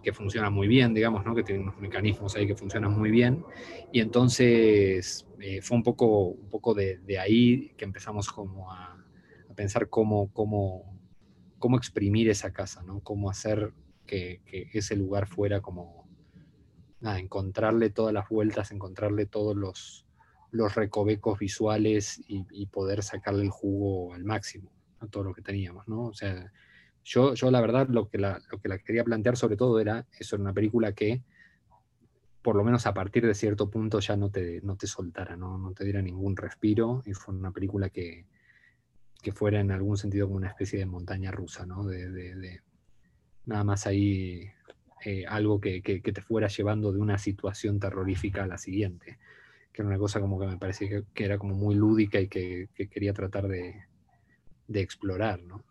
que 0.07 0.13
funciona 0.13 0.51
muy 0.51 0.69
bien, 0.69 0.95
digamos, 0.95 1.25
¿no? 1.25 1.35
que 1.35 1.43
tiene 1.43 1.63
unos 1.63 1.79
mecanismos 1.79 2.37
ahí 2.37 2.47
que 2.47 2.55
funcionan 2.55 2.97
muy 2.97 3.11
bien. 3.11 3.45
Y 3.91 3.99
entonces 3.99 5.27
eh, 5.41 5.61
fue 5.63 5.77
un 5.77 5.83
poco, 5.83 6.29
un 6.29 6.49
poco 6.49 6.75
de, 6.75 7.19
ahí 7.19 7.73
que 7.77 7.85
empezamos 7.85 8.31
como 8.31 8.71
a, 8.71 9.05
a 9.51 9.55
pensar 9.57 9.89
cómo, 9.89 10.33
cómo, 10.33 10.97
cómo, 11.59 11.77
exprimir 11.77 12.31
esa 12.31 12.53
casa, 12.53 12.85
¿no? 12.85 13.01
cómo 13.01 13.31
hacer 13.31 13.73
que, 14.07 14.43
que 14.47 14.69
ese 14.79 14.95
lugar 14.95 15.27
fuera 15.27 15.61
como, 15.61 16.06
encontrarle 17.15 17.91
todas 17.91 18.13
las 18.13 18.29
vueltas, 18.29 18.73
encontrarle 18.73 19.27
todos 19.27 19.57
los, 19.57 20.07
los 20.51 20.75
recovecos 20.75 21.39
visuales 21.39 22.21
y, 22.27 22.67
poder 22.67 23.03
sacarle 23.03 23.45
el 23.45 23.51
jugo 23.51 24.15
al 24.15 24.25
máximo 24.25 24.71
a 25.01 25.07
todo 25.07 25.25
lo 25.25 25.35
que 25.35 25.43
teníamos, 25.43 25.87
¿no? 25.89 26.07
O 26.07 26.15
sea, 26.15 26.53
yo, 27.05 27.35
yo 27.35 27.51
la 27.51 27.61
verdad 27.61 27.89
lo 27.89 28.09
que 28.09 28.19
la, 28.19 28.41
lo 28.51 28.59
que 28.59 28.69
la 28.69 28.79
quería 28.79 29.05
plantear 29.05 29.37
sobre 29.37 29.57
todo 29.57 29.79
era 29.79 30.07
eso, 30.19 30.37
era 30.37 30.43
una 30.43 30.53
película 30.53 30.93
que 30.93 31.23
por 32.43 32.57
lo 32.57 32.65
menos 32.65 32.87
a 32.87 32.95
partir 32.95 33.27
de 33.27 33.35
cierto 33.35 33.71
punto 33.71 33.99
ya 34.01 34.17
no 34.17 34.31
te, 34.31 34.61
no 34.63 34.77
te 34.77 34.87
soltara, 34.87 35.37
¿no? 35.37 35.59
no 35.59 35.73
te 35.73 35.85
diera 35.85 36.01
ningún 36.01 36.37
respiro 36.37 37.03
y 37.05 37.13
fue 37.13 37.35
una 37.35 37.51
película 37.51 37.91
que, 37.91 38.27
que 39.21 39.33
fuera 39.33 39.61
en 39.61 39.73
algún 39.73 39.97
sentido 39.97 40.27
como 40.27 40.37
una 40.37 40.49
especie 40.49 40.79
de 40.79 40.87
montaña 40.87 41.31
rusa, 41.31 41.67
¿no? 41.67 41.85
De, 41.85 42.09
de 42.09 42.61
nada 43.47 43.65
más 43.65 43.87
ahí 43.87 44.49
eh, 45.09 45.25
algo 45.25 45.61
que, 45.61 45.83
que, 45.83 46.01
te 46.01 46.21
fuera 46.21 46.49
llevando 46.49 46.91
de 46.91 46.99
una 46.99 47.17
situación 47.17 47.79
terrorífica 47.79 48.43
a 48.43 48.49
la 48.49 48.59
siguiente, 48.59 49.21
que 49.73 49.83
era 49.83 49.87
una 49.87 49.99
cosa 49.99 50.19
como 50.21 50.37
que 50.41 50.49
me 50.49 50.57
parecía 50.57 50.89
que, 50.89 51.05
que 51.15 51.25
era 51.25 51.39
como 51.39 51.55
muy 51.55 51.77
lúdica 51.77 52.21
y 52.21 52.27
que, 52.27 52.69
quería 52.91 53.13
tratar 53.13 53.47
de, 53.47 53.85
de 54.67 54.81
explorar, 54.81 55.41
¿no? 55.45 55.65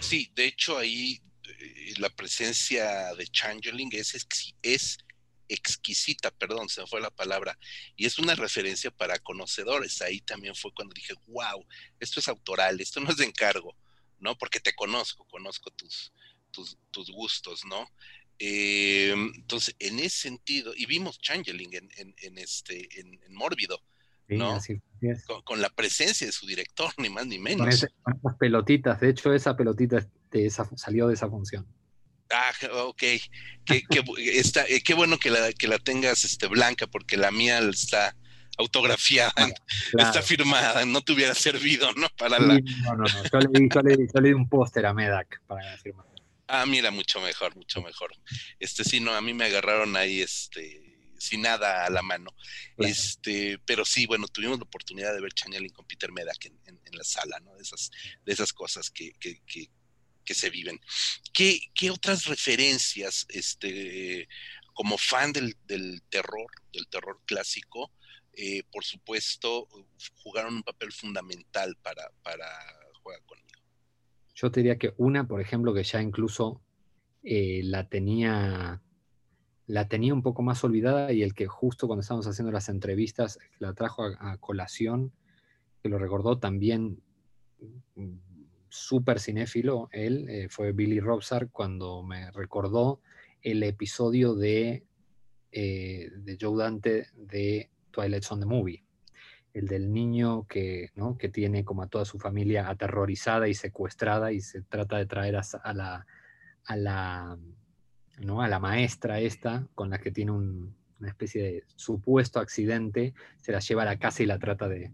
Sí, 0.00 0.30
de 0.36 0.44
hecho 0.44 0.78
ahí 0.78 1.20
eh, 1.48 1.94
la 1.98 2.08
presencia 2.10 3.12
de 3.16 3.26
Changeling 3.26 3.90
es, 3.94 4.14
es 4.62 4.98
exquisita, 5.48 6.30
perdón, 6.30 6.68
se 6.68 6.82
me 6.82 6.86
fue 6.86 7.00
la 7.00 7.10
palabra, 7.10 7.58
y 7.96 8.06
es 8.06 8.20
una 8.20 8.36
referencia 8.36 8.92
para 8.92 9.18
conocedores. 9.18 10.00
Ahí 10.02 10.20
también 10.20 10.54
fue 10.54 10.70
cuando 10.72 10.94
dije, 10.94 11.14
wow, 11.26 11.66
esto 11.98 12.20
es 12.20 12.28
autoral, 12.28 12.80
esto 12.80 13.00
no 13.00 13.10
es 13.10 13.16
de 13.16 13.24
encargo, 13.24 13.76
¿no? 14.20 14.38
Porque 14.38 14.60
te 14.60 14.76
conozco, 14.76 15.26
conozco 15.26 15.72
tus, 15.72 16.12
tus, 16.50 16.78
tus 16.90 17.10
gustos, 17.10 17.64
¿no? 17.64 17.88
Eh, 18.38 19.12
entonces, 19.34 19.74
en 19.78 19.98
ese 19.98 20.28
sentido, 20.28 20.72
y 20.76 20.86
vimos 20.86 21.20
Changeling 21.20 21.74
en, 21.74 21.88
en, 21.96 22.14
en 22.22 22.38
este, 22.38 22.88
en, 23.00 23.20
en 23.24 23.34
Mórbido, 23.34 23.80
¿no? 24.28 24.60
Con, 25.26 25.42
con, 25.42 25.60
la 25.60 25.70
presencia 25.70 26.26
de 26.26 26.32
su 26.32 26.46
director, 26.46 26.92
ni 26.98 27.08
más 27.08 27.26
ni 27.26 27.38
menos. 27.38 27.60
Con, 27.60 27.68
ese, 27.68 27.88
con 28.02 28.16
esas 28.16 28.36
pelotitas, 28.36 29.00
de 29.00 29.10
hecho 29.10 29.32
esa 29.32 29.56
pelotita 29.56 30.06
de 30.30 30.46
esa, 30.46 30.68
salió 30.76 31.08
de 31.08 31.14
esa 31.14 31.28
función. 31.28 31.66
Ah, 32.30 32.52
ok. 32.84 32.98
Qué, 32.98 33.82
qué, 33.88 34.04
está, 34.38 34.66
eh, 34.66 34.82
qué 34.84 34.94
bueno 34.94 35.18
que 35.18 35.30
la, 35.30 35.52
que 35.52 35.66
la 35.66 35.78
tengas 35.78 36.24
este, 36.24 36.46
blanca, 36.46 36.86
porque 36.86 37.16
la 37.16 37.30
mía 37.30 37.58
está 37.60 38.14
autografiada, 38.58 39.32
claro, 39.32 39.54
claro. 39.92 40.10
está 40.10 40.22
firmada, 40.22 40.84
no 40.84 41.00
te 41.00 41.12
hubiera 41.12 41.34
servido, 41.34 41.92
¿no? 41.94 42.08
Para 42.18 42.38
sí, 42.38 42.44
la... 42.44 42.54
No, 42.82 42.96
no, 42.96 43.04
no. 43.04 43.06
Yo 43.06 43.38
le, 43.38 43.68
yo 43.72 43.80
le, 43.82 44.08
yo 44.12 44.20
le 44.20 44.28
di 44.28 44.34
un 44.34 44.48
póster 44.48 44.84
a 44.84 44.92
Medak 44.92 45.40
para 45.46 45.76
firmar. 45.78 46.06
Ah, 46.48 46.64
mira, 46.64 46.90
mucho 46.90 47.20
mejor, 47.20 47.54
mucho 47.56 47.82
mejor. 47.82 48.10
Este 48.58 48.82
sí, 48.82 49.00
no, 49.00 49.14
a 49.14 49.20
mí 49.20 49.34
me 49.34 49.44
agarraron 49.44 49.96
ahí, 49.96 50.22
este, 50.22 50.98
sin 51.18 51.42
nada 51.42 51.84
a 51.84 51.90
la 51.90 52.02
mano. 52.02 52.34
Claro. 52.76 52.90
Este, 52.90 53.58
pero 53.66 53.84
sí, 53.84 54.06
bueno, 54.06 54.26
tuvimos 54.28 54.58
la 54.58 54.64
oportunidad 54.64 55.14
de 55.14 55.20
ver 55.20 55.32
Channeling 55.34 55.72
con 55.72 55.86
Peter 55.86 56.10
Medak 56.10 56.46
en, 56.46 56.58
en, 56.64 56.80
en, 56.84 56.96
la 56.96 57.04
sala, 57.04 57.38
¿no? 57.40 57.54
De 57.54 57.62
esas, 57.62 57.90
de 58.24 58.32
esas 58.32 58.52
cosas 58.54 58.90
que, 58.90 59.12
que, 59.20 59.42
que, 59.46 59.68
que 60.24 60.34
se 60.34 60.48
viven. 60.48 60.80
¿Qué, 61.34 61.60
¿Qué, 61.74 61.90
otras 61.90 62.24
referencias, 62.24 63.26
este, 63.28 64.26
como 64.72 64.96
fan 64.96 65.32
del, 65.32 65.54
del 65.66 66.02
terror, 66.08 66.50
del 66.72 66.88
terror 66.88 67.20
clásico, 67.26 67.92
eh, 68.32 68.62
por 68.70 68.84
supuesto, 68.84 69.68
jugaron 70.22 70.54
un 70.54 70.62
papel 70.62 70.92
fundamental 70.92 71.76
para, 71.82 72.10
para 72.22 72.46
Juega 73.02 73.20
conmigo? 73.26 73.47
Yo 74.40 74.52
te 74.52 74.60
diría 74.60 74.78
que 74.78 74.94
una, 74.98 75.26
por 75.26 75.40
ejemplo, 75.40 75.74
que 75.74 75.82
ya 75.82 76.00
incluso 76.00 76.60
eh, 77.24 77.60
la 77.64 77.88
tenía 77.88 78.80
la 79.66 79.88
tenía 79.88 80.14
un 80.14 80.22
poco 80.22 80.42
más 80.42 80.62
olvidada 80.62 81.12
y 81.12 81.22
el 81.22 81.34
que 81.34 81.48
justo 81.48 81.88
cuando 81.88 82.02
estábamos 82.02 82.28
haciendo 82.28 82.52
las 82.52 82.68
entrevistas 82.68 83.38
la 83.58 83.74
trajo 83.74 84.04
a, 84.04 84.38
colación, 84.38 85.12
que 85.82 85.88
lo 85.88 85.98
recordó 85.98 86.38
también 86.38 87.02
mm, 87.96 88.14
súper 88.68 89.18
cinéfilo, 89.18 89.88
él, 89.90 90.26
eh, 90.28 90.48
fue 90.48 90.72
Billy 90.72 91.00
Robsar 91.00 91.50
cuando 91.50 92.04
me 92.04 92.30
recordó 92.30 93.00
el 93.42 93.62
episodio 93.64 94.36
de, 94.36 94.84
eh, 95.50 96.10
de 96.16 96.38
Joe 96.40 96.62
Dante 96.62 97.08
de 97.14 97.70
Twilight 97.90 98.22
Zone 98.22 98.42
the 98.42 98.46
Movie, 98.46 98.84
el 99.58 99.66
del 99.66 99.92
niño 99.92 100.46
que, 100.48 100.90
¿no? 100.94 101.16
que 101.18 101.28
tiene 101.28 101.64
como 101.64 101.82
a 101.82 101.88
toda 101.88 102.04
su 102.04 102.18
familia 102.18 102.68
aterrorizada 102.68 103.48
y 103.48 103.54
secuestrada 103.54 104.32
y 104.32 104.40
se 104.40 104.62
trata 104.62 104.96
de 104.96 105.06
traer 105.06 105.36
a, 105.36 105.42
a 105.62 105.72
la... 105.74 106.06
A 106.64 106.76
la 106.76 107.38
¿no? 108.20 108.42
a 108.42 108.48
la 108.48 108.58
maestra 108.58 109.20
esta, 109.20 109.66
con 109.74 109.90
la 109.90 109.98
que 109.98 110.10
tiene 110.10 110.32
una 110.32 111.08
especie 111.08 111.42
de 111.42 111.64
supuesto 111.76 112.40
accidente, 112.40 113.14
se 113.40 113.52
la 113.52 113.60
lleva 113.60 113.82
a 113.82 113.86
la 113.86 113.98
casa 113.98 114.22
y 114.22 114.26
la 114.26 114.38
trata 114.38 114.68
de, 114.68 114.92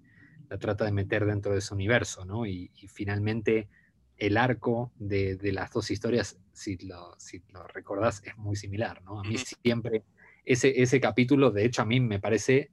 la 0.48 0.58
trata 0.58 0.84
de 0.84 0.92
meter 0.92 1.24
dentro 1.24 1.52
de 1.52 1.58
ese 1.58 1.74
universo, 1.74 2.24
¿no? 2.24 2.46
Y, 2.46 2.70
finalmente 2.88 3.68
el 4.16 4.36
arco 4.36 4.92
de, 4.96 5.38
las 5.52 5.72
dos 5.72 5.90
historias, 5.90 6.38
si 6.52 6.76
lo, 6.78 7.18
si 7.18 7.42
lo 7.48 7.66
recordás, 7.66 8.22
es 8.24 8.36
muy 8.36 8.56
similar, 8.56 9.02
¿no? 9.02 9.20
A 9.20 9.24
mí 9.24 9.36
siempre, 9.38 10.04
ese, 10.44 10.82
ese 10.82 11.00
capítulo, 11.00 11.50
de 11.50 11.64
hecho, 11.64 11.82
a 11.82 11.86
mí 11.86 12.00
me 12.00 12.20
parece 12.20 12.70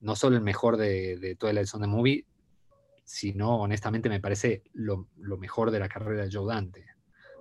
no 0.00 0.16
solo 0.16 0.36
el 0.36 0.42
mejor 0.42 0.76
de, 0.76 1.16
de 1.16 1.36
Twilight 1.36 1.66
Zone 1.66 1.84
the 1.84 1.90
Movie, 1.90 2.26
sino 3.10 3.56
honestamente 3.56 4.08
me 4.08 4.20
parece 4.20 4.62
lo, 4.72 5.08
mejor 5.16 5.72
de 5.72 5.80
la 5.80 5.88
carrera 5.88 6.24
de 6.24 6.30
Joe 6.32 6.46
Dante. 6.46 6.86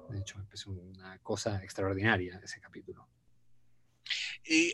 De 0.09 0.19
hecho, 0.19 0.43
es 0.51 0.65
una 0.65 1.19
cosa 1.19 1.63
extraordinaria 1.63 2.41
ese 2.43 2.59
capítulo. 2.59 3.07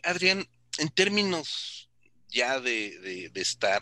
Adrián, 0.04 0.48
en 0.78 0.90
términos 0.90 1.90
ya 2.30 2.62
de, 2.62 3.30
estar 3.36 3.82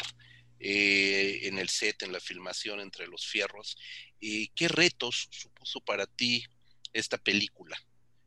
eh, 0.59 1.41
en 1.43 1.59
el 1.59 1.69
set, 1.69 2.01
en 2.01 2.13
la 2.13 2.19
filmación, 2.19 2.79
entre 2.79 3.05
los 3.05 3.27
fierros, 3.27 3.77
eh, 4.19 4.47
¿qué 4.55 4.67
retos 4.67 5.27
supuso 5.29 5.81
para 5.81 6.07
ti 6.07 6.43
esta 6.93 7.19
película? 7.19 7.77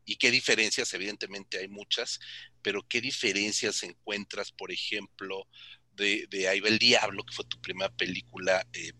¿Y 0.09 0.15
qué 0.15 0.31
diferencias? 0.31 0.93
Evidentemente 0.93 1.59
hay 1.59 1.67
muchas, 1.67 2.17
pero 2.61 2.81
¿qué 2.87 3.01
diferencias 3.01 3.83
encuentras, 3.83 4.53
por 4.53 4.71
ejemplo, 4.71 5.45
de, 5.91 6.25
de 6.29 6.47
Ahí 6.47 6.61
va 6.61 6.69
el 6.69 6.79
Diablo, 6.79 7.25
que 7.25 7.35
fue 7.35 7.43
tu 7.43 7.59
primera 7.59 7.89
película 7.89 8.65
eh, 8.71 8.93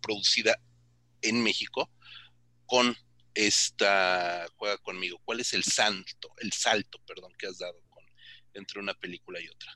producida 0.00 0.60
en 1.22 1.44
México, 1.44 1.88
con 2.66 2.96
esta 3.34 4.48
Juega 4.56 4.78
conmigo? 4.78 5.20
¿Cuál 5.24 5.38
es 5.38 5.52
el 5.52 5.62
salto, 5.62 6.34
el 6.38 6.52
salto, 6.52 6.98
perdón, 7.06 7.32
que 7.38 7.46
has 7.46 7.58
dado 7.58 7.80
con, 7.88 8.04
entre 8.54 8.80
una 8.80 8.94
película 8.94 9.40
y 9.40 9.46
otra? 9.46 9.72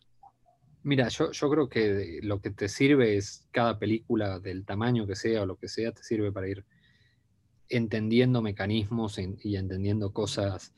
Mira, 0.82 1.06
yo, 1.08 1.30
yo 1.30 1.48
creo 1.48 1.68
que 1.68 2.18
lo 2.22 2.40
que 2.40 2.50
te 2.50 2.68
sirve 2.68 3.16
es 3.16 3.46
cada 3.52 3.78
película 3.78 4.40
del 4.40 4.64
tamaño 4.64 5.06
que 5.06 5.14
sea 5.14 5.42
o 5.42 5.46
lo 5.46 5.58
que 5.58 5.68
sea, 5.68 5.92
te 5.92 6.02
sirve 6.02 6.32
para 6.32 6.48
ir 6.48 6.64
entendiendo 7.68 8.42
mecanismos 8.42 9.18
y 9.18 9.56
entendiendo 9.56 10.12
cosas 10.12 10.72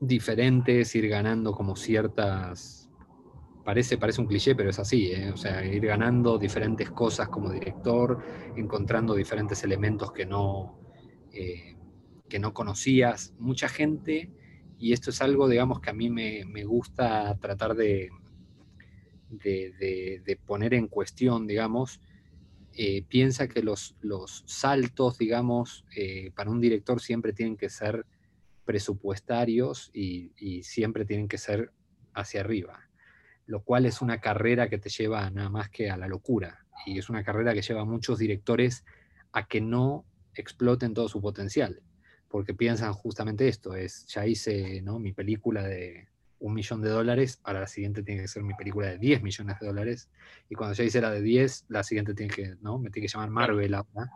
diferentes, 0.00 0.94
ir 0.96 1.08
ganando 1.08 1.52
como 1.52 1.76
ciertas, 1.76 2.90
parece, 3.64 3.98
parece 3.98 4.20
un 4.20 4.26
cliché, 4.26 4.54
pero 4.54 4.70
es 4.70 4.78
así, 4.78 5.12
¿eh? 5.12 5.30
o 5.30 5.36
sea, 5.36 5.64
ir 5.64 5.86
ganando 5.86 6.38
diferentes 6.38 6.90
cosas 6.90 7.28
como 7.28 7.52
director, 7.52 8.20
encontrando 8.56 9.14
diferentes 9.14 9.62
elementos 9.62 10.12
que 10.12 10.26
no, 10.26 10.78
eh, 11.32 11.76
que 12.28 12.38
no 12.38 12.52
conocías. 12.52 13.34
Mucha 13.38 13.68
gente, 13.68 14.32
y 14.78 14.92
esto 14.92 15.10
es 15.10 15.22
algo, 15.22 15.48
digamos, 15.48 15.80
que 15.80 15.90
a 15.90 15.94
mí 15.94 16.10
me, 16.10 16.64
gusta 16.64 17.38
tratar 17.38 17.74
de, 17.74 18.10
de, 19.28 20.40
poner 20.44 20.74
en 20.74 20.88
cuestión, 20.88 21.46
digamos, 21.46 22.00
eh, 22.74 23.02
piensa 23.08 23.48
que 23.48 23.62
los, 23.62 23.96
los 24.00 24.44
saltos, 24.46 25.18
digamos, 25.18 25.84
para 26.34 26.50
un 26.50 26.60
director 26.60 27.00
siempre 27.00 27.32
tienen 27.32 27.56
que 27.56 27.68
ser 27.68 28.06
presupuestarios 28.64 29.90
y, 29.92 30.62
siempre 30.62 31.04
tienen 31.04 31.28
que 31.28 31.38
ser 31.38 31.72
hacia 32.14 32.40
arriba, 32.40 32.88
lo 33.46 33.62
cual 33.62 33.86
es 33.86 34.00
una 34.00 34.20
carrera 34.20 34.68
que 34.68 34.78
te 34.78 34.88
lleva 34.88 35.28
nada 35.30 35.50
más 35.50 35.70
que 35.70 35.90
a 35.90 35.96
la 35.96 36.08
locura 36.08 36.66
y 36.86 36.98
es 36.98 37.08
una 37.08 37.24
carrera 37.24 37.54
que 37.54 37.62
lleva 37.62 37.82
a 37.82 37.86
muchos 37.86 38.18
directores 38.18 38.84
a 39.32 39.46
que 39.46 39.60
no 39.60 40.04
exploten 40.34 40.94
todo 40.94 41.08
su 41.08 41.20
potencial, 41.20 41.82
porque 42.28 42.54
piensan 42.54 42.92
justamente 42.92 43.48
esto, 43.48 43.74
es, 43.74 44.06
ya 44.06 44.26
hice 44.26 44.80
¿no? 44.82 44.98
mi 44.98 45.12
película 45.12 45.62
de 45.62 46.08
un 46.42 46.54
millón 46.54 46.82
de 46.82 46.90
dólares, 46.90 47.40
ahora 47.44 47.60
la 47.60 47.66
siguiente 47.66 48.02
tiene 48.02 48.22
que 48.22 48.28
ser 48.28 48.42
mi 48.42 48.54
película 48.54 48.88
de 48.88 48.98
10 48.98 49.22
millones 49.22 49.58
de 49.60 49.66
dólares, 49.66 50.10
y 50.48 50.54
cuando 50.54 50.74
ya 50.74 50.84
hice 50.84 51.00
la 51.00 51.10
de 51.10 51.22
10, 51.22 51.66
la 51.68 51.82
siguiente 51.82 52.14
tiene 52.14 52.34
que, 52.34 52.56
¿no? 52.60 52.78
Me 52.78 52.90
tiene 52.90 53.06
que 53.06 53.12
llamar 53.12 53.30
Marvel 53.30 53.74
ahora. 53.74 54.10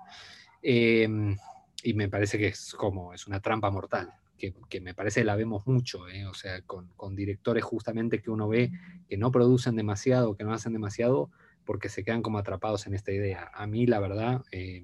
Em, 0.62 1.36
y 1.82 1.94
me 1.94 2.08
parece 2.08 2.38
que 2.38 2.48
es 2.48 2.74
como, 2.74 3.14
es 3.14 3.26
una 3.26 3.40
trampa 3.40 3.70
mortal 3.70 4.12
que, 4.36 4.80
me 4.80 4.94
parece 4.94 5.24
la 5.24 5.36
vemos 5.36 5.66
mucho, 5.66 6.08
¿eh? 6.08 6.26
o 6.26 6.34
sea, 6.34 6.60
con, 6.62 7.16
directores 7.16 7.64
justamente 7.64 8.20
que 8.20 8.30
uno 8.30 8.48
ve 8.48 8.70
que 9.08 9.16
no 9.16 9.30
producen 9.30 9.76
demasiado, 9.76 10.36
que 10.36 10.44
no 10.44 10.52
hacen 10.52 10.72
demasiado, 10.72 11.30
porque 11.64 11.88
se 11.88 12.04
quedan 12.04 12.22
como 12.22 12.38
atrapados 12.38 12.86
en 12.86 12.94
esta 12.94 13.12
idea. 13.12 13.50
A 13.54 13.66
mí, 13.66 13.86
la 13.86 13.98
verdad, 13.98 14.42
eh, 14.52 14.82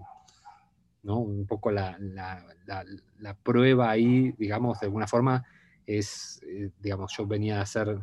¿no? 1.03 1.19
un 1.19 1.47
poco 1.47 1.71
la, 1.71 1.99
prueba 3.43 3.91
ahí, 3.91 4.35
digamos, 4.39 4.81
de 4.81 4.87
alguna 4.87 5.07
forma, 5.07 5.45
es, 5.87 6.41
eh, 6.47 6.71
digamos, 6.81 7.15
yo 7.17 7.27
venía 7.27 7.59
a 7.59 7.63
hacer 7.63 7.99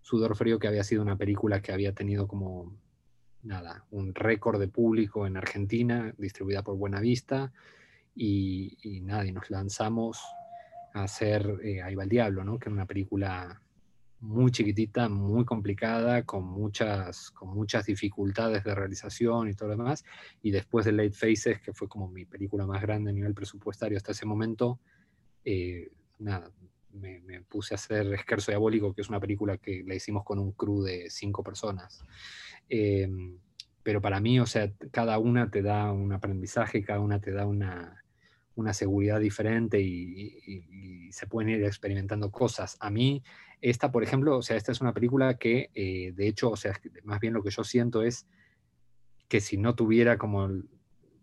Sudor 0.00 0.34
Frío, 0.36 0.58
que 0.58 0.68
había 0.68 0.84
sido 0.84 1.02
una 1.02 1.16
película 1.16 1.60
que 1.60 1.72
había 1.72 1.94
tenido 1.94 2.26
como, 2.26 2.74
nada, 3.44 3.84
un 3.90 4.14
récord 4.14 4.58
de 4.58 4.68
público 4.68 5.26
en 5.26 5.36
Argentina, 5.36 6.14
distribuida 6.18 6.62
por 6.62 6.76
Buena 6.76 7.00
Vista 7.00 7.52
y, 8.14 9.00
nada, 9.02 9.26
y 9.26 9.32
nos 9.32 9.50
lanzamos 9.50 10.22
a 10.94 11.04
hacer 11.04 11.60
eh, 11.62 11.82
Ahí 11.82 11.94
va 11.94 12.04
el 12.04 12.08
Diablo, 12.08 12.44
¿no? 12.44 12.58
que 12.58 12.68
era 12.68 12.74
una 12.74 12.86
película 12.86 13.60
muy 14.20 14.50
chiquitita, 14.50 15.08
muy 15.08 15.44
complicada, 15.44 16.24
con 16.24 16.44
muchas, 16.44 17.30
con 17.30 17.50
muchas 17.50 17.84
dificultades 17.84 18.64
de 18.64 18.74
realización 18.74 19.48
y 19.48 19.54
todo 19.54 19.68
lo 19.68 19.76
demás. 19.76 20.04
Y 20.42 20.50
después 20.50 20.86
de 20.86 20.92
Late 20.92 21.12
Faces, 21.12 21.60
que 21.60 21.74
fue 21.74 21.88
como 21.88 22.08
mi 22.08 22.24
película 22.24 22.66
más 22.66 22.80
grande 22.80 23.10
a 23.10 23.12
nivel 23.12 23.34
presupuestario 23.34 23.98
hasta 23.98 24.12
ese 24.12 24.24
momento, 24.24 24.80
eh, 25.44 25.90
nada, 26.24 26.50
me, 26.90 27.42
puse 27.42 27.74
a 27.74 27.76
hacer 27.76 28.12
Esquerzo 28.14 28.50
Diabólico, 28.50 28.94
que 28.94 29.02
es 29.02 29.08
una 29.08 29.20
película 29.20 29.58
que 29.58 29.84
la 29.86 29.94
hicimos 29.94 30.24
con 30.24 30.38
un 30.38 30.52
crew 30.52 30.82
de 30.82 31.10
cinco 31.10 31.42
personas. 31.42 32.02
Em, 32.68 33.38
pero 33.82 34.00
para 34.00 34.20
mí, 34.20 34.40
o 34.40 34.46
sea, 34.46 34.72
cada 34.90 35.18
una 35.18 35.50
te 35.50 35.62
da 35.62 35.92
un 35.92 36.12
aprendizaje, 36.12 36.82
cada 36.82 37.00
una 37.00 37.20
te 37.20 37.32
da 37.32 37.46
una, 37.46 38.02
una 38.54 38.72
seguridad 38.72 39.20
diferente 39.20 39.80
y, 39.80 41.10
se 41.12 41.28
pueden 41.28 41.50
ir 41.50 41.64
experimentando 41.64 42.32
cosas. 42.32 42.76
A 42.80 42.90
mí, 42.90 43.22
esta, 43.60 43.92
por 43.92 44.02
ejemplo, 44.02 44.36
o 44.36 44.42
sea, 44.42 44.56
esta 44.56 44.72
es 44.72 44.80
una 44.80 44.92
película 44.92 45.34
que, 45.34 45.70
eh, 45.72 46.10
de 46.12 46.26
hecho, 46.26 46.50
o 46.50 46.56
sea, 46.56 46.72
más 47.04 47.20
bien 47.20 47.34
lo 47.34 47.42
que 47.44 47.50
yo 47.50 47.62
siento 47.62 48.02
es 48.02 48.26
que 49.28 49.40
si 49.40 49.56
no 49.56 49.76
tuviera 49.76 50.18
como 50.18 50.48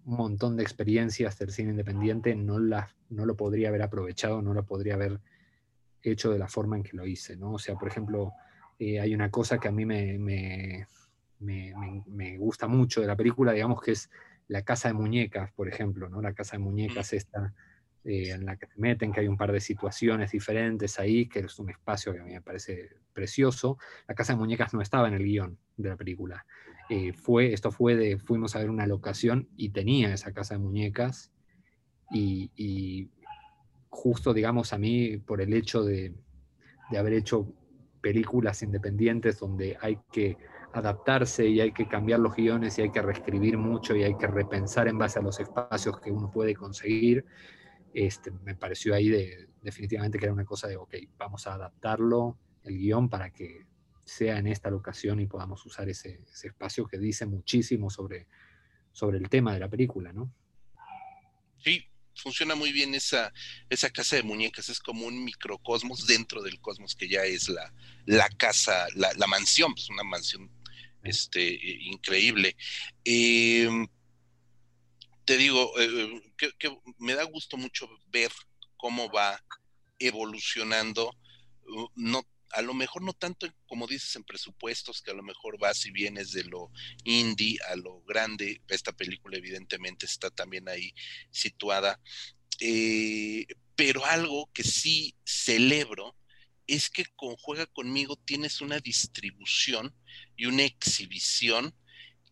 montón 0.06 0.58
de 0.58 0.64
experiencias 0.64 1.38
del 1.38 1.52
cine 1.52 1.72
independiente, 1.72 2.36
no, 2.36 2.60
la, 2.60 2.94
no 3.10 3.26
lo 3.26 3.36
podría 3.36 3.70
haber 3.70 3.82
aprovechado, 3.82 4.42
no 4.42 4.54
lo 4.54 4.66
podría 4.66 4.96
haber 4.96 5.20
hecho 6.02 6.32
de 6.32 6.40
la 6.40 6.48
forma 6.48 6.78
en 6.78 6.84
que 6.84 6.98
lo 6.98 7.06
hice, 7.06 7.36
¿no? 7.38 7.54
O 7.54 7.60
sea, 7.60 7.76
por 7.76 7.88
ejemplo, 7.88 8.34
eh, 8.80 9.00
hay 9.00 9.14
una 9.14 9.30
cosa 9.30 9.60
que 9.60 9.68
a 9.68 9.72
mí 9.72 9.86
me, 9.86 10.18
me, 10.18 10.88
me 11.40 12.38
gusta 12.38 12.68
mucho 12.68 13.02
de 13.02 13.08
la 13.08 13.16
película, 13.16 13.52
digamos 13.52 13.82
que 13.82 13.92
es 13.92 14.10
la 14.48 14.64
casa 14.64 14.88
de 14.88 14.96
muñecas, 14.96 15.52
por 15.54 15.68
ejemplo, 15.68 16.10
¿no? 16.10 16.22
La 16.22 16.34
casa 16.34 16.58
de 16.58 16.64
muñecas 16.64 17.14
esta 17.14 17.54
eh, 18.04 18.32
en 18.32 18.46
la 18.46 18.58
que 18.58 18.66
se 18.66 18.80
meten, 18.80 19.12
que 19.12 19.20
hay 19.20 19.28
un 19.28 19.38
par 19.38 19.52
de 19.52 19.60
situaciones 19.60 20.32
diferentes 20.32 21.00
ahí, 21.00 21.28
que 21.28 21.40
es 21.42 21.60
un 21.60 21.70
espacio 21.70 22.12
que 22.12 22.20
a 22.20 22.24
mí 22.24 22.32
me 22.32 22.42
parece 22.42 22.98
precioso. 23.14 23.78
La 24.08 24.16
casa 24.16 24.34
de 24.34 24.40
muñecas 24.40 24.74
no 24.74 24.82
estaba 24.82 25.08
en 25.08 25.14
el 25.14 25.24
guion 25.24 25.60
de 25.78 25.90
la 25.90 25.96
película. 25.96 26.46
Eh, 26.94 27.14
fue, 27.14 27.54
esto 27.54 27.72
fue 27.72 27.96
de, 27.96 28.18
fuimos 28.18 28.54
a 28.54 28.60
ver 28.60 28.70
una 28.70 28.86
locación 28.86 29.48
y 29.56 29.70
tenía 29.70 30.14
esa 30.14 30.34
casa 30.34 30.56
de 30.56 30.60
muñecas 30.60 31.32
y, 32.12 33.10
justo, 33.88 34.34
digamos, 34.34 34.74
a 34.74 34.78
mí, 34.78 35.16
por 35.16 35.40
el 35.40 35.54
hecho 35.54 35.86
de, 35.86 36.14
de 36.90 36.98
haber 36.98 37.14
hecho 37.14 37.48
películas 38.02 38.62
independientes 38.62 39.40
donde 39.40 39.78
hay 39.80 40.00
que 40.12 40.36
adaptarse 40.74 41.48
y 41.48 41.62
hay 41.62 41.72
que 41.72 41.88
cambiar 41.88 42.20
los 42.20 42.36
guiones 42.36 42.78
y 42.78 42.82
hay 42.82 42.92
que 42.92 43.02
reescribir 43.02 43.58
mucho 43.58 43.96
y 43.96 44.04
hay 44.04 44.18
que 44.18 44.28
repensar 44.28 44.90
en 44.90 44.98
base 44.98 45.20
a 45.20 45.22
los 45.22 45.40
espacios 45.40 45.98
que 46.02 46.12
uno 46.12 46.30
puede 46.30 46.54
conseguir. 46.56 47.26
Este, 47.94 48.32
me 48.32 48.56
pareció 48.56 48.94
ahí 48.94 49.08
de, 49.08 49.48
definitivamente 49.62 50.20
que 50.20 50.26
era 50.26 50.34
una 50.34 50.44
cosa 50.44 50.68
de, 50.68 50.76
ok, 50.76 50.96
vamos 51.18 51.48
a 51.48 51.54
adaptarlo, 51.54 52.38
el 52.64 52.78
guion, 52.78 53.08
para 53.08 53.30
que 53.30 53.71
sea 54.12 54.38
en 54.38 54.48
esta 54.48 54.70
locación 54.70 55.22
y 55.22 55.26
podamos 55.26 55.66
usar 55.66 55.88
ese, 55.88 56.20
espacio 56.44 56.86
que 56.86 56.98
dice 56.98 57.26
muchísimo 57.26 57.90
sobre, 57.90 58.28
sobre 58.92 59.18
el 59.18 59.30
tema 59.30 59.54
de 59.54 59.60
la 59.60 59.70
película, 59.70 60.12
¿no? 60.12 60.34
Sí, 61.64 61.86
funciona 62.16 62.56
muy 62.56 62.74
bien 62.74 62.94
esa, 62.94 63.32
esa 63.70 63.90
casa 63.90 64.18
de 64.18 64.24
muñecas, 64.24 64.68
es 64.68 64.80
como 64.80 65.06
un 65.06 65.24
microcosmos 65.24 66.08
dentro 66.08 66.42
del 66.42 66.60
cosmos 66.60 66.94
que 66.94 67.08
ya 67.08 67.24
es 67.24 67.48
la, 67.48 67.74
la 68.06 68.28
casa, 68.30 68.88
la, 68.96 69.14
la 69.14 69.28
mansión, 69.28 69.74
pues 69.74 69.90
una 69.90 70.04
mansión 70.04 70.52
este, 71.04 71.48
eh, 71.48 71.78
increíble. 71.84 72.58
Em, 73.06 73.88
te 75.24 75.38
digo, 75.38 75.72
eh, 75.80 76.22
que, 76.60 76.78
me 76.98 77.14
da 77.14 77.24
gusto 77.24 77.56
mucho 77.56 77.90
ver 78.08 78.32
cómo 78.76 79.10
va 79.10 79.42
evolucionando, 80.00 81.16
uh, 81.68 81.88
no, 81.96 82.24
a 82.54 82.62
lo 82.62 82.74
mejor 82.74 83.02
no 83.02 83.14
tanto 83.14 83.48
como 83.68 83.88
dices 83.88 84.16
en 84.16 84.24
presupuestos, 84.24 85.02
que 85.02 85.12
a 85.12 85.16
lo 85.16 85.24
mejor 85.24 85.58
vas 85.60 85.86
y 85.86 85.92
vienes 85.92 86.32
de 86.32 86.44
lo 86.44 86.72
indie 87.04 87.58
a 87.70 87.76
lo 87.76 88.02
grande, 88.04 88.62
esta 88.68 88.92
película 88.92 89.38
evidentemente 89.38 90.06
está 90.06 90.30
también 90.30 90.68
ahí 90.70 90.94
situada, 91.32 92.00
eh, 92.60 93.46
pero 93.76 94.06
algo 94.06 94.50
que 94.54 94.64
sí 94.64 95.16
celebro 95.24 96.16
es 96.68 96.90
que 96.90 97.06
con 97.16 97.36
Juega 97.36 97.66
conmigo 97.66 98.16
tienes 98.16 98.62
una 98.62 98.80
distribución 98.80 99.94
y 100.38 100.46
una 100.46 100.64
exhibición 100.64 101.76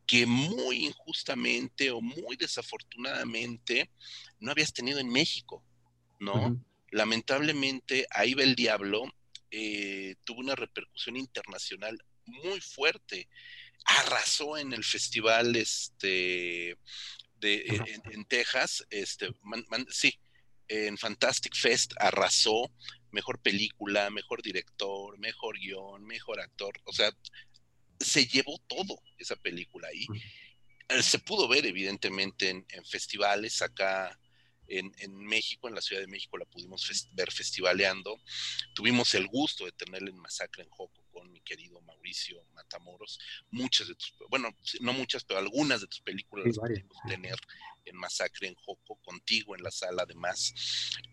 que 0.05 0.25
muy 0.25 0.85
injustamente 0.85 1.91
o 1.91 2.01
muy 2.01 2.35
desafortunadamente 2.35 3.91
no 4.39 4.51
habías 4.51 4.73
tenido 4.73 4.99
en 4.99 5.09
México, 5.09 5.63
¿no? 6.19 6.59
Lamentablemente, 6.91 8.07
ahí 8.09 8.33
va 8.33 8.43
el 8.43 8.55
diablo, 8.55 9.03
eh, 9.51 10.15
tuvo 10.23 10.39
una 10.39 10.55
repercusión 10.55 11.17
internacional 11.17 12.03
muy 12.25 12.61
fuerte. 12.61 13.27
Arrasó 13.85 14.57
en 14.57 14.73
el 14.73 14.83
festival 14.83 15.55
este, 15.55 16.77
de, 17.35 17.99
en, 18.11 18.25
Texas, 18.25 18.85
este, 18.89 19.29
sí, 19.89 20.19
en 20.67 20.97
Fantastic 20.97 21.55
Fest 21.55 21.93
arrasó, 21.97 22.71
mejor 23.11 23.41
película, 23.41 24.09
mejor 24.09 24.41
director, 24.41 25.17
mejor 25.17 25.57
guion, 25.57 26.05
mejor 26.05 26.39
actor, 26.39 26.79
o 26.83 26.93
sea, 26.93 27.11
se 27.99 28.25
llevó 28.25 28.57
todo 28.67 29.01
esa 29.17 29.35
película 29.35 29.87
ahí. 29.87 30.05
Eh, 30.89 31.03
se 31.03 31.19
pudo 31.19 31.47
ver 31.47 31.65
evidentemente 31.65 32.49
en, 32.49 32.65
festivales 32.85 33.61
acá 33.61 34.18
en, 34.69 35.15
México, 35.15 35.67
en 35.67 35.75
la 35.75 35.81
Ciudad 35.81 36.01
de 36.01 36.07
México 36.07 36.37
la 36.37 36.45
pudimos 36.45 37.09
ver 37.13 37.31
festivaleando. 37.31 38.21
Tuvimos 38.73 39.13
el 39.15 39.27
gusto 39.27 39.65
de 39.65 39.71
tenerla 39.71 40.09
en 40.09 40.17
Masacre 40.17 40.63
en 40.63 40.69
Joco 40.69 41.05
con 41.11 41.31
mi 41.31 41.41
querido 41.41 41.81
Mauricio 41.81 42.43
Matamoros. 42.53 43.19
Muchas 43.51 43.87
de 43.87 43.95
tus, 43.95 44.13
bueno, 44.29 44.49
no 44.81 44.93
muchas, 44.93 45.23
pero 45.23 45.39
algunas 45.39 45.81
de 45.81 45.87
tus 45.87 46.01
películas 46.01 46.47
las 46.47 46.57
pudimos 46.57 46.97
tener 47.07 47.35
en 47.85 47.95
Masacre 47.95 48.47
en 48.47 48.55
Joco, 48.55 48.95
contigo 49.03 49.55
en 49.55 49.63
la 49.63 49.71
sala 49.71 50.03
además. 50.03 50.53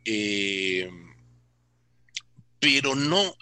Eh, 0.05 0.91
pero 2.61 2.95
no 2.95 3.35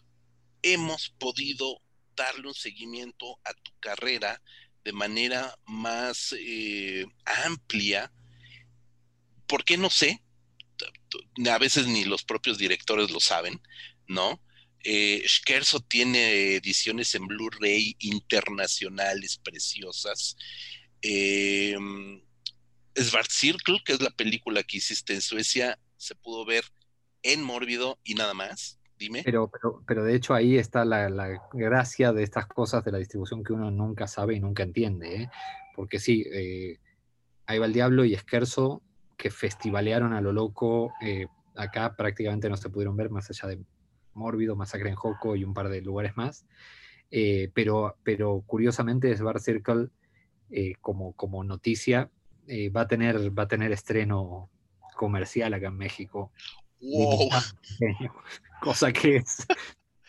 hemos 0.62 1.10
podido 1.18 1.80
darle 2.16 2.48
un 2.48 2.54
seguimiento 2.54 3.38
a 3.44 3.52
tu 3.54 3.72
carrera 3.80 4.40
de 4.84 4.92
manera 4.92 5.58
más 5.66 6.34
eh, 6.38 7.06
amplia. 7.24 8.12
¿Por 9.46 9.64
qué 9.64 9.76
no 9.76 9.90
sé? 9.90 10.22
A 11.50 11.58
veces 11.58 11.86
ni 11.86 12.04
los 12.04 12.24
propios 12.24 12.58
directores 12.58 13.10
lo 13.10 13.20
saben, 13.20 13.60
¿no? 14.08 14.40
Eh, 14.82 15.24
tiene 15.88 16.56
ediciones 16.56 17.14
en 17.14 17.26
Blu-ray 17.26 17.96
internacionales 18.00 19.40
preciosas. 19.42 20.36
Eh, 21.00 21.76
Svart 22.94 23.30
Circle, 23.30 23.80
que 23.84 23.94
es 23.94 24.00
la 24.00 24.10
película 24.10 24.62
que 24.62 24.76
hiciste 24.78 25.14
en 25.14 25.20
Suecia, 25.20 25.78
se 25.96 26.14
pudo 26.14 26.44
ver 26.44 26.64
en 27.22 27.42
Mórbido 27.42 27.98
y 28.04 28.14
nada 28.14 28.34
más. 28.34 28.78
Dime. 28.96 29.22
Pero, 29.24 29.50
pero, 29.86 30.04
de 30.04 30.14
hecho 30.14 30.34
ahí 30.34 30.56
está 30.56 30.84
la, 30.84 31.08
gracia 31.52 32.12
de 32.12 32.22
estas 32.22 32.46
cosas 32.46 32.84
de 32.84 32.92
la 32.92 32.98
distribución 32.98 33.42
que 33.42 33.52
uno 33.52 33.70
nunca 33.70 34.06
sabe 34.06 34.36
y 34.36 34.40
nunca 34.40 34.62
entiende. 34.62 35.22
¿eh? 35.22 35.30
Porque 35.74 35.98
sí, 35.98 36.24
eh, 36.32 36.78
ahí 37.46 37.58
va 37.58 37.66
el 37.66 37.72
diablo 37.72 38.04
y 38.04 38.14
Esquerzo 38.14 38.82
que 39.16 39.30
festivalearon 39.30 40.12
a 40.12 40.20
lo 40.20 40.32
loco. 40.32 40.92
Eh, 41.00 41.26
acá 41.56 41.96
prácticamente 41.96 42.48
no 42.48 42.56
se 42.56 42.70
pudieron 42.70 42.96
ver 42.96 43.10
más 43.10 43.30
allá 43.30 43.48
de 43.48 43.60
Mórbido, 44.14 44.56
Masacre 44.56 44.90
en 44.90 44.96
Joco 44.96 45.36
y 45.36 45.44
un 45.44 45.54
par 45.54 45.68
de 45.68 45.80
lugares 45.80 46.16
más. 46.16 46.46
pero, 47.54 47.96
pero 48.02 48.42
curiosamente, 48.46 49.14
Bar 49.16 49.40
Circle, 49.40 49.88
como, 50.80 51.12
como 51.14 51.42
noticia, 51.44 52.10
va, 52.74 52.82
a 52.82 52.88
tener, 52.88 53.36
va 53.36 53.44
a 53.44 53.48
tener 53.48 53.72
estreno 53.72 54.50
comercial 54.94 55.54
acá 55.54 55.68
en 55.68 55.76
México. 55.76 56.32
Wow. 56.80 57.30
Cosa 58.60 58.92
que 58.92 59.16
es 59.16 59.46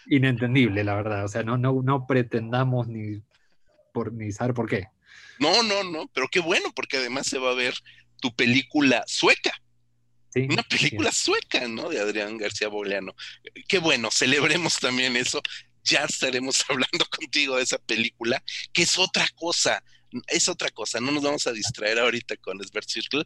inentendible, 0.08 0.84
la 0.84 0.96
verdad. 0.96 1.26
O 1.26 1.28
sea, 1.28 1.44
no, 1.44 1.58
no, 1.58 1.82
no 1.84 2.08
pretendamos 2.08 2.88
ni, 2.88 3.22
por, 3.94 4.14
ni 4.14 4.32
saber 4.32 4.54
por 4.54 4.70
qué. 4.70 4.88
No, 5.40 5.64
no, 5.64 5.84
no, 5.84 6.10
pero 6.14 6.28
qué 6.32 6.40
bueno, 6.40 6.70
porque 6.76 6.98
además 6.98 7.28
se 7.28 7.40
va 7.40 7.52
a 7.52 7.56
ver 7.56 7.74
tu 8.20 8.36
película 8.36 9.04
sueca. 9.08 9.54
Una 10.36 10.64
película 10.64 11.12
sueca, 11.14 11.66
¿no? 11.68 11.90
De 11.90 12.00
Adrián 12.00 12.38
García 12.38 12.68
Boleano. 12.68 13.16
Qué 13.70 13.80
bueno, 13.80 14.12
celebremos 14.12 14.80
también 14.80 15.16
eso. 15.16 15.42
Ya 15.84 16.04
estaremos 16.04 16.66
hablando 16.70 17.06
contigo 17.06 17.56
de 17.56 17.64
esa 17.64 17.78
película, 17.78 18.44
que 18.74 18.82
es 18.82 18.98
otra 18.98 19.28
cosa, 19.36 19.82
es 20.28 20.50
otra 20.50 20.70
cosa. 20.72 21.00
No 21.00 21.12
nos 21.12 21.24
vamos 21.24 21.48
a 21.48 21.54
distraer 21.54 22.00
ahorita 22.00 22.36
con 22.38 22.62
Sbert 22.62 22.90
Circle, 22.90 23.24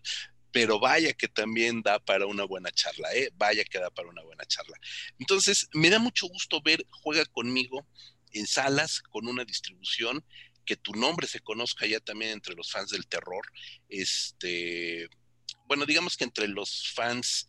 pero 0.51 0.79
vaya 0.79 1.13
que 1.13 1.27
también 1.27 1.81
da 1.81 1.99
para 1.99 2.27
una 2.27 2.43
buena 2.43 2.71
charla, 2.71 3.13
¿eh? 3.15 3.29
Vaya 3.35 3.63
que 3.63 3.79
da 3.79 3.89
para 3.89 4.09
una 4.09 4.23
buena 4.23 4.45
charla. 4.45 4.77
Entonces, 5.17 5.67
me 5.73 5.89
da 5.89 5.99
mucho 5.99 6.27
gusto 6.27 6.61
ver 6.61 6.85
Juega 6.91 7.25
conmigo 7.25 7.87
en 8.31 8.45
salas 8.45 9.01
con 9.01 9.27
una 9.27 9.43
distribución 9.45 10.23
que 10.69 10.77
tu 10.77 10.93
nombre 10.93 11.25
se 11.25 11.39
conozca 11.39 11.87
ya 11.87 11.99
también 11.99 12.29
entre 12.29 12.53
los 12.53 12.71
fans 12.71 12.91
del 12.91 13.07
terror. 13.07 13.41
Este, 13.87 15.09
bueno, 15.65 15.87
digamos 15.87 16.15
que 16.15 16.25
entre 16.25 16.47
los 16.47 16.91
fans, 16.93 17.47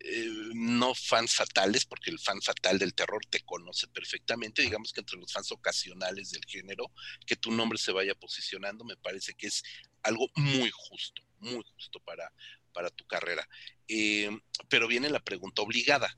eh, 0.00 0.28
no 0.52 0.94
fans 0.94 1.34
fatales, 1.34 1.86
porque 1.86 2.10
el 2.10 2.18
fan 2.18 2.42
fatal 2.42 2.78
del 2.78 2.92
terror 2.92 3.24
te 3.24 3.40
conoce 3.40 3.88
perfectamente, 3.88 4.60
digamos 4.60 4.92
que 4.92 5.00
entre 5.00 5.18
los 5.18 5.32
fans 5.32 5.50
ocasionales 5.50 6.28
del 6.30 6.44
género, 6.44 6.92
que 7.26 7.36
tu 7.36 7.50
nombre 7.52 7.78
se 7.78 7.90
vaya 7.90 8.14
posicionando, 8.14 8.84
me 8.84 8.98
parece 8.98 9.32
que 9.32 9.46
es 9.46 9.62
algo 10.02 10.28
muy 10.34 10.70
justo 10.70 11.22
muy 11.40 11.64
justo 11.74 12.00
para, 12.00 12.30
para 12.74 12.90
tu 12.90 13.06
carrera. 13.06 13.48
Eh, 13.86 14.28
pero 14.68 14.88
viene 14.88 15.08
la 15.08 15.24
pregunta 15.24 15.62
obligada, 15.62 16.14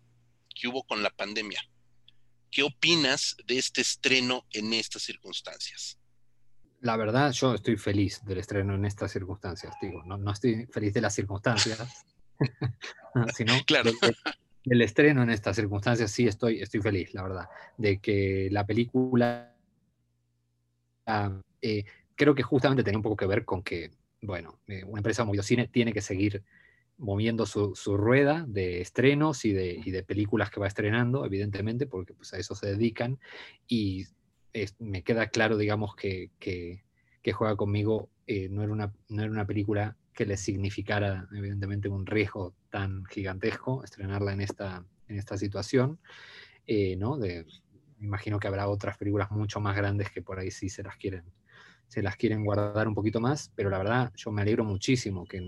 ¿qué 0.59 0.66
hubo 0.66 0.82
con 0.82 1.05
la 1.05 1.11
pandemia? 1.11 1.64
¿Qué 2.51 2.64
opinas 2.64 3.36
de 3.44 3.59
este 3.59 3.82
estreno 3.82 4.48
en 4.51 4.72
estas 4.72 5.05
circunstancias? 5.05 5.99
La 6.81 6.97
verdad, 6.97 7.33
yo 7.33 7.55
estoy 7.55 7.76
feliz 7.76 8.24
del 8.24 8.39
estreno 8.39 8.74
en 8.74 8.85
estas 8.85 9.12
circunstancias, 9.12 9.74
digo, 9.81 10.03
no, 10.05 10.16
no 10.16 10.33
estoy 10.33 10.66
feliz 10.66 10.95
de 10.95 11.01
las 11.01 11.14
circunstancias, 11.14 12.05
sino 13.35 13.53
claro. 13.66 13.91
del, 14.64 14.83
estreno 14.83 15.22
en 15.22 15.31
estas 15.31 15.57
circunstancias 15.57 16.11
sí 16.11 16.26
estoy, 16.26 16.62
estoy 16.62 16.81
feliz, 16.81 17.12
la 17.12 17.22
verdad, 17.22 17.49
de 17.76 17.99
que 17.99 18.49
la 18.51 18.64
película 18.66 19.55
ah, 21.07 21.41
eh, 21.61 21.85
creo 22.16 22.35
que 22.35 22.43
justamente 22.43 22.83
tenía 22.83 22.99
un 22.99 23.03
poco 23.03 23.16
que 23.16 23.26
ver 23.26 23.45
con 23.45 23.62
que 23.62 23.91
bueno, 24.22 24.61
eh, 24.66 24.85
una 24.85 24.99
empresa 24.99 25.24
como 25.24 25.41
Cine 25.43 25.68
tiene 25.68 25.93
que 25.93 26.03
seguir 26.03 26.43
moviendo 26.99 27.47
su, 27.47 27.74
rueda 27.97 28.45
de 28.47 28.83
estrenos 28.83 29.45
y 29.47 29.53
de, 29.53 30.05
películas 30.07 30.51
que 30.51 30.61
va 30.61 30.66
estrenando, 30.66 31.24
evidentemente, 31.24 31.87
porque 31.87 32.12
pues, 32.12 32.35
a 32.35 32.39
eso 32.39 32.55
se 32.55 32.66
dedican. 32.66 33.18
Y 33.66 34.05
me 34.78 35.03
queda 35.03 35.28
claro, 35.28 35.57
digamos, 35.57 35.94
que, 35.94 36.30
Juega 37.32 37.55
conmigo 37.55 38.11
eh, 38.26 38.48
no, 38.48 38.62
era 38.62 38.72
una, 38.72 38.92
no 39.09 39.22
era 39.22 39.30
una 39.30 39.46
película 39.46 39.96
que 40.12 40.26
le 40.26 40.36
significara, 40.36 41.28
evidentemente, 41.32 41.88
un 41.88 42.07
riesgo 42.07 42.55
tan 42.70 43.05
gigantesco 43.05 43.84
estrenarla 43.84 44.32
en 44.32 44.40
esta, 44.40 44.84
en 45.07 45.16
esta 45.16 45.36
situación. 45.36 46.01
Eh, 46.66 46.96
¿no? 46.96 47.18
De, 47.18 47.46
imagino 48.01 48.38
que 48.38 48.48
habrá 48.48 48.68
otras 48.68 48.96
películas 48.96 49.30
mucho 49.30 49.61
más 49.61 49.76
grandes 49.76 50.11
que 50.11 50.22
por 50.22 50.38
ahí 50.38 50.51
sí 50.51 50.68
se 50.68 50.82
las 50.82 50.96
quieren 50.96 51.24
se 51.90 52.03
las 52.03 52.14
quieren 52.14 52.44
guardar 52.44 52.86
un 52.86 52.94
poquito 52.94 53.20
más, 53.20 53.51
pero 53.57 53.68
la 53.68 53.78
verdad 53.78 54.12
yo 54.14 54.30
me 54.30 54.42
alegro 54.42 54.62
muchísimo 54.64 55.24
que, 55.26 55.44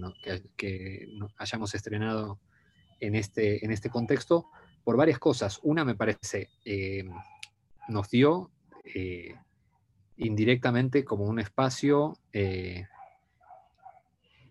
que, 0.57 1.07
hayamos 1.37 1.73
estrenado 1.77 2.41
en 2.99 3.15
este, 3.15 3.65
en 3.65 3.71
este 3.71 3.89
contexto 3.89 4.49
por 4.83 4.97
varias 4.97 5.21
cosas. 5.21 5.61
Una 5.63 5.85
me 5.85 5.95
parece, 5.95 6.51
eh, 6.65 7.05
nos 7.89 8.11
dio 8.11 8.51
eh, 8.85 9.35
indirectamente 10.17 11.05
como 11.05 11.25
un 11.25 11.39
espacio 11.39 12.17
eh, 12.33 12.87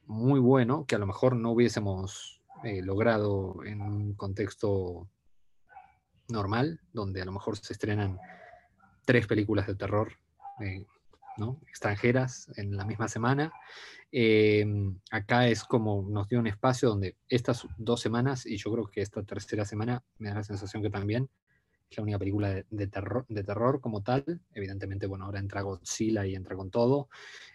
muy 0.06 0.40
bueno 0.40 0.86
que 0.86 0.96
a 0.96 1.00
lo 1.00 1.08
mejor 1.08 1.36
no 1.36 1.52
hubiésemos 1.52 2.42
logrado 2.64 3.64
en 3.66 3.82
un 3.82 4.14
contexto 4.14 5.10
normal, 6.28 6.80
donde 6.94 7.22
a 7.22 7.26
lo 7.26 7.32
mejor 7.32 7.58
se 7.58 7.74
estrenan 7.74 8.20
tres 9.04 9.26
películas 9.26 9.66
de 9.66 9.74
terror 9.74 10.14
extranjeras 11.68 12.52
en 12.56 12.76
la 12.76 12.86
misma 12.86 13.08
semana. 13.08 13.52
Em, 14.12 15.00
acá 15.10 15.48
es 15.48 15.64
como 15.64 16.06
nos 16.10 16.28
dio 16.28 16.40
un 16.40 16.48
espacio 16.48 16.90
donde 16.90 17.16
estas 17.30 17.66
dos 17.78 18.02
semanas, 18.02 18.46
y 18.46 18.58
yo 18.58 18.72
creo 18.72 18.88
que 18.88 19.02
esta 19.02 19.24
tercera 19.24 19.66
semana 19.66 20.04
me 20.18 20.30
da 20.30 20.36
la 20.36 20.44
sensación 20.44 20.84
que 20.84 20.90
también 20.90 21.30
es 21.92 21.98
la 21.98 22.04
única 22.04 22.20
película 22.20 22.64
de, 22.70 22.88
terror, 22.88 23.26
de 23.28 23.44
terror 23.44 23.82
como 23.82 24.02
tal. 24.02 24.24
Evidentemente, 24.54 25.08
bueno, 25.08 25.26
ahora 25.26 25.40
entra 25.40 25.62
Godzilla 25.62 26.26
y 26.26 26.36
entra 26.36 26.56
con 26.56 26.72
todo. 26.72 27.10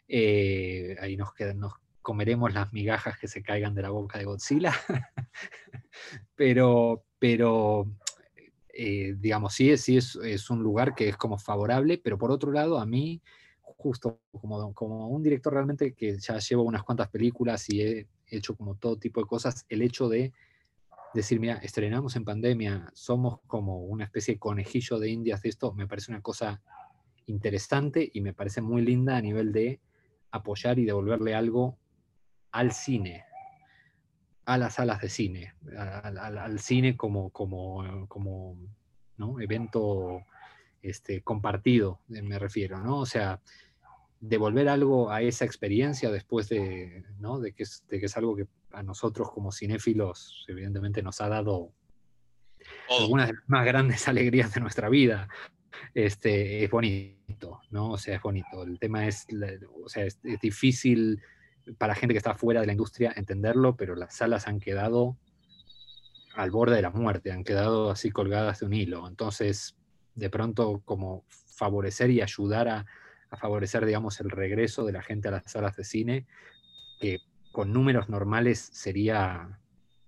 Eh, 0.06 0.94
ahí 1.00 1.16
nos, 1.16 1.32
quedan, 1.32 1.60
comeremos 2.02 2.52
las 2.52 2.72
migajas 2.72 3.18
que 3.18 3.28
se 3.28 3.42
caigan 3.42 3.74
de 3.74 3.82
la 3.82 3.90
boca 3.90 4.18
de 4.18 4.26
Godzilla. 4.26 4.74
pero, 6.36 7.04
pero 7.18 7.90
eh, 8.74 9.14
digamos, 9.18 9.54
sí, 9.54 9.74
sí 9.78 9.96
es, 9.96 10.16
es, 10.16 10.50
un 10.50 10.62
lugar 10.62 10.94
que 10.94 11.08
es 11.08 11.16
como 11.16 11.38
favorable, 11.38 11.98
pero 11.98 12.18
por 12.18 12.30
otro 12.30 12.52
lado, 12.52 12.78
a 12.78 12.84
mí 12.84 13.22
justo 13.62 14.20
como, 14.38 14.74
como 14.74 15.08
un 15.08 15.22
director 15.22 15.54
realmente 15.54 15.94
que 15.94 16.18
ya 16.18 16.38
llevo 16.38 16.62
unas 16.62 16.82
cuantas 16.82 17.08
películas 17.08 17.68
y 17.70 17.80
he 17.80 18.06
hecho 18.28 18.54
como 18.54 18.74
todo 18.74 18.96
tipo 18.96 19.20
de 19.20 19.26
cosas, 19.26 19.64
el 19.70 19.80
hecho 19.80 20.08
de, 20.10 20.32
decir, 21.16 21.40
mira, 21.40 21.54
estrenamos 21.62 22.16
en 22.16 22.24
pandemia, 22.24 22.90
somos 22.94 23.40
como 23.46 23.80
una 23.80 24.04
especie 24.04 24.34
de 24.34 24.40
conejillo 24.40 24.98
de 24.98 25.10
indias 25.10 25.42
de 25.42 25.48
esto, 25.48 25.72
me 25.72 25.86
parece 25.86 26.12
una 26.12 26.22
cosa 26.22 26.62
interesante 27.26 28.08
y 28.12 28.20
me 28.20 28.32
parece 28.32 28.60
muy 28.60 28.82
linda 28.82 29.16
a 29.16 29.20
nivel 29.20 29.52
de 29.52 29.80
apoyar 30.30 30.78
y 30.78 30.84
devolverle 30.84 31.34
algo 31.34 31.78
al 32.52 32.72
cine, 32.72 33.24
a 34.44 34.58
las 34.58 34.74
salas 34.74 35.00
de 35.00 35.08
cine, 35.08 35.54
al, 35.76 36.58
cine 36.60 36.96
como, 36.96 37.30
como, 37.30 38.06
como 38.06 38.56
evento 39.40 40.22
este, 40.82 41.22
compartido, 41.22 42.00
eh, 42.14 42.22
me 42.22 42.38
refiero, 42.38 42.78
¿no? 42.80 43.00
O 43.00 43.06
sea, 43.06 43.40
devolver 44.20 44.68
algo 44.68 45.10
a 45.10 45.22
esa 45.22 45.44
experiencia 45.44 46.10
después 46.10 46.48
de, 46.48 47.04
¿no? 47.18 47.40
de, 47.40 47.52
que 47.52 47.64
es, 47.64 47.84
de 47.88 48.00
que 48.00 48.06
es 48.06 48.16
algo 48.16 48.36
que 48.36 48.46
a 48.72 48.82
nosotros 48.82 49.30
como 49.30 49.52
cinéfilos 49.52 50.44
evidentemente 50.48 51.02
nos 51.02 51.20
ha 51.20 51.28
dado 51.28 51.72
algunas 52.90 53.28
de 53.28 53.34
las 53.34 53.48
más 53.48 53.64
grandes 53.64 54.08
alegrías 54.08 54.54
de 54.54 54.60
nuestra 54.60 54.88
vida. 54.88 55.28
Este, 55.94 56.64
es 56.64 56.70
bonito, 56.70 57.60
¿no? 57.70 57.92
O 57.92 57.98
sea, 57.98 58.16
es 58.16 58.22
bonito. 58.22 58.62
El 58.62 58.78
tema 58.78 59.06
es, 59.06 59.26
o 59.82 59.88
sea, 59.88 60.04
es, 60.04 60.20
difícil 60.40 61.22
para 61.78 61.94
gente 61.94 62.14
que 62.14 62.18
está 62.18 62.34
fuera 62.34 62.60
de 62.60 62.66
la 62.66 62.72
industria 62.72 63.12
entenderlo, 63.16 63.76
pero 63.76 63.94
las 63.94 64.14
salas 64.14 64.46
han 64.46 64.60
quedado 64.60 65.16
al 66.34 66.50
borde 66.50 66.76
de 66.76 66.82
la 66.82 66.90
muerte, 66.90 67.32
han 67.32 67.44
quedado 67.44 67.90
así 67.90 68.10
colgadas 68.10 68.60
de 68.60 68.66
un 68.66 68.74
hilo. 68.74 69.08
Entonces, 69.08 69.76
de 70.14 70.30
pronto, 70.30 70.82
como 70.84 71.24
favorecer 71.28 72.10
y 72.10 72.20
ayudar 72.20 72.68
a, 72.68 72.86
a 73.30 73.36
favorecer, 73.36 73.84
digamos, 73.84 74.20
el 74.20 74.30
regreso 74.30 74.84
de 74.84 74.92
la 74.92 75.02
gente 75.02 75.28
a 75.28 75.32
las 75.32 75.50
salas 75.50 75.76
de 75.76 75.84
cine, 75.84 76.26
que 77.00 77.20
con 77.56 77.72
números 77.72 78.10
normales 78.10 78.68
sería 78.70 79.58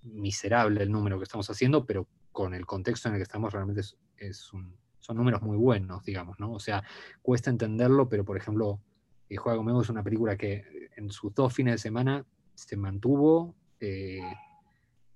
miserable 0.03 0.83
el 0.83 0.93
número 0.93 1.17
que 1.17 1.23
estamos 1.23 1.49
haciendo, 1.49 1.87
pero 1.87 2.07
con 2.31 2.53
el 2.53 2.67
contexto 2.67 3.09
en 3.09 3.15
el 3.15 3.21
que 3.21 3.23
estamos 3.23 3.55
realmente 3.55 3.81
es, 4.19 4.37
son 4.37 5.17
números 5.17 5.41
muy 5.41 5.57
buenos, 5.57 6.05
digamos, 6.05 6.39
¿no? 6.39 6.53
O 6.53 6.61
sea, 6.61 6.85
cuesta 7.23 7.49
entenderlo, 7.49 8.07
pero 8.07 8.23
por 8.23 8.37
ejemplo, 8.37 8.83
eh, 9.31 9.37
Juega 9.39 9.57
conmigo 9.57 9.81
es 9.81 9.89
una 9.89 10.03
película 10.03 10.37
que 10.37 10.91
en 10.95 11.11
sus 11.11 11.35
dos 11.35 11.55
fines 11.55 11.73
de 11.73 11.79
semana 11.79 12.27
se 12.53 12.77
mantuvo 12.77 13.55
eh, 13.81 14.21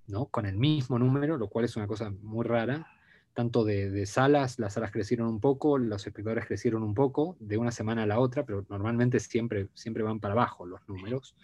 ¿no? 0.07 0.25
con 0.25 0.47
el 0.47 0.57
mismo 0.57 0.97
número, 0.97 1.37
lo 1.37 1.49
cual 1.49 1.65
es 1.65 1.75
una 1.75 1.85
cosa 1.85 2.09
muy 2.09 2.47
rara, 2.47 2.87
tanto 3.35 3.63
de, 3.63 4.07
salas, 4.07 4.57
las 4.57 4.73
salas 4.73 4.89
crecieron 4.89 5.27
un 5.27 5.39
poco, 5.39 5.77
los 5.77 6.07
espectadores 6.07 6.47
crecieron 6.47 6.81
un 6.81 6.95
poco, 6.95 7.37
de 7.39 7.57
una 7.59 7.69
semana 7.69 8.01
a 8.01 8.07
la 8.07 8.17
otra, 8.17 8.43
pero 8.43 8.65
normalmente 8.69 9.19
siempre, 9.19 9.69
siempre 9.75 10.01
van 10.01 10.19
para 10.19 10.33
abajo 10.33 10.65
los 10.65 10.81
números. 10.89 11.35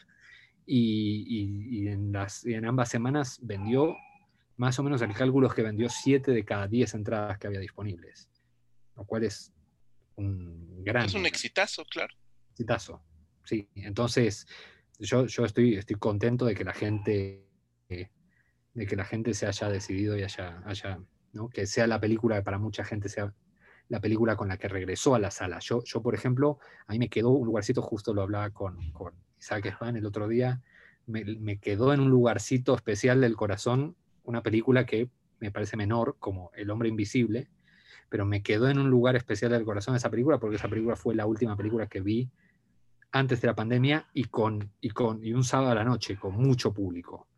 Y, 0.71 1.87
en 1.87 2.11
las, 2.11 2.45
en 2.45 2.63
ambas 2.63 2.89
semanas 2.89 3.39
vendió, 3.41 3.95
más 4.55 4.77
o 4.77 4.83
menos 4.83 5.01
el 5.01 5.13
cálculo 5.13 5.47
es 5.47 5.53
que 5.55 5.63
vendió 5.63 5.89
7 5.89 6.31
de 6.31 6.45
cada 6.45 6.67
10 6.67 6.93
entradas 6.93 7.39
que 7.39 7.47
había 7.47 7.59
disponibles, 7.59 8.29
lo 8.95 9.03
cual 9.05 9.23
es 9.23 9.51
un 10.15 10.83
gran... 10.83 11.05
Es 11.05 11.15
un 11.15 11.25
exitazo, 11.25 11.83
claro. 11.85 12.13
Exitazo, 12.51 13.01
sí. 13.43 13.67
Entonces, 13.73 14.45
yo, 14.99 15.25
yo 15.25 15.45
estoy, 15.45 15.75
estoy 15.75 15.95
contento 15.95 16.45
de 16.45 16.53
que 16.53 16.63
la 16.63 16.73
gente... 16.73 17.47
de 17.87 18.85
que 18.85 18.95
la 18.95 19.05
gente 19.05 19.33
se 19.33 19.47
haya 19.47 19.69
decidido 19.69 20.15
y 20.17 20.21
haya, 20.21 20.61
haya 20.65 20.99
que 21.51 21.65
sea 21.65 21.87
la 21.87 21.99
película 21.99 22.35
que 22.35 22.43
para 22.43 22.59
mucha 22.59 22.83
gente 22.83 23.09
sea 23.09 23.33
la 23.87 23.99
película 23.99 24.35
con 24.35 24.49
la 24.49 24.57
que 24.57 24.67
regresó 24.67 25.15
a 25.15 25.19
la 25.19 25.31
sala. 25.31 25.57
Yo, 25.59 25.83
yo 25.83 26.03
por 26.03 26.13
ejemplo, 26.13 26.59
a 26.85 26.93
mí 26.93 26.99
me 26.99 27.09
quedó 27.09 27.29
un 27.31 27.47
lugarcito, 27.47 27.81
justo 27.81 28.13
lo 28.13 28.21
hablaba 28.21 28.51
con, 28.51 28.91
con 28.91 29.15
Isaac 29.39 29.71
Span 29.73 29.95
el 29.95 30.05
otro 30.05 30.27
día, 30.27 30.61
me, 31.05 31.57
quedó 31.59 31.93
en 31.93 32.01
un 32.01 32.09
lugarcito 32.09 32.75
especial 32.75 33.21
del 33.21 33.35
corazón 33.35 33.95
una 34.23 34.43
película 34.43 34.85
que 34.85 35.09
me 35.39 35.51
parece 35.51 35.75
menor, 35.75 36.17
como 36.19 36.51
El 36.53 36.69
hombre 36.69 36.89
invisible, 36.89 37.49
pero 38.09 38.25
me 38.25 38.43
quedó 38.43 38.69
en 38.69 38.77
un 38.77 38.89
lugar 38.89 39.15
especial 39.15 39.51
del 39.51 39.63
corazón 39.63 39.95
esa 39.95 40.09
película 40.09 40.39
porque 40.39 40.57
esa 40.57 40.67
película 40.67 40.95
fue 40.95 41.15
la 41.15 41.25
última 41.25 41.55
película 41.55 41.87
que 41.87 42.01
vi 42.01 42.29
antes 43.11 43.41
de 43.41 43.47
la 43.47 43.55
pandemia 43.55 44.07
y 44.13 44.25
con, 44.25 44.71
y 44.81 44.89
con 44.89 45.25
y 45.25 45.33
un 45.33 45.43
sábado 45.43 45.71
a 45.71 45.75
la 45.75 45.83
noche 45.83 46.17
con 46.17 46.35
mucho 46.35 46.73
público. 46.73 47.29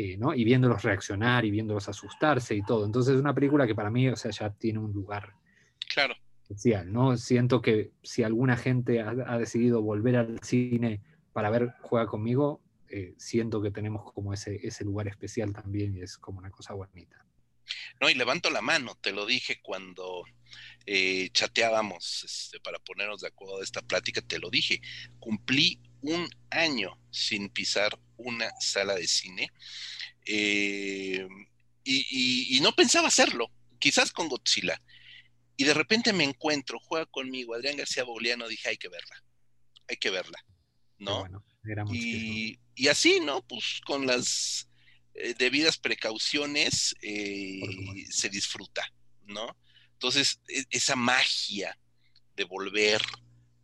Eh, 0.00 0.16
y 0.36 0.44
viéndolos 0.44 0.84
reaccionar 0.84 1.44
y 1.44 1.50
viéndolos 1.50 1.88
asustarse 1.88 2.54
y 2.54 2.62
todo. 2.62 2.86
Entonces 2.86 3.16
es 3.16 3.20
una 3.20 3.34
película 3.34 3.66
que 3.66 3.74
para 3.74 3.90
mí, 3.90 4.08
o 4.08 4.14
sea, 4.14 4.30
ya 4.30 4.48
tiene 4.50 4.78
un 4.78 4.92
lugar 4.92 5.32
claro. 5.92 6.14
especial, 6.42 6.92
¿no? 6.92 7.16
Siento 7.16 7.60
que 7.60 7.90
si 8.04 8.22
alguna 8.22 8.56
gente 8.56 9.00
ha, 9.00 9.38
decidido 9.38 9.82
volver 9.82 10.14
al 10.14 10.38
cine 10.40 11.00
para 11.38 11.50
ver 11.50 11.72
Juega 11.82 12.08
conmigo, 12.08 12.60
eh, 12.88 13.14
siento 13.16 13.62
que 13.62 13.70
tenemos 13.70 14.12
como 14.12 14.34
ese, 14.34 14.58
ese 14.66 14.82
lugar 14.82 15.06
especial 15.06 15.52
también 15.52 15.96
y 15.96 16.00
es 16.00 16.18
como 16.18 16.40
una 16.40 16.50
cosa 16.50 16.74
bonita. 16.74 17.24
No, 18.00 18.10
y 18.10 18.14
levanto 18.14 18.50
la 18.50 18.60
mano, 18.60 18.96
te 19.00 19.12
lo 19.12 19.24
dije 19.24 19.60
cuando 19.62 20.24
eh, 20.84 21.30
chateábamos 21.30 22.24
este, 22.24 22.58
para 22.58 22.80
ponernos 22.80 23.20
de 23.20 23.28
acuerdo 23.28 23.58
de 23.58 23.62
esta 23.62 23.82
plática, 23.82 24.20
te 24.20 24.40
lo 24.40 24.50
dije, 24.50 24.82
cumplí 25.20 25.80
un 26.00 26.28
año 26.50 27.00
sin 27.12 27.50
pisar 27.50 27.96
una 28.16 28.50
sala 28.58 28.96
de 28.96 29.06
cine 29.06 29.52
eh, 30.26 31.24
y, 31.84 32.58
no 32.62 32.72
pensaba 32.72 33.06
hacerlo, 33.06 33.52
quizás 33.78 34.10
con 34.10 34.28
Godzilla. 34.28 34.82
Y 35.56 35.62
de 35.62 35.74
repente 35.74 36.12
me 36.12 36.24
encuentro, 36.24 36.80
juega 36.80 37.06
conmigo, 37.06 37.54
Adrián 37.54 37.76
García 37.76 38.02
Bogliano, 38.02 38.48
dije, 38.48 38.70
hay 38.70 38.76
que 38.76 38.88
verla, 38.88 39.22
hay 39.86 39.98
que 39.98 40.10
verla, 40.10 40.44
¿no? 40.98 41.26
y, 41.92 42.58
así, 42.88 43.20
¿no? 43.20 43.42
Pues 43.42 43.80
con 43.84 44.06
las 44.06 44.68
eh, 45.14 45.34
debidas 45.38 45.78
precauciones 45.78 46.94
eh, 47.02 47.60
se 48.10 48.28
disfruta, 48.28 48.90
¿no? 49.26 49.56
Entonces, 49.92 50.40
e, 50.48 50.64
esa 50.70 50.96
magia 50.96 51.76
de 52.36 52.44
volver 52.44 53.02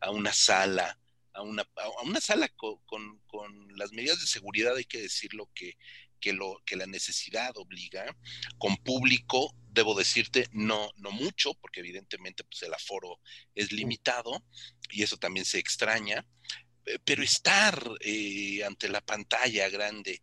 a 0.01 0.11
una 0.11 0.32
sala, 0.32 0.99
a 1.32 1.43
una, 1.43 1.62
a 1.76 2.03
una 2.03 2.20
sala 2.20 2.49
con, 2.49 2.78
con, 2.87 3.18
las 3.76 3.93
medidas 3.93 4.20
de 4.20 4.26
seguridad, 4.26 4.76
hay 4.76 4.85
que 4.85 5.01
decirlo 5.01 5.51
que, 5.55 5.76
que, 6.20 6.32
lo, 6.32 6.62
que 6.64 6.76
la 6.76 6.87
necesidad 6.87 7.57
obliga, 7.57 8.16
con 8.59 8.76
público, 8.76 9.55
debo 9.70 9.95
decirte, 9.95 10.49
no, 10.53 10.91
no 10.97 11.11
mucho, 11.11 11.55
porque 11.55 11.80
evidentemente 11.80 12.45
pues, 12.45 12.62
el 12.62 12.72
aforo 12.72 13.20
es 13.55 13.72
limitado 13.72 14.45
y 14.91 15.03
eso 15.03 15.16
también 15.16 15.45
se 15.45 15.59
extraña, 15.59 16.24
pero 17.05 17.22
estar 17.22 17.82
eh, 18.01 18.62
ante 18.64 18.89
la 18.89 19.01
pantalla 19.01 19.68
grande 19.68 20.22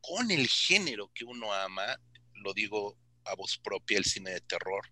con 0.00 0.30
el 0.30 0.46
género 0.48 1.10
que 1.12 1.24
uno 1.24 1.52
ama, 1.52 2.00
lo 2.34 2.52
digo 2.54 2.96
a 3.24 3.34
voz 3.34 3.58
propia, 3.58 3.98
el 3.98 4.04
cine 4.04 4.30
de 4.30 4.40
terror, 4.40 4.88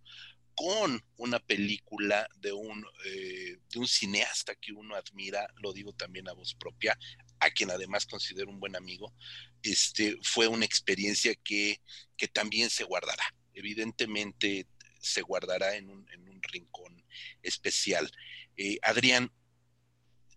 con 0.55 1.05
una 1.17 1.39
película 1.41 2.29
de 2.37 2.53
un, 2.53 2.85
eh, 3.07 3.59
de 3.69 3.79
un 3.79 3.87
cineasta 3.87 4.55
que 4.57 4.73
uno 4.73 4.95
admira, 4.95 5.47
lo 5.57 5.73
digo 5.73 5.93
también 5.93 6.29
a 6.29 6.33
voz 6.33 6.55
propia, 6.55 6.99
a 7.41 7.51
quien 7.51 7.71
además 7.71 8.07
considero 8.07 8.51
un 8.51 8.61
buen 8.61 8.77
amigo, 8.77 9.15
este, 9.63 10.17
fue 10.23 10.47
una 10.47 10.65
experiencia 10.65 11.35
que, 11.35 11.81
que 12.17 12.29
también 12.29 12.71
se 12.71 12.85
guardará. 12.85 13.25
Evidentemente 13.53 14.67
se 15.01 15.23
guardará 15.23 15.77
en 15.77 15.91
un, 15.91 16.09
en 16.11 16.29
un 16.29 16.43
rincón 16.43 17.05
especial. 17.43 18.11
Eh, 18.57 18.79
Adrián, 18.83 19.31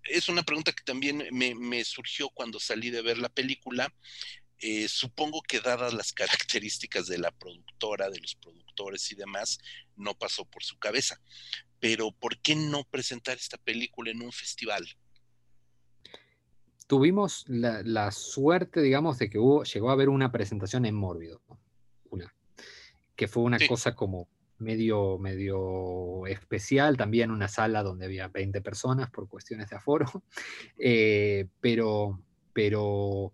es 0.09 0.29
una 0.29 0.43
pregunta 0.43 0.71
que 0.71 0.83
también 0.83 1.23
me, 1.31 1.55
me, 1.55 1.83
surgió 1.83 2.29
cuando 2.29 2.59
salí 2.59 2.89
de 2.89 3.01
ver 3.01 3.17
la 3.17 3.29
película. 3.29 3.93
Eh, 4.59 4.87
supongo 4.87 5.41
que 5.41 5.59
dadas 5.59 5.93
las 5.93 6.13
características 6.13 7.07
de 7.07 7.17
la 7.17 7.31
productora, 7.31 8.09
de 8.09 8.19
los 8.19 8.35
productores 8.35 9.11
y 9.11 9.15
demás, 9.15 9.59
no 9.95 10.13
pasó 10.15 10.45
por 10.45 10.63
su 10.63 10.77
cabeza. 10.77 11.19
Pero 11.79 12.11
¿por 12.11 12.39
qué 12.39 12.55
no 12.55 12.83
presentar 12.85 13.37
esta 13.37 13.57
película 13.57 14.11
en 14.11 14.21
un 14.21 14.31
festival? 14.31 14.87
Tuvimos 16.87 17.43
la, 17.47 18.11
suerte, 18.11 18.81
digamos, 18.81 19.19
de 19.19 19.29
que 19.29 19.37
hubo, 19.37 19.63
llegó 19.63 19.89
a 19.89 19.93
haber 19.93 20.09
una 20.09 20.31
presentación 20.31 20.85
en 20.85 20.95
Mórbido, 20.95 21.41
una, 22.09 22.33
que 23.15 23.27
fue 23.27 23.43
una 23.43 23.59
cosa 23.67 23.93
como 23.93 24.29
medio, 24.59 25.17
medio 25.17 26.25
especial, 26.27 26.97
también 26.97 27.31
una 27.31 27.47
sala 27.47 27.83
donde 27.83 28.05
había 28.05 28.27
20 28.27 28.61
personas 28.61 29.09
por 29.09 29.27
cuestiones 29.27 29.69
de 29.69 29.75
aforo, 29.75 30.23
eh, 30.79 31.47
pero, 31.61 32.19
pero 32.53 33.33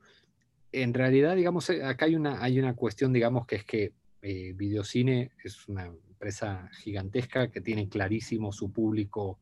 en 0.73 0.93
realidad, 0.93 1.35
digamos, 1.35 1.69
eh, 1.69 1.83
acá 1.83 2.05
hay 2.05 2.15
una, 2.15 2.43
hay 2.43 2.59
una 2.59 2.75
cuestión, 2.75 3.13
digamos, 3.13 3.45
que 3.45 3.55
es 3.57 3.63
que 3.63 3.93
eh, 4.21 4.53
Videocine 4.53 5.31
es 5.43 5.67
una 5.67 5.85
empresa 5.85 6.69
gigantesca 6.81 7.51
que 7.51 7.61
tiene 7.61 7.87
clarísimo 7.87 8.51
su 8.51 8.71
público 8.71 9.39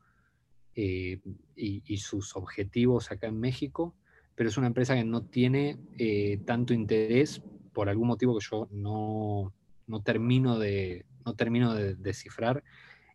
eh, 0.75 1.19
y, 1.55 1.97
sus 1.97 2.35
objetivos 2.35 3.11
acá 3.11 3.27
en 3.27 3.39
México, 3.39 3.95
pero 4.35 4.49
es 4.49 4.57
una 4.57 4.67
empresa 4.67 4.95
que 4.95 5.03
no 5.03 5.23
tiene 5.23 5.77
tanto 6.45 6.73
interés 6.73 7.41
por 7.73 7.89
algún 7.89 8.07
motivo 8.07 8.37
que 8.37 8.45
yo 8.49 8.67
no, 8.71 9.53
no 9.87 10.01
termino, 10.01 10.57
de, 10.57 11.05
no 11.25 11.35
termino 11.35 11.73
de 11.73 11.95
descifrar 11.95 12.63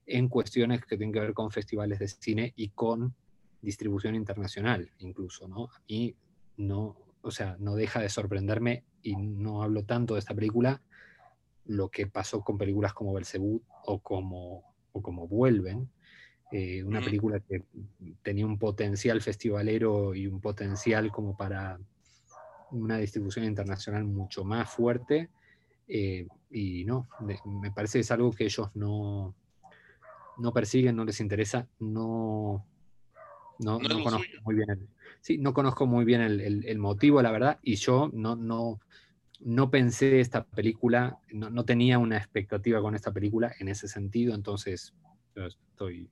en 0.07 0.29
cuestiones 0.29 0.81
que 0.81 0.97
tienen 0.97 1.13
que 1.13 1.21
ver 1.21 1.35
con 1.35 1.51
festivales 1.51 1.99
de 1.99 2.09
cine 2.09 2.53
y 2.57 2.69
con 2.69 3.15
distribución 3.61 4.15
internacional 4.15 4.91
incluso, 4.99 5.49
¿no? 5.49 5.65
A 5.65 5.81
mí 5.89 6.15
no, 6.57 6.97
o 7.23 7.31
sea, 7.31 7.57
no 7.59 7.75
deja 7.75 8.01
de 8.01 8.09
sorprenderme 8.09 8.85
y 9.03 9.17
no 9.17 9.63
hablo 9.63 9.85
tanto 9.85 10.15
de 10.15 10.21
esta 10.21 10.35
película, 10.35 10.83
lo 11.65 11.89
que 11.89 12.07
pasó 12.07 12.43
con 12.43 12.59
películas 12.59 12.93
como 12.93 13.13
Belzebú 13.13 13.63
o 13.85 13.99
como, 13.99 14.75
o 14.93 15.03
como 15.03 15.27
Vuelven, 15.27 15.91
eh, 16.53 16.85
una 16.85 17.01
película 17.01 17.41
que 17.41 17.65
tenía 18.23 18.47
un 18.47 18.59
potencial 18.59 19.21
festivalero 19.21 20.15
y 20.15 20.29
un 20.29 20.41
potencial 20.41 21.11
como 21.11 21.37
para 21.37 21.79
una 22.71 22.99
distribución 22.99 23.45
internacional 23.45 24.05
mucho 24.05 24.45
más 24.45 24.71
fuerte. 24.71 25.29
Eh, 25.89 26.27
y 26.51 26.85
no, 26.85 27.09
me 27.21 27.71
parece 27.71 27.99
que 27.99 28.03
es 28.03 28.11
algo 28.11 28.33
que 28.33 28.45
ellos 28.45 28.71
no, 28.75 29.35
no 30.37 30.53
persiguen, 30.53 30.97
no 30.97 31.05
les 31.05 31.21
interesa, 31.21 31.69
no, 31.79 32.67
no, 33.59 33.79
conozco 33.79 34.21
muy 34.45 34.55
bien 34.55 34.71
el, 34.71 34.89
sí, 35.21 35.39
no 35.39 35.55
conozco 35.55 35.87
muy 35.87 36.05
bien 36.05 36.21
el, 36.21 36.79
motivo, 36.79 37.23
la 37.23 37.31
verdad, 37.31 37.59
y 37.63 37.77
yo 37.77 38.11
no, 38.13 38.37
no, 38.37 38.81
no 39.41 39.71
pensé 39.71 40.21
esta 40.21 40.45
película, 40.45 41.19
no, 41.33 41.51
no, 41.51 41.65
tenía 41.65 41.99
una 41.99 42.19
expectativa 42.19 42.81
con 42.81 42.95
esta 42.95 43.13
película 43.13 43.55
en 43.59 43.69
ese 43.69 43.89
sentido, 43.89 44.35
entonces 44.35 44.95
estoy, 45.35 46.11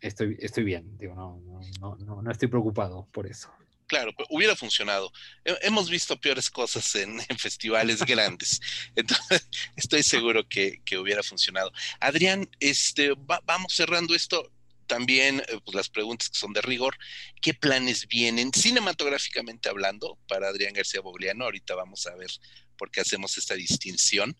estoy, 0.00 0.36
estoy 0.40 0.64
bien, 0.64 0.96
digo, 0.98 1.14
no, 1.14 1.40
no, 1.80 1.96
no, 1.96 2.22
no 2.22 2.30
estoy 2.30 2.48
preocupado 2.48 3.08
por 3.12 3.26
eso. 3.26 3.50
Claro, 3.90 4.12
hubiera 4.28 4.54
funcionado. 4.54 5.10
Hemos 5.62 5.90
visto 5.90 6.16
peores 6.16 6.48
cosas 6.48 6.94
en, 6.94 7.18
festivales 7.38 8.06
grandes. 8.06 8.60
Entonces, 8.94 9.48
estoy 9.74 10.04
seguro 10.04 10.48
que, 10.48 10.80
hubiera 10.96 11.24
funcionado. 11.24 11.72
Adrián, 11.98 12.48
este, 12.60 13.14
vamos 13.16 13.74
cerrando 13.74 14.14
esto. 14.14 14.52
También 14.86 15.40
eh, 15.40 15.58
pues, 15.64 15.74
las 15.74 15.88
preguntas 15.88 16.30
que 16.30 16.38
son 16.38 16.52
de 16.52 16.60
rigor. 16.60 16.96
¿Qué 17.42 17.52
planes 17.52 18.06
vienen 18.06 18.52
cinematográficamente 18.52 19.68
hablando 19.68 20.20
para 20.28 20.46
Adrián 20.46 20.72
García 20.72 21.00
Bogliano? 21.00 21.46
Ahorita 21.46 21.74
vamos 21.74 22.06
a 22.06 22.14
ver 22.14 22.30
por 22.78 22.92
qué 22.92 23.00
hacemos 23.00 23.36
esta 23.38 23.54
distinción. 23.54 24.36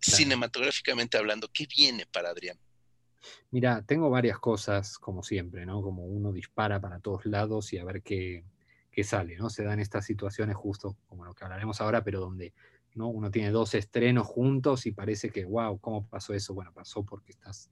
Cinematográficamente 0.00 1.18
hablando, 1.18 1.50
¿qué 1.52 1.66
viene 1.66 2.06
para 2.06 2.30
Adrián? 2.30 2.58
Mira, 3.50 3.84
tengo 3.86 4.08
varias 4.08 4.38
cosas, 4.38 4.96
como 4.96 5.22
siempre, 5.22 5.66
¿no? 5.66 5.82
Como 5.82 6.06
uno 6.06 6.32
dispara 6.32 6.80
para 6.80 7.00
todos 7.00 7.26
lados 7.26 7.70
y 7.74 7.78
a 7.78 7.84
ver 7.84 8.02
qué, 8.02 8.44
sale, 9.02 9.36
¿no? 9.36 9.50
Se 9.50 9.64
dan 9.64 9.80
estas 9.80 10.04
situaciones 10.04 10.54
justo 10.56 10.96
como 11.08 11.24
lo 11.24 11.34
que 11.34 11.44
hablaremos 11.44 11.80
ahora, 11.80 12.04
pero 12.04 12.20
donde 12.20 12.54
¿no? 12.94 13.08
uno 13.08 13.30
tiene 13.30 13.50
dos 13.50 13.74
estrenos 13.74 14.26
juntos 14.26 14.86
y 14.86 14.92
parece 14.92 15.30
que, 15.30 15.44
wow, 15.44 15.80
¿cómo 15.80 16.06
pasó 16.06 16.34
eso? 16.34 16.54
Bueno, 16.54 16.72
pasó 16.72 17.04
porque 17.04 17.32
estás 17.32 17.70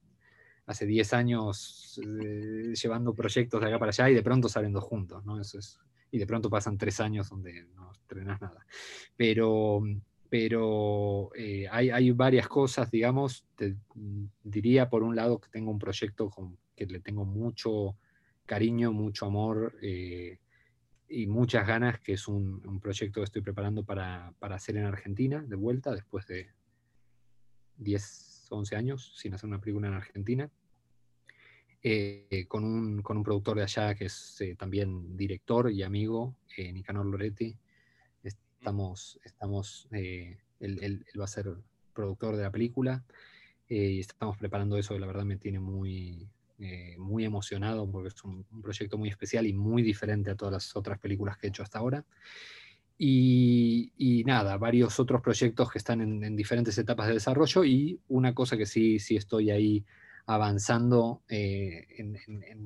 hace 0.66 0.86
10 0.86 1.12
años 1.12 2.00
eh, 2.02 2.72
llevando 2.74 3.14
proyectos 3.14 3.60
de 3.60 3.68
acá 3.68 3.78
para 3.78 3.90
allá 3.90 4.10
y 4.10 4.14
de 4.14 4.22
pronto 4.22 4.48
salen 4.48 4.72
dos 4.72 4.84
juntos, 4.84 5.24
¿no? 5.24 5.40
Eso 5.40 5.58
es, 5.58 5.78
y 6.10 6.18
de 6.18 6.26
pronto 6.26 6.50
pasan 6.50 6.78
tres 6.78 6.98
años 7.00 7.28
donde 7.28 7.64
no 7.74 7.92
estrenas 7.92 8.40
nada. 8.40 8.66
Pero 9.16 9.82
pero 10.32 11.28
eh, 11.34 11.68
hay, 11.70 12.10
varias 12.12 12.48
cosas, 12.48 12.90
digamos, 12.90 13.44
te 13.54 13.76
diría 14.42 14.88
por 14.88 15.02
un 15.02 15.14
lado 15.14 15.38
que 15.38 15.50
tengo 15.50 15.70
un 15.70 15.78
proyecto 15.78 16.30
con, 16.30 16.56
que 16.74 16.86
le 16.86 17.00
tengo 17.00 17.26
mucho 17.26 17.98
cariño, 18.46 18.92
mucho 18.92 19.26
amor 19.26 19.74
eh, 19.82 20.38
y 21.12 21.26
muchas 21.26 21.66
ganas, 21.66 22.00
que 22.00 22.14
es 22.14 22.26
un, 22.26 22.80
proyecto 22.80 23.20
que 23.20 23.24
estoy 23.24 23.42
preparando 23.42 23.84
para, 23.84 24.34
hacer 24.40 24.78
en 24.78 24.86
Argentina, 24.86 25.44
de 25.46 25.56
vuelta, 25.56 25.92
después 25.92 26.26
de 26.26 26.50
10, 27.76 28.46
11 28.50 28.76
años 28.76 29.12
sin 29.16 29.34
hacer 29.34 29.48
una 29.48 29.60
película 29.60 29.88
en 29.88 29.94
Argentina. 29.94 30.50
Eh, 31.82 32.46
con, 32.48 32.64
un, 32.64 33.02
productor 33.02 33.56
de 33.56 33.64
allá 33.64 33.94
que 33.94 34.06
es 34.06 34.42
también 34.56 35.16
director 35.16 35.70
y 35.70 35.82
amigo, 35.82 36.34
Nicanor 36.56 37.06
Loretti, 37.06 37.56
Estamos, 38.22 39.18
estamos 39.24 39.88
eh, 39.90 40.38
él, 40.60 41.04
va 41.18 41.24
a 41.24 41.26
ser 41.26 41.52
productor 41.92 42.36
de 42.36 42.44
la 42.44 42.52
película 42.52 43.04
eh, 43.68 43.90
y 43.90 43.98
estamos 43.98 44.38
preparando 44.38 44.78
eso, 44.78 44.96
la 44.96 45.06
verdad 45.08 45.24
me 45.24 45.36
tiene 45.36 45.58
muy, 45.58 46.28
eh, 46.62 46.96
muy 46.98 47.24
emocionado 47.24 47.90
porque 47.90 48.08
es 48.08 48.24
un, 48.24 48.44
proyecto 48.62 48.96
muy 48.98 49.08
especial 49.08 49.46
y 49.46 49.52
muy 49.52 49.82
diferente 49.82 50.30
a 50.30 50.36
todas 50.36 50.52
las 50.52 50.76
otras 50.76 50.98
películas 50.98 51.36
que 51.36 51.46
he 51.46 51.50
hecho 51.50 51.62
hasta 51.62 51.78
ahora. 51.78 52.04
Y, 52.98 54.22
nada, 54.26 54.56
varios 54.58 55.00
otros 55.00 55.20
proyectos 55.22 55.72
que 55.72 55.78
están 55.78 56.00
en, 56.00 56.36
diferentes 56.36 56.78
etapas 56.78 57.08
de 57.08 57.14
desarrollo 57.14 57.64
y 57.64 57.98
una 58.08 58.32
cosa 58.32 58.56
que 58.56 58.66
sí, 58.66 59.00
sí 59.00 59.16
estoy 59.16 59.50
ahí 59.50 59.84
avanzando 60.26 61.22
en, 61.28 62.16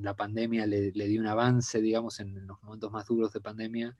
la 0.02 0.14
pandemia, 0.14 0.66
le, 0.66 0.92
le, 0.92 1.06
di 1.06 1.18
un 1.18 1.26
avance, 1.26 1.80
digamos, 1.80 2.20
en 2.20 2.46
los 2.46 2.62
momentos 2.62 2.92
más 2.92 3.06
duros 3.06 3.32
de 3.32 3.40
pandemia, 3.40 3.96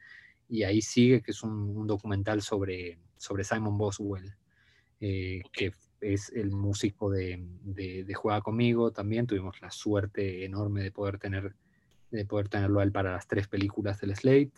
y 0.49 0.63
ahí 0.63 0.81
sigue, 0.81 1.23
que 1.23 1.33
es 1.33 1.43
un, 1.43 1.87
documental 1.87 2.43
sobre, 2.43 2.99
sobre 3.17 3.45
Simon 3.45 3.77
Boswell, 3.77 4.35
eh, 5.01 5.43
que 5.53 5.73
es 6.01 6.31
el 6.31 6.51
músico 6.51 7.11
de, 7.11 7.43
de, 7.63 8.15
Juega 8.15 8.41
conmigo 8.41 8.91
también. 8.93 9.27
Tuvimos 9.27 9.61
la 9.61 9.71
suerte 9.71 10.45
enorme 10.45 10.83
de 10.83 10.91
poder, 10.91 11.19
tener, 11.19 11.55
de 12.11 12.25
poder 12.25 12.49
tenerlo 12.49 12.81
a 12.81 12.83
él 12.83 12.93
para 12.93 13.13
las 13.13 13.27
tres 13.27 13.49
películas 13.49 14.01
del 14.01 14.15
Slate. 14.15 14.53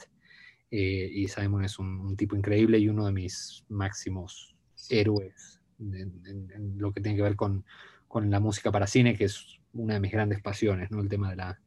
Eh, 0.70 1.10
y 1.12 1.28
Simon 1.28 1.64
es 1.64 1.78
un, 1.78 2.16
tipo 2.16 2.36
increíble 2.36 2.78
y 2.78 2.88
uno 2.88 3.06
de 3.06 3.12
mis 3.12 3.64
máximos 3.68 4.54
héroes 4.90 5.60
en, 5.80 6.74
lo 6.76 6.92
que 6.92 7.00
tiene 7.00 7.16
que 7.16 7.22
ver 7.22 7.36
con, 7.36 7.64
con, 8.06 8.30
la 8.30 8.40
música 8.40 8.70
para 8.70 8.86
cine, 8.86 9.16
que 9.16 9.24
es 9.24 9.60
una 9.72 9.94
de 9.94 10.00
mis 10.00 10.12
grandes 10.12 10.42
pasiones, 10.42 10.90
¿no? 10.90 11.00
el 11.00 11.08
tema 11.08 11.30
de 11.30 11.36
la, 11.36 11.60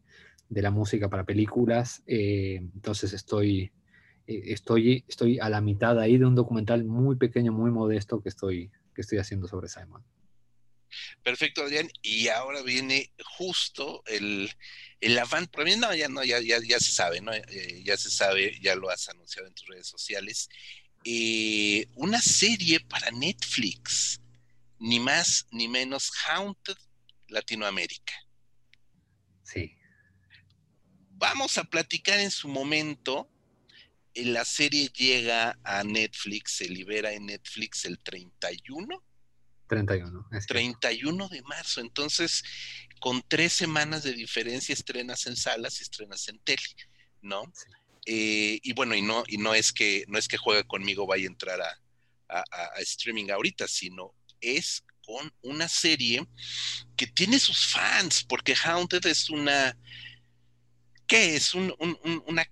de 0.50 0.62
la 0.62 0.70
música 0.70 1.10
para 1.10 1.24
películas. 1.24 2.04
Eh, 2.06 2.58
entonces 2.58 3.14
estoy 3.14 3.72
eh, 4.28 4.54
estoy, 4.54 5.04
estoy 5.08 5.40
a 5.40 5.50
la 5.50 5.62
mitad 5.62 6.00
ahí 6.00 6.18
de 6.18 6.26
un 6.26 6.36
documental 6.36 6.84
muy 6.86 7.16
pequeño, 7.16 7.52
muy 7.52 7.72
modesto 7.72 8.22
que 8.22 8.30
estoy, 8.30 8.72
que 8.94 9.02
estoy 9.02 9.20
haciendo 9.20 9.48
sobre 9.48 9.70
Simon. 9.70 10.04
Perfecto, 11.24 11.64
Adrián. 11.64 11.90
Y 12.02 12.28
ahora 12.28 12.62
viene 12.62 13.12
justo 13.38 14.04
el, 14.08 14.52
el. 15.00 15.20
Para 15.52 15.64
mí, 15.64 15.76
no, 15.78 15.94
ya, 15.96 16.08
no, 16.08 16.24
ya, 16.24 16.40
ya, 16.40 16.60
ya 16.62 16.80
se 16.80 16.92
sabe, 16.92 17.22
¿no? 17.22 17.34
Eh, 17.34 17.82
ya 17.84 17.98
se 17.98 18.10
sabe, 18.10 18.60
ya 18.62 18.76
lo 18.76 18.90
has 18.90 19.08
anunciado 19.10 19.48
en 19.48 19.54
tus 19.54 19.68
redes 19.68 19.88
sociales. 19.88 20.50
Eh, 21.04 21.88
una 21.96 22.22
serie 22.22 22.80
para 22.82 23.10
Netflix, 23.12 24.20
ni 24.80 25.00
más 25.00 25.48
ni 25.52 25.68
menos, 25.68 26.12
Haunted 26.28 26.78
Latinoamérica. 27.28 28.14
Sí. 29.44 29.76
Vamos 31.12 31.58
a 31.58 31.64
platicar 31.64 32.20
en 32.20 32.32
su 32.32 32.48
momento 32.48 33.31
la 34.16 34.46
serie 34.46 34.90
llega 34.90 35.58
a 35.64 35.84
Netflix, 35.84 36.58
se 36.58 36.68
libera 36.68 37.12
en 37.14 37.28
Netflix 37.28 37.86
el 37.86 38.00
31. 38.00 39.04
31. 39.68 40.28
31 40.48 41.30
de 41.30 41.42
marzo. 41.44 41.80
Entonces, 41.80 42.44
con 43.00 43.24
tres 43.28 43.54
semanas 43.54 44.04
de 44.04 44.14
diferencia, 44.14 44.74
estrenas 44.74 45.26
en 45.28 45.36
salas 45.36 45.80
y 45.80 45.84
estrenas 45.84 46.28
en 46.28 46.40
tele, 46.40 46.62
¿no? 47.22 47.52
Eh, 48.06 48.60
y 48.62 48.74
bueno, 48.74 48.96
y 48.96 49.02
no, 49.02 49.24
y 49.28 49.38
no 49.38 49.54
es 49.54 49.72
que 49.72 50.04
no 50.08 50.18
es 50.18 50.28
que 50.28 50.38
juega 50.38 50.64
conmigo 50.64 51.06
vaya 51.08 51.26
a 51.26 51.28
entrar 51.28 51.62
a, 51.62 51.78
streaming 52.80 53.30
ahorita, 53.30 53.68
sino 53.68 54.14
es 54.40 54.86
con 55.06 55.34
una 55.42 55.68
serie 55.68 56.26
que 56.96 57.08
tiene 57.08 57.40
sus 57.40 57.68
fans, 57.68 58.24
porque 58.24 58.56
Haunted 58.56 59.06
es 59.06 59.30
una. 59.30 59.78
¿Qué 61.08 61.36
es? 61.36 61.54
Un, 61.54 61.74
una 62.26 62.46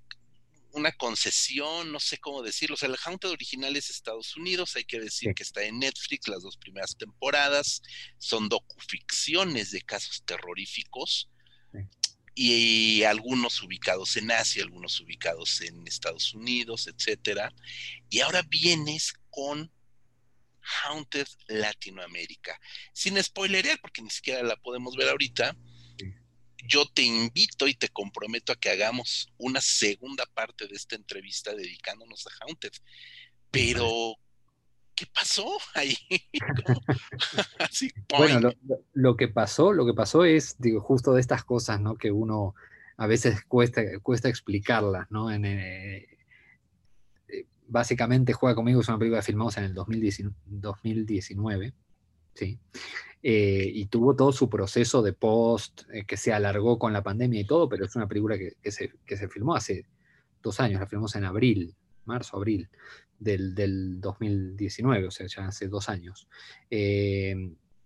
una 0.72 0.91
concesión, 0.91 1.91
no 1.91 1.99
sé 1.99 2.17
cómo 2.17 2.41
decirlo. 2.41 2.76
O 2.76 2.78
sea, 2.78 2.89
el 2.89 2.97
Haunted 3.03 3.30
original 3.30 3.76
es 3.76 3.89
Estados 3.89 4.36
Unidos, 4.36 4.76
hay 4.76 4.86
que 4.86 4.99
decir 4.99 5.34
que 5.34 5.43
está 5.43 5.63
en 5.63 5.80
Netflix 5.80 6.28
las 6.28 6.43
dos 6.43 6.57
primeras 6.57 6.95
temporadas, 6.97 7.82
son 8.17 8.49
docuficciones 8.49 9.72
de 9.72 9.82
casos 9.82 10.24
terroríficos 10.26 11.30
y 12.36 13.03
algunos 13.03 13.61
ubicados 13.61 14.15
en 14.15 14.32
Asia, 14.32 14.63
algunos 14.63 14.99
ubicados 15.01 15.59
en 15.61 15.86
Estados 15.86 16.34
Unidos, 16.34 16.88
etcétera. 16.88 17.53
Y 18.09 18.22
ahora 18.22 18.43
vienes 18.43 19.13
con 19.30 19.70
Haunted 20.61 21.28
Latinoamérica. 21.47 22.59
Sin 22.93 23.22
spoilerear, 23.22 23.80
porque 23.82 24.01
ni 24.01 24.09
siquiera 24.09 24.43
la 24.43 24.55
podemos 24.55 24.95
ver 24.95 25.09
ahorita 25.09 25.57
yo 26.68 26.86
te 26.86 27.03
invito 27.03 27.68
y 27.68 27.74
te 27.74 27.89
comprometo 27.89 28.51
a 28.51 28.55
que 28.55 28.70
hagamos 28.70 29.32
una 29.38 29.62
segunda 29.62 30.26
parte 30.34 30.68
de 30.68 30.76
esta 30.76 30.95
entrevista 30.95 31.53
dedicándonos 31.53 32.28
a 32.28 32.32
Haunted. 32.41 32.72
Pero, 33.51 34.16
¿qué 34.95 35.05
pasó 35.07 35.57
ahí? 35.74 35.95
bueno, 38.18 38.51
lo, 38.93 39.18
que 39.18 39.28
pasó, 39.28 39.74
lo 39.74 39.86
que 39.86 39.93
pasó 39.93 40.26
es, 40.26 40.55
digo, 40.60 40.82
justo 40.82 41.14
de 41.14 41.22
estas 41.22 41.43
cosas, 41.43 41.82
¿no? 41.82 41.95
Que 41.95 42.12
uno 42.12 42.53
a 42.97 43.07
veces 43.07 43.43
cuesta, 43.45 43.82
cuesta 44.01 44.30
explicarlas, 44.30 45.10
¿no? 45.10 45.32
En, 45.32 45.45
eh, 45.45 46.07
eh, 47.30 47.45
básicamente 47.68 48.34
Juega 48.34 48.55
conmigo 48.55 48.82
es 48.82 48.89
una 48.89 48.99
película 48.99 49.22
filmada 49.22 49.53
en 49.57 49.64
el 49.66 49.74
2019, 49.74 51.74
¿sí? 52.39 52.59
Eh, 53.21 53.69
y 53.73 53.85
tuvo 53.87 54.15
todo 54.15 54.31
su 54.31 54.49
proceso 54.49 55.01
de 55.01 55.13
post, 55.13 55.81
eh, 55.91 56.05
que 56.05 56.15
se 56.15 56.31
alargó 56.31 56.79
con 56.79 56.93
la 56.93 57.03
pandemia 57.03 57.41
y 57.41 57.45
todo, 57.45 57.67
pero 57.67 57.85
es 57.85 57.95
una 57.95 58.07
película 58.07 58.37
que, 58.37 58.71
se, 58.71 59.27
filmó 59.27 59.55
hace 59.55 59.85
dos 60.41 60.59
años, 60.59 60.79
la 60.79 60.87
filmamos 60.87 61.15
en 61.15 61.25
abril, 61.25 61.75
marzo, 62.05 62.37
abril 62.37 62.69
del, 63.19 63.99
2019, 63.99 65.07
o 65.07 65.11
sea, 65.11 65.27
ya 65.27 65.47
hace 65.47 65.67
dos 65.67 65.89
años. 65.89 66.27
Eh, 66.69 67.35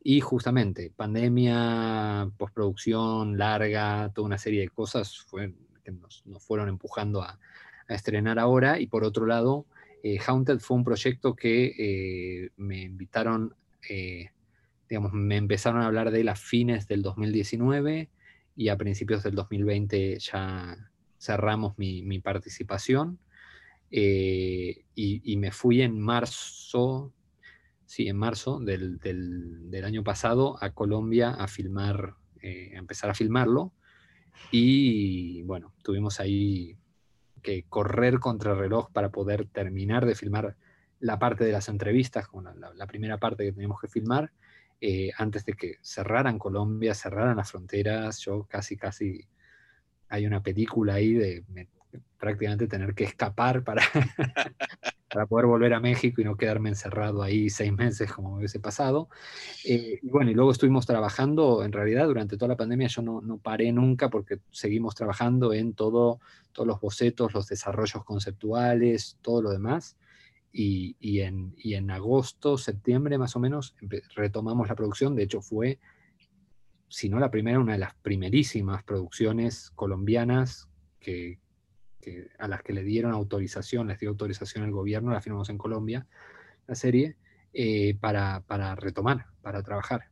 y 0.03 0.19
justamente, 0.19 0.91
pandemia, 0.95 2.29
postproducción 2.37 3.37
larga, 3.37 4.11
toda 4.13 4.27
una 4.27 4.37
serie 4.37 4.61
de 4.61 4.69
cosas 4.69 5.25
que 5.83 5.91
nos, 5.91 6.23
fueron 6.39 6.67
empujando 6.67 7.21
a, 7.21 7.39
estrenar 7.87 8.39
ahora. 8.39 8.79
Y 8.79 8.87
por 8.87 9.03
otro 9.03 9.25
lado, 9.25 9.65
eh, 10.03 10.17
Haunted 10.25 10.59
fue 10.59 10.77
un 10.77 10.83
proyecto 10.83 11.35
que 11.35 11.73
eh, 11.77 12.49
me 12.57 12.81
invitaron, 12.81 13.55
digamos, 14.93 15.11
me 15.11 15.37
empezaron 15.37 15.81
a 15.81 15.87
hablar 15.87 16.11
de 16.11 16.21
él 16.21 16.29
a 16.29 16.35
fines 16.35 16.87
del 16.87 17.01
2019 17.01 18.11
y 18.55 18.69
a 18.69 18.77
principios 18.77 19.23
del 19.23 19.33
2020 19.33 20.19
ya 20.19 20.77
cerramos 21.19 21.79
mi, 21.79 22.03
mi 22.03 22.19
participación. 22.19 23.17
Eh, 23.89 24.85
y, 24.93 25.37
me 25.37 25.49
fui 25.49 25.81
en 25.81 25.99
marzo, 25.99 27.11
sí, 27.87 28.07
en 28.07 28.17
marzo 28.17 28.59
del, 28.59 28.99
del, 28.99 29.83
año 29.83 30.03
pasado 30.03 30.63
a 30.63 30.69
Colombia 30.75 31.31
a 31.31 31.47
filmar, 31.47 32.13
eh, 32.43 32.73
a 32.75 32.77
empezar 32.77 33.09
a 33.09 33.15
filmarlo. 33.15 33.73
Y 34.51 35.41
bueno, 35.41 35.73
tuvimos 35.81 36.19
ahí 36.19 36.77
que 37.41 37.63
correr 37.67 38.19
contra 38.19 38.51
el 38.51 38.59
reloj 38.59 38.91
para 38.91 39.09
poder 39.09 39.47
terminar 39.47 40.05
de 40.05 40.13
filmar 40.13 40.55
la 40.99 41.17
parte 41.17 41.45
de 41.45 41.51
las 41.51 41.67
entrevistas, 41.67 42.27
con 42.27 42.45
la, 42.45 42.85
primera 42.87 43.17
parte 43.17 43.43
que 43.43 43.51
teníamos 43.53 43.81
que 43.81 43.87
filmar, 43.87 44.31
eh, 44.85 45.11
antes 45.17 45.45
de 45.45 45.53
que 45.53 45.77
cerraran 45.81 46.37
Colombia, 46.37 46.93
cerraran 46.93 47.37
las 47.37 47.49
fronteras. 47.49 48.19
Yo 48.19 48.43
casi, 48.43 48.75
casi 48.75 49.25
hay 50.09 50.25
una 50.25 50.43
película 50.43 50.95
ahí 50.95 51.13
de 51.13 51.45
prácticamente 52.19 52.67
tener 52.67 52.93
que 52.93 53.05
escapar 53.05 53.63
para, 53.63 53.81
para 55.09 55.25
poder 55.25 55.45
volver 55.45 55.73
a 55.73 55.79
México 55.79 56.19
y 56.19 56.25
no 56.25 56.35
quedarme 56.35 56.67
encerrado 56.67 57.23
ahí 57.23 57.49
seis 57.49 57.71
meses 57.71 58.11
como 58.11 58.35
hubiese 58.35 58.59
pasado. 58.59 59.07
Eh, 59.63 59.99
y 60.01 60.09
bueno, 60.09 60.31
y 60.31 60.33
luego 60.33 60.51
estuvimos 60.51 60.85
trabajando, 60.85 61.63
en 61.63 61.71
realidad 61.71 62.07
durante 62.07 62.35
toda 62.35 62.49
la 62.49 62.57
pandemia 62.57 62.89
yo 62.89 63.01
no, 63.03 63.21
no 63.21 63.37
paré 63.37 63.71
nunca 63.71 64.09
porque 64.09 64.39
seguimos 64.51 64.95
trabajando 64.95 65.53
en 65.53 65.75
todo, 65.75 66.19
todos 66.51 66.67
los 66.67 66.81
bocetos, 66.81 67.33
los 67.33 67.47
desarrollos 67.47 68.03
conceptuales, 68.03 69.17
todo 69.21 69.41
lo 69.43 69.51
demás. 69.51 69.95
Y, 70.55 71.19
en, 71.21 71.89
agosto, 71.89 72.59
septiembre 72.59 73.17
más 73.17 73.35
o 73.35 73.39
menos, 73.39 73.75
retomamos 74.15 74.67
la 74.67 74.75
producción. 74.75 75.15
De 75.15 75.23
hecho, 75.23 75.41
fue, 75.41 75.79
si 76.87 77.09
no 77.09 77.19
la 77.19 77.31
primera, 77.31 77.59
una 77.59 77.73
de 77.73 77.79
las 77.79 77.95
primerísimas 77.95 78.83
producciones 78.83 79.71
colombianas 79.71 80.69
que, 80.99 81.39
a 82.37 82.47
las 82.47 82.61
que 82.61 82.73
le 82.73 82.83
dieron 82.83 83.13
autorización, 83.13 83.87
les 83.87 83.99
dio 83.99 84.09
autorización 84.09 84.63
el 84.63 84.71
gobierno, 84.71 85.11
la 85.11 85.21
firmamos 85.21 85.49
en 85.49 85.57
Colombia, 85.57 86.05
la 86.67 86.75
serie, 86.75 87.17
eh, 87.51 87.97
para, 87.99 88.43
retomar, 88.75 89.25
para 89.41 89.63
trabajar. 89.63 90.11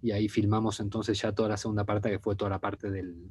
Y 0.00 0.12
ahí 0.12 0.28
filmamos 0.28 0.80
entonces 0.80 1.20
ya 1.20 1.32
toda 1.32 1.50
la 1.50 1.56
segunda 1.58 1.84
parte, 1.84 2.10
que 2.10 2.18
fue 2.18 2.34
toda 2.34 2.50
la 2.50 2.60
parte 2.60 2.90
del, 2.90 3.28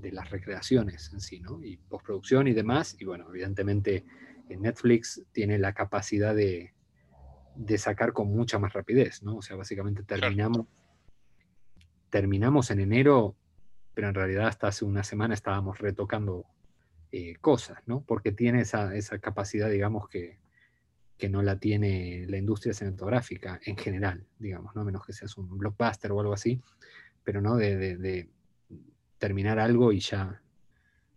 de 0.00 0.12
las 0.12 0.30
recreaciones 0.30 1.12
en 1.12 1.20
sí, 1.20 1.40
¿no? 1.40 1.62
Y 1.62 1.76
postproducción 1.76 2.48
y 2.48 2.54
demás. 2.54 2.96
Y 2.98 3.04
bueno, 3.04 3.26
evidentemente 3.28 4.04
Netflix 4.56 5.22
tiene 5.32 5.58
la 5.58 5.74
capacidad 5.74 6.34
de, 6.34 6.72
de 7.54 7.76
sacar 7.78 8.12
con 8.12 8.28
mucha 8.28 8.58
más 8.58 8.72
rapidez, 8.72 9.22
¿no? 9.22 9.36
O 9.36 9.42
sea, 9.42 9.56
básicamente 9.56 10.04
terminamos, 10.04 10.66
terminamos 12.08 12.70
en 12.70 12.80
enero, 12.80 13.36
pero 13.94 14.08
en 14.08 14.14
realidad 14.14 14.46
hasta 14.46 14.68
hace 14.68 14.84
una 14.84 15.02
semana 15.02 15.34
estábamos 15.34 15.78
retocando 15.78 16.46
eh, 17.10 17.36
cosas, 17.40 17.78
¿no? 17.86 18.02
Porque 18.02 18.32
tiene 18.32 18.60
esa, 18.60 18.92
capacidad, 19.18 19.70
digamos, 19.70 20.08
que, 20.08 20.38
no 21.30 21.42
la 21.42 21.58
tiene 21.58 22.26
la 22.28 22.36
industria 22.36 22.72
cinematográfica 22.72 23.58
en 23.64 23.76
general, 23.76 24.24
digamos, 24.38 24.76
¿no? 24.76 24.84
Menos 24.84 25.04
que 25.04 25.12
seas 25.12 25.36
un 25.36 25.58
blockbuster 25.58 26.12
o 26.12 26.20
algo 26.20 26.32
así, 26.32 26.60
pero 27.24 27.40
no 27.40 27.56
de, 27.56 28.28
terminar 29.18 29.58
algo 29.58 29.90
y 29.90 29.98
ya 29.98 30.40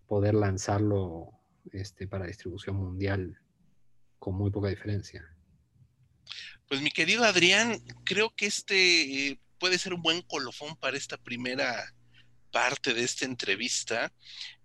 poder 0.07 0.33
lanzarlo 0.33 1.33
este, 1.71 2.07
para 2.07 2.27
distribución 2.27 2.75
mundial 2.75 3.39
con 4.19 4.35
muy 4.35 4.51
poca 4.51 4.69
diferencia. 4.69 5.23
Pues 6.67 6.81
mi 6.81 6.91
querido 6.91 7.23
Adrián, 7.23 7.81
creo 8.05 8.33
que 8.35 8.45
este 8.45 9.27
eh, 9.27 9.39
puede 9.59 9.77
ser 9.77 9.93
un 9.93 10.01
buen 10.01 10.21
colofón 10.21 10.75
para 10.77 10.97
esta 10.97 11.17
primera 11.17 11.93
parte 12.51 12.93
de 12.93 13.03
esta 13.03 13.25
entrevista, 13.25 14.13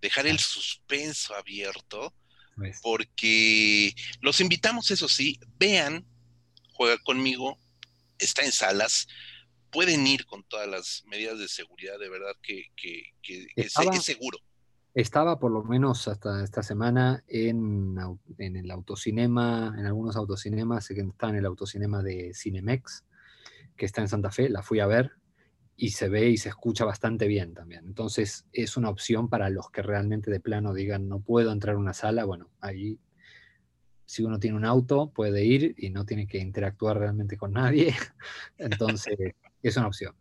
dejar 0.01 0.27
el 0.27 0.39
suspenso 0.39 1.35
abierto, 1.35 2.15
pues. 2.57 2.81
porque 2.83 3.95
los 4.21 4.41
invitamos, 4.41 4.91
eso 4.91 5.09
sí, 5.09 5.39
vean, 5.59 6.05
juega 6.73 6.99
conmigo, 6.99 7.59
está 8.19 8.45
en 8.45 8.53
salas, 8.53 9.07
pueden 9.71 10.07
ir 10.07 10.27
con 10.27 10.43
todas 10.45 10.69
las 10.69 11.05
medidas 11.07 11.39
de 11.39 11.49
seguridad, 11.49 11.99
de 11.99 12.09
verdad 12.09 12.35
que, 12.43 12.67
es, 13.57 13.73
seguro. 14.03 14.39
Estaba 14.97 15.39
por 15.39 15.53
lo 15.53 15.63
menos 15.63 16.09
hasta 16.09 16.43
esta 16.43 16.63
semana 16.63 17.23
en, 17.29 17.99
en, 18.39 18.57
el 18.57 18.71
autocinema, 18.71 19.75
en 19.77 19.85
algunos 19.85 20.17
autocinemas, 20.17 20.87
sé 20.87 20.95
que 20.95 21.03
está 21.03 21.29
en 21.29 21.37
el 21.37 21.45
autocinema 21.45 22.03
de 22.03 22.33
Cinemex, 22.33 23.05
que 23.77 23.85
está 23.85 24.01
en 24.01 24.09
Santa 24.09 24.31
Fe, 24.31 24.49
la 24.49 24.63
fui 24.63 24.81
a 24.81 24.87
ver, 24.87 25.13
y 25.77 25.91
se 25.91 26.09
ve 26.09 26.31
y 26.31 26.39
se 26.39 26.49
escucha 26.49 26.87
bastante 26.87 27.27
bien 27.27 27.53
también. 27.53 27.85
Entonces 27.85 28.47
es 28.55 28.79
una 28.79 28.89
opción 28.89 29.29
para 29.29 29.51
los 29.51 29.71
que 29.71 29.83
realmente 29.83 30.31
de 30.31 30.41
plano 30.41 30.73
digan 30.73 31.11
no 31.11 31.21
puedo 31.21 31.53
entrar 31.53 31.77
a 31.77 31.79
una 31.79 31.93
sala. 31.93 32.25
Bueno, 32.25 32.49
ahí 32.63 32.99
si 34.07 34.23
uno 34.23 34.39
tiene 34.39 34.57
un 34.57 34.65
auto 34.65 35.11
puede 35.11 35.45
ir 35.45 35.75
y 35.77 35.91
no 35.91 36.07
tiene 36.07 36.27
que 36.27 36.39
interactuar 36.39 36.97
realmente 36.97 37.37
con 37.37 37.53
nadie. 37.53 37.95
Entonces 38.57 39.15
es 39.63 39.77
una 39.77 39.89
opción. 39.89 40.15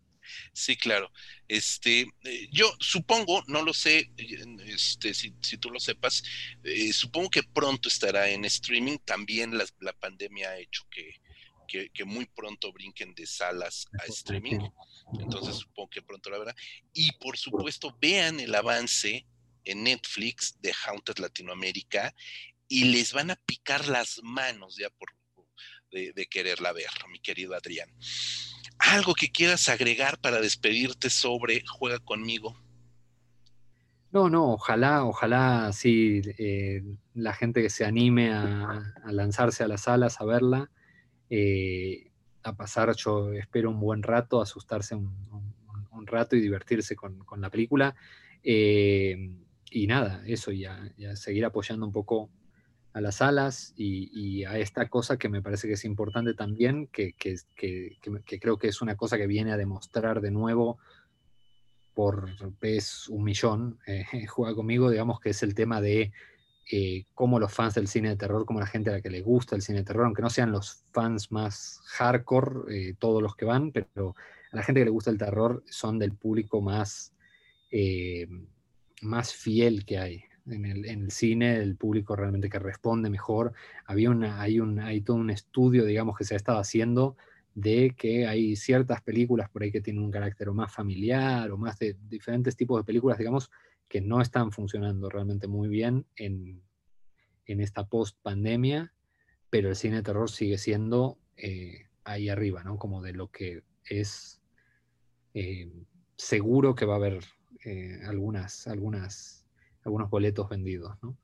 Sí, 0.54 0.76
claro. 0.76 1.12
Este, 1.48 2.08
eh, 2.24 2.48
yo 2.52 2.74
supongo, 2.80 3.44
no 3.48 3.62
lo 3.62 3.74
sé, 3.74 4.12
este, 4.66 5.14
si, 5.14 5.32
tú 5.60 5.70
lo 5.70 5.80
sepas, 5.80 6.24
eh, 6.64 6.92
supongo 6.94 7.30
que 7.30 7.44
pronto 7.44 7.90
estará 7.90 8.30
en 8.30 8.46
streaming. 8.46 8.98
También 9.06 9.58
la, 9.58 9.66
la 9.80 9.94
pandemia 9.94 10.50
ha 10.50 10.58
hecho 10.58 10.84
que, 10.90 11.22
que, 11.94 12.06
muy 12.06 12.26
pronto 12.26 12.72
brinquen 12.72 13.14
de 13.16 13.26
salas 13.26 13.88
a 14.00 14.06
streaming. 14.06 14.60
Entonces 15.20 15.56
supongo 15.56 15.90
que 15.90 16.02
pronto 16.02 16.30
la 16.30 16.40
verán. 16.40 16.56
Y 16.94 17.12
por 17.14 17.38
supuesto, 17.38 17.96
vean 18.00 18.40
el 18.40 18.56
avance 18.56 19.26
en 19.64 19.84
Netflix 19.84 20.56
de 20.62 20.74
Haunted 20.86 21.18
Latinoamérica 21.18 22.16
y 22.68 22.86
les 22.86 23.14
van 23.14 23.32
a 23.32 23.36
picar 23.36 23.88
las 23.88 24.22
manos 24.24 24.76
ya 24.78 24.90
por 24.90 25.10
de, 25.92 26.12
de 26.14 26.26
quererla 26.28 26.74
ver, 26.74 26.90
mi 27.10 27.20
querido 27.20 27.56
Adrián. 27.56 27.90
Algo 28.78 29.14
que 29.14 29.32
quieras 29.32 29.70
agregar 29.70 30.20
para 30.20 30.42
despedirte 30.42 31.10
sobre 31.10 31.64
Juega 31.68 32.00
conmigo. 32.00 32.56
No, 34.12 34.30
no, 34.30 34.54
ojalá, 34.54 35.04
ojalá 35.04 35.72
sí 35.74 36.22
eh, 36.38 36.82
la 37.14 37.34
gente 37.34 37.62
que 37.62 37.70
se 37.70 37.84
anime 37.84 38.32
a, 38.32 38.94
a, 39.04 39.12
lanzarse 39.12 39.64
a 39.64 39.68
las 39.68 39.82
salas 39.82 40.22
a 40.22 40.26
verla, 40.26 40.72
eh, 41.30 42.12
a 42.44 42.56
pasar, 42.56 42.96
yo 42.96 43.34
espero 43.34 43.70
un 43.70 43.80
buen 43.80 44.04
rato, 44.04 44.42
asustarse 44.42 44.96
un, 44.96 45.14
rato 46.08 46.36
y 46.36 46.40
divertirse 46.40 46.96
con, 46.96 47.26
la 47.38 47.50
película. 47.50 47.96
Eh, 48.44 49.32
y 49.72 49.88
nada, 49.88 50.22
eso, 50.28 50.52
ya, 50.52 50.92
ya, 50.98 51.16
seguir 51.16 51.44
apoyando 51.46 51.86
un 51.86 51.92
poco 51.92 52.30
a 52.96 53.02
las 53.02 53.16
salas 53.16 53.74
y, 53.76 54.46
a 54.46 54.58
esta 54.58 54.88
cosa 54.88 55.18
que 55.18 55.28
me 55.28 55.42
parece 55.42 55.68
que 55.68 55.74
es 55.74 55.84
importante 55.84 56.34
también, 56.34 56.88
que, 56.88 57.14
creo 58.40 58.58
que 58.58 58.68
es 58.70 58.82
una 58.82 58.96
cosa 58.96 59.18
que 59.18 59.28
viene 59.28 59.52
a 59.52 59.58
demostrar 59.58 60.22
de 60.22 60.32
nuevo 60.32 60.78
por 61.94 62.30
vez 62.62 63.10
un 63.10 63.26
millón, 63.26 63.80
eh, 63.86 64.06
juega 64.28 64.56
conmigo, 64.56 64.90
digamos 64.90 65.20
que 65.20 65.32
es 65.32 65.44
el 65.44 65.54
tema 65.54 65.82
de 65.82 66.14
eh, 66.72 67.06
como 67.14 67.38
los 67.38 67.54
fans 67.54 67.74
del 67.74 67.90
cine 67.90 68.08
de 68.08 68.16
terror, 68.16 68.46
como 68.46 68.62
la 68.62 68.66
gente 68.66 68.92
a 68.92 68.94
la 68.94 69.02
que 69.02 69.10
le 69.10 69.22
gusta 69.22 69.58
el 69.58 69.62
cine 69.62 69.80
de 69.80 69.86
terror, 69.86 70.06
aunque 70.06 70.22
no 70.22 70.30
sean 70.30 70.54
los 70.54 70.86
fans 70.94 71.34
más 71.34 71.82
hardcore, 71.88 72.74
eh, 72.74 72.96
todos 72.98 73.22
los 73.22 73.36
que 73.36 73.44
van, 73.44 73.74
pero 73.74 74.16
a 74.54 74.56
la 74.56 74.64
gente 74.64 74.80
que 74.80 74.86
le 74.86 74.92
gusta 74.92 75.12
el 75.12 75.18
terror 75.18 75.66
son 75.68 76.00
del 76.00 76.14
público 76.14 76.62
más, 76.62 77.12
más 79.02 79.34
fiel 79.34 79.84
que 79.84 79.98
hay. 79.98 80.24
En 80.48 80.66
el, 80.66 81.10
cine, 81.12 81.58
el 81.58 81.76
público 81.76 82.16
realmente 82.16 82.50
que 82.50 82.60
responde 82.60 83.10
mejor. 83.10 83.54
Había 83.86 84.12
una, 84.12 84.42
hay, 84.42 84.60
un, 84.60 84.80
hay 84.80 85.02
todo 85.02 85.18
un 85.18 85.32
estudio, 85.32 85.86
digamos, 85.86 86.18
que 86.18 86.24
se 86.24 86.36
ha 86.36 86.38
estado 86.38 86.60
haciendo 86.60 87.18
de 87.56 87.96
que 87.98 88.28
hay 88.28 88.56
ciertas 88.56 89.02
películas 89.02 89.50
por 89.50 89.64
ahí 89.64 89.72
que 89.72 89.82
tienen 89.82 90.04
un 90.04 90.12
carácter 90.12 90.52
más 90.52 90.72
familiar 90.74 91.50
o 91.52 91.58
más 91.58 91.80
de 91.80 91.96
diferentes 92.10 92.56
tipos 92.56 92.80
de 92.80 92.84
películas, 92.84 93.18
digamos, 93.18 93.50
que 93.88 94.02
no 94.02 94.22
están 94.22 94.52
funcionando 94.52 95.10
realmente 95.10 95.48
muy 95.48 95.70
bien 95.70 96.06
en, 96.16 96.62
esta 97.48 97.88
post-pandemia, 97.88 98.92
pero 99.50 99.70
el 99.70 99.76
cine 99.76 99.98
de 99.98 100.04
terror 100.04 100.30
sigue 100.30 100.58
siendo 100.58 101.20
eh, 101.38 101.88
ahí 102.04 102.28
arriba, 102.28 102.64
¿no? 102.64 102.78
Como 102.78 103.04
de 103.04 103.14
lo 103.14 103.30
que 103.30 103.64
es 103.86 104.42
eh, 105.36 105.72
seguro 106.18 106.74
que 106.74 106.86
va 106.86 106.94
a 106.94 106.98
haber 106.98 107.24
eh, 107.64 108.02
algunas, 108.06 108.68
algunas, 108.68 109.45
algunos 109.86 110.10
boletos 110.10 110.50
vendidos, 110.50 110.98
¿no? 111.02 111.18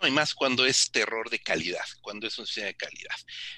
No, 0.00 0.08
y 0.08 0.10
más 0.10 0.34
cuando 0.34 0.66
es 0.66 0.90
terror 0.90 1.30
de 1.30 1.38
calidad, 1.38 1.84
cuando 2.02 2.26
es 2.26 2.38
un 2.38 2.46
cine 2.46 2.66
de 2.66 2.74
calidad. 2.74 3.14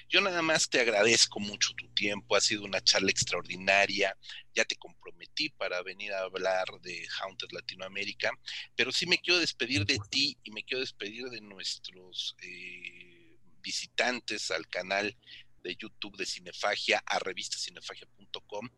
Yo 0.07 0.21
nada 0.21 0.41
más 0.41 0.69
te 0.69 0.79
agradezco 0.79 1.39
mucho 1.39 1.73
tu 1.75 1.87
tiempo, 1.89 2.35
ha 2.35 2.41
sido 2.41 2.63
una 2.63 2.81
charla 2.81 3.09
extraordinaria, 3.09 4.15
ya 4.53 4.63
te 4.63 4.75
comprometí 4.75 5.49
para 5.49 5.81
venir 5.81 6.13
a 6.13 6.21
hablar 6.21 6.67
de 6.81 7.07
Haunted 7.19 7.49
Latinoamérica, 7.51 8.31
pero 8.75 8.91
sí 8.91 9.07
me 9.07 9.17
quiero 9.17 9.39
despedir 9.39 9.85
de 9.85 9.99
ti 10.09 10.37
y 10.43 10.51
me 10.51 10.63
quiero 10.63 10.81
despedir 10.81 11.25
de 11.29 11.41
nuestros 11.41 12.35
eh, 12.41 13.37
visitantes 13.61 14.51
al 14.51 14.67
canal 14.67 15.17
de 15.63 15.75
YouTube 15.75 16.17
de 16.17 16.25
Cinefagia 16.25 17.03
a 17.05 17.19
revistacinefagia.com. 17.19 18.69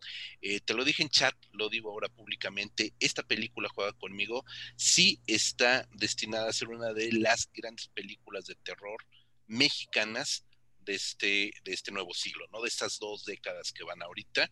Eh, 0.42 0.60
te 0.62 0.74
lo 0.74 0.84
dije 0.84 1.04
en 1.04 1.10
chat, 1.10 1.36
lo 1.52 1.70
digo 1.70 1.92
ahora 1.92 2.10
públicamente, 2.10 2.94
esta 3.00 3.24
película 3.24 3.70
Juega 3.70 3.94
conmigo 3.94 4.46
sí 4.76 5.20
está 5.28 5.88
destinada 5.94 6.50
a 6.50 6.54
ser 6.54 6.70
una 6.70 6.94
de 6.94 7.12
las 7.14 7.50
grandes 7.54 7.88
películas 7.90 8.46
de 8.46 8.56
terror 8.56 9.06
mexicanas 9.48 10.46
de 10.80 10.96
este, 10.96 11.54
de 11.64 11.74
este 11.74 11.92
nuevo 11.92 12.14
siglo, 12.14 12.46
¿no? 12.52 12.62
De 12.62 12.68
estas 12.68 13.00
dos 13.00 13.26
décadas 13.26 13.72
que 13.72 13.84
van 13.84 14.02
ahorita. 14.02 14.50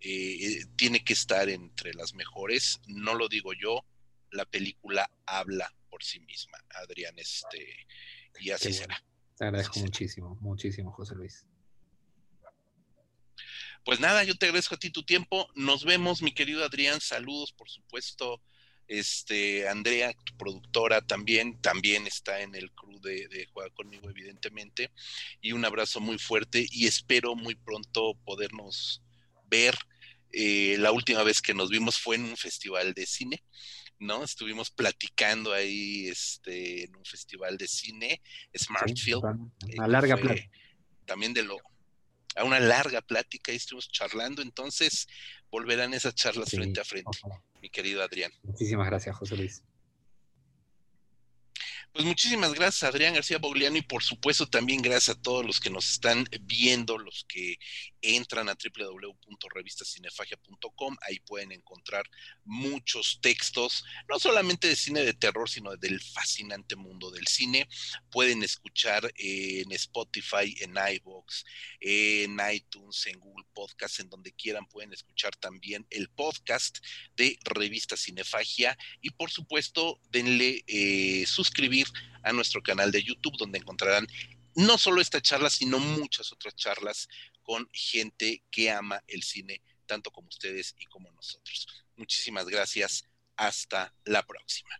Eh, 0.00 0.64
tiene 0.76 1.02
que 1.04 1.12
estar 1.12 1.48
entre 1.48 1.94
las 1.94 2.14
mejores, 2.14 2.80
no 2.86 3.14
lo 3.14 3.28
digo 3.28 3.52
yo, 3.54 3.84
la 4.30 4.44
película 4.44 5.10
habla 5.26 5.74
por 5.88 6.02
sí 6.04 6.20
misma, 6.20 6.58
Adrián, 6.70 7.18
este, 7.18 7.86
y 8.40 8.50
así 8.50 8.72
será. 8.72 9.02
Te 9.36 9.44
agradezco 9.44 9.80
muchísimo, 9.80 10.36
muchísimo, 10.40 10.92
José 10.92 11.14
Luis. 11.14 11.46
Pues 13.84 14.00
nada, 14.00 14.24
yo 14.24 14.34
te 14.36 14.46
agradezco 14.46 14.74
a 14.74 14.78
ti 14.78 14.90
tu 14.90 15.02
tiempo. 15.02 15.48
Nos 15.54 15.84
vemos, 15.84 16.22
mi 16.22 16.32
querido 16.32 16.64
Adrián. 16.64 17.00
Saludos, 17.00 17.52
por 17.52 17.68
supuesto. 17.68 18.42
Este, 18.86 19.68
Andrea, 19.68 20.12
tu 20.24 20.36
productora 20.36 21.00
también, 21.00 21.60
también 21.60 22.08
está 22.08 22.40
en 22.40 22.56
el 22.56 22.72
crew 22.72 23.00
de, 23.00 23.28
de 23.28 23.46
Juega 23.52 23.70
conmigo, 23.70 24.10
evidentemente. 24.10 24.90
Y 25.40 25.52
un 25.52 25.64
abrazo 25.64 26.00
muy 26.00 26.18
fuerte 26.18 26.66
y 26.70 26.86
espero 26.86 27.36
muy 27.36 27.54
pronto 27.54 28.14
podernos 28.24 29.02
ver. 29.46 29.76
Eh, 30.32 30.76
la 30.78 30.92
última 30.92 31.22
vez 31.22 31.40
que 31.40 31.54
nos 31.54 31.70
vimos 31.70 31.98
fue 31.98 32.16
en 32.16 32.24
un 32.24 32.36
festival 32.36 32.94
de 32.94 33.06
cine, 33.06 33.42
¿no? 33.98 34.22
Estuvimos 34.22 34.70
platicando 34.70 35.52
ahí 35.52 36.06
este, 36.06 36.84
en 36.84 36.96
un 36.96 37.04
festival 37.04 37.58
de 37.58 37.66
cine, 37.66 38.22
Smartfield. 38.56 39.24
una 39.74 39.88
larga 39.88 40.16
plática. 40.16 40.50
También 41.04 41.34
de 41.34 41.42
lo, 41.42 41.58
a 42.36 42.44
una 42.44 42.60
larga 42.60 43.00
plática 43.00 43.52
y 43.52 43.56
estuvimos 43.56 43.90
charlando, 43.90 44.42
entonces 44.42 45.08
volverán 45.50 45.94
esas 45.94 46.14
charlas 46.14 46.50
frente 46.50 46.80
a 46.80 46.84
frente, 46.84 47.18
mi 47.60 47.70
querido 47.70 48.02
Adrián. 48.02 48.32
Muchísimas 48.42 48.86
gracias, 48.86 49.16
José 49.16 49.36
Luis. 49.36 49.62
Pues 51.92 52.04
muchísimas 52.04 52.54
gracias, 52.54 52.84
Adrián 52.84 53.14
García 53.14 53.38
Bogliano, 53.38 53.76
y 53.76 53.82
por 53.82 54.04
supuesto 54.04 54.46
también 54.46 54.80
gracias 54.80 55.16
a 55.16 55.20
todos 55.20 55.44
los 55.44 55.58
que 55.58 55.70
nos 55.70 55.90
están 55.90 56.24
viendo, 56.42 56.98
los 56.98 57.26
que 57.28 57.56
entran 58.00 58.48
a 58.48 58.54
www.revistacinefagia.com, 58.54 60.96
ahí 61.06 61.20
pueden 61.20 61.52
encontrar 61.52 62.08
muchos 62.44 63.20
textos, 63.20 63.84
no 64.08 64.18
solamente 64.18 64.66
de 64.68 64.76
cine 64.76 65.04
de 65.04 65.12
terror, 65.14 65.50
sino 65.50 65.76
del 65.76 66.00
fascinante 66.00 66.76
mundo 66.76 67.10
del 67.10 67.26
cine. 67.26 67.68
Pueden 68.10 68.42
escuchar 68.42 69.12
en 69.16 69.70
Spotify, 69.72 70.54
en 70.60 70.76
iVoox, 70.76 71.44
en 71.80 72.38
iTunes, 72.52 73.06
en 73.06 73.18
Google 73.18 73.46
Podcast, 73.52 74.00
en 74.00 74.08
donde 74.08 74.32
quieran 74.32 74.66
pueden 74.66 74.92
escuchar 74.92 75.36
también 75.36 75.86
el 75.90 76.08
podcast 76.08 76.78
de 77.16 77.38
Revista 77.44 77.96
Cinefagia 77.96 78.76
y 79.00 79.10
por 79.10 79.30
supuesto 79.30 80.00
denle 80.10 80.64
eh, 80.66 81.24
a 82.22 82.32
nuestro 82.32 82.62
canal 82.62 82.90
de 82.92 83.02
YouTube, 83.02 83.36
donde 83.38 83.58
encontrarán 83.58 84.06
no 84.54 84.78
solo 84.78 85.00
esta 85.00 85.20
charla, 85.20 85.50
sino 85.50 85.78
muchas 85.78 86.32
otras 86.32 86.54
charlas 86.56 87.08
con 87.42 87.68
gente 87.72 88.42
que 88.50 88.70
ama 88.70 89.02
el 89.06 89.22
cine, 89.22 89.62
tanto 89.86 90.10
como 90.10 90.28
ustedes 90.28 90.74
y 90.78 90.86
como 90.86 91.10
nosotros. 91.12 91.66
Muchísimas 91.96 92.46
gracias. 92.46 93.04
Hasta 93.36 93.94
la 94.04 94.22
próxima. 94.24 94.70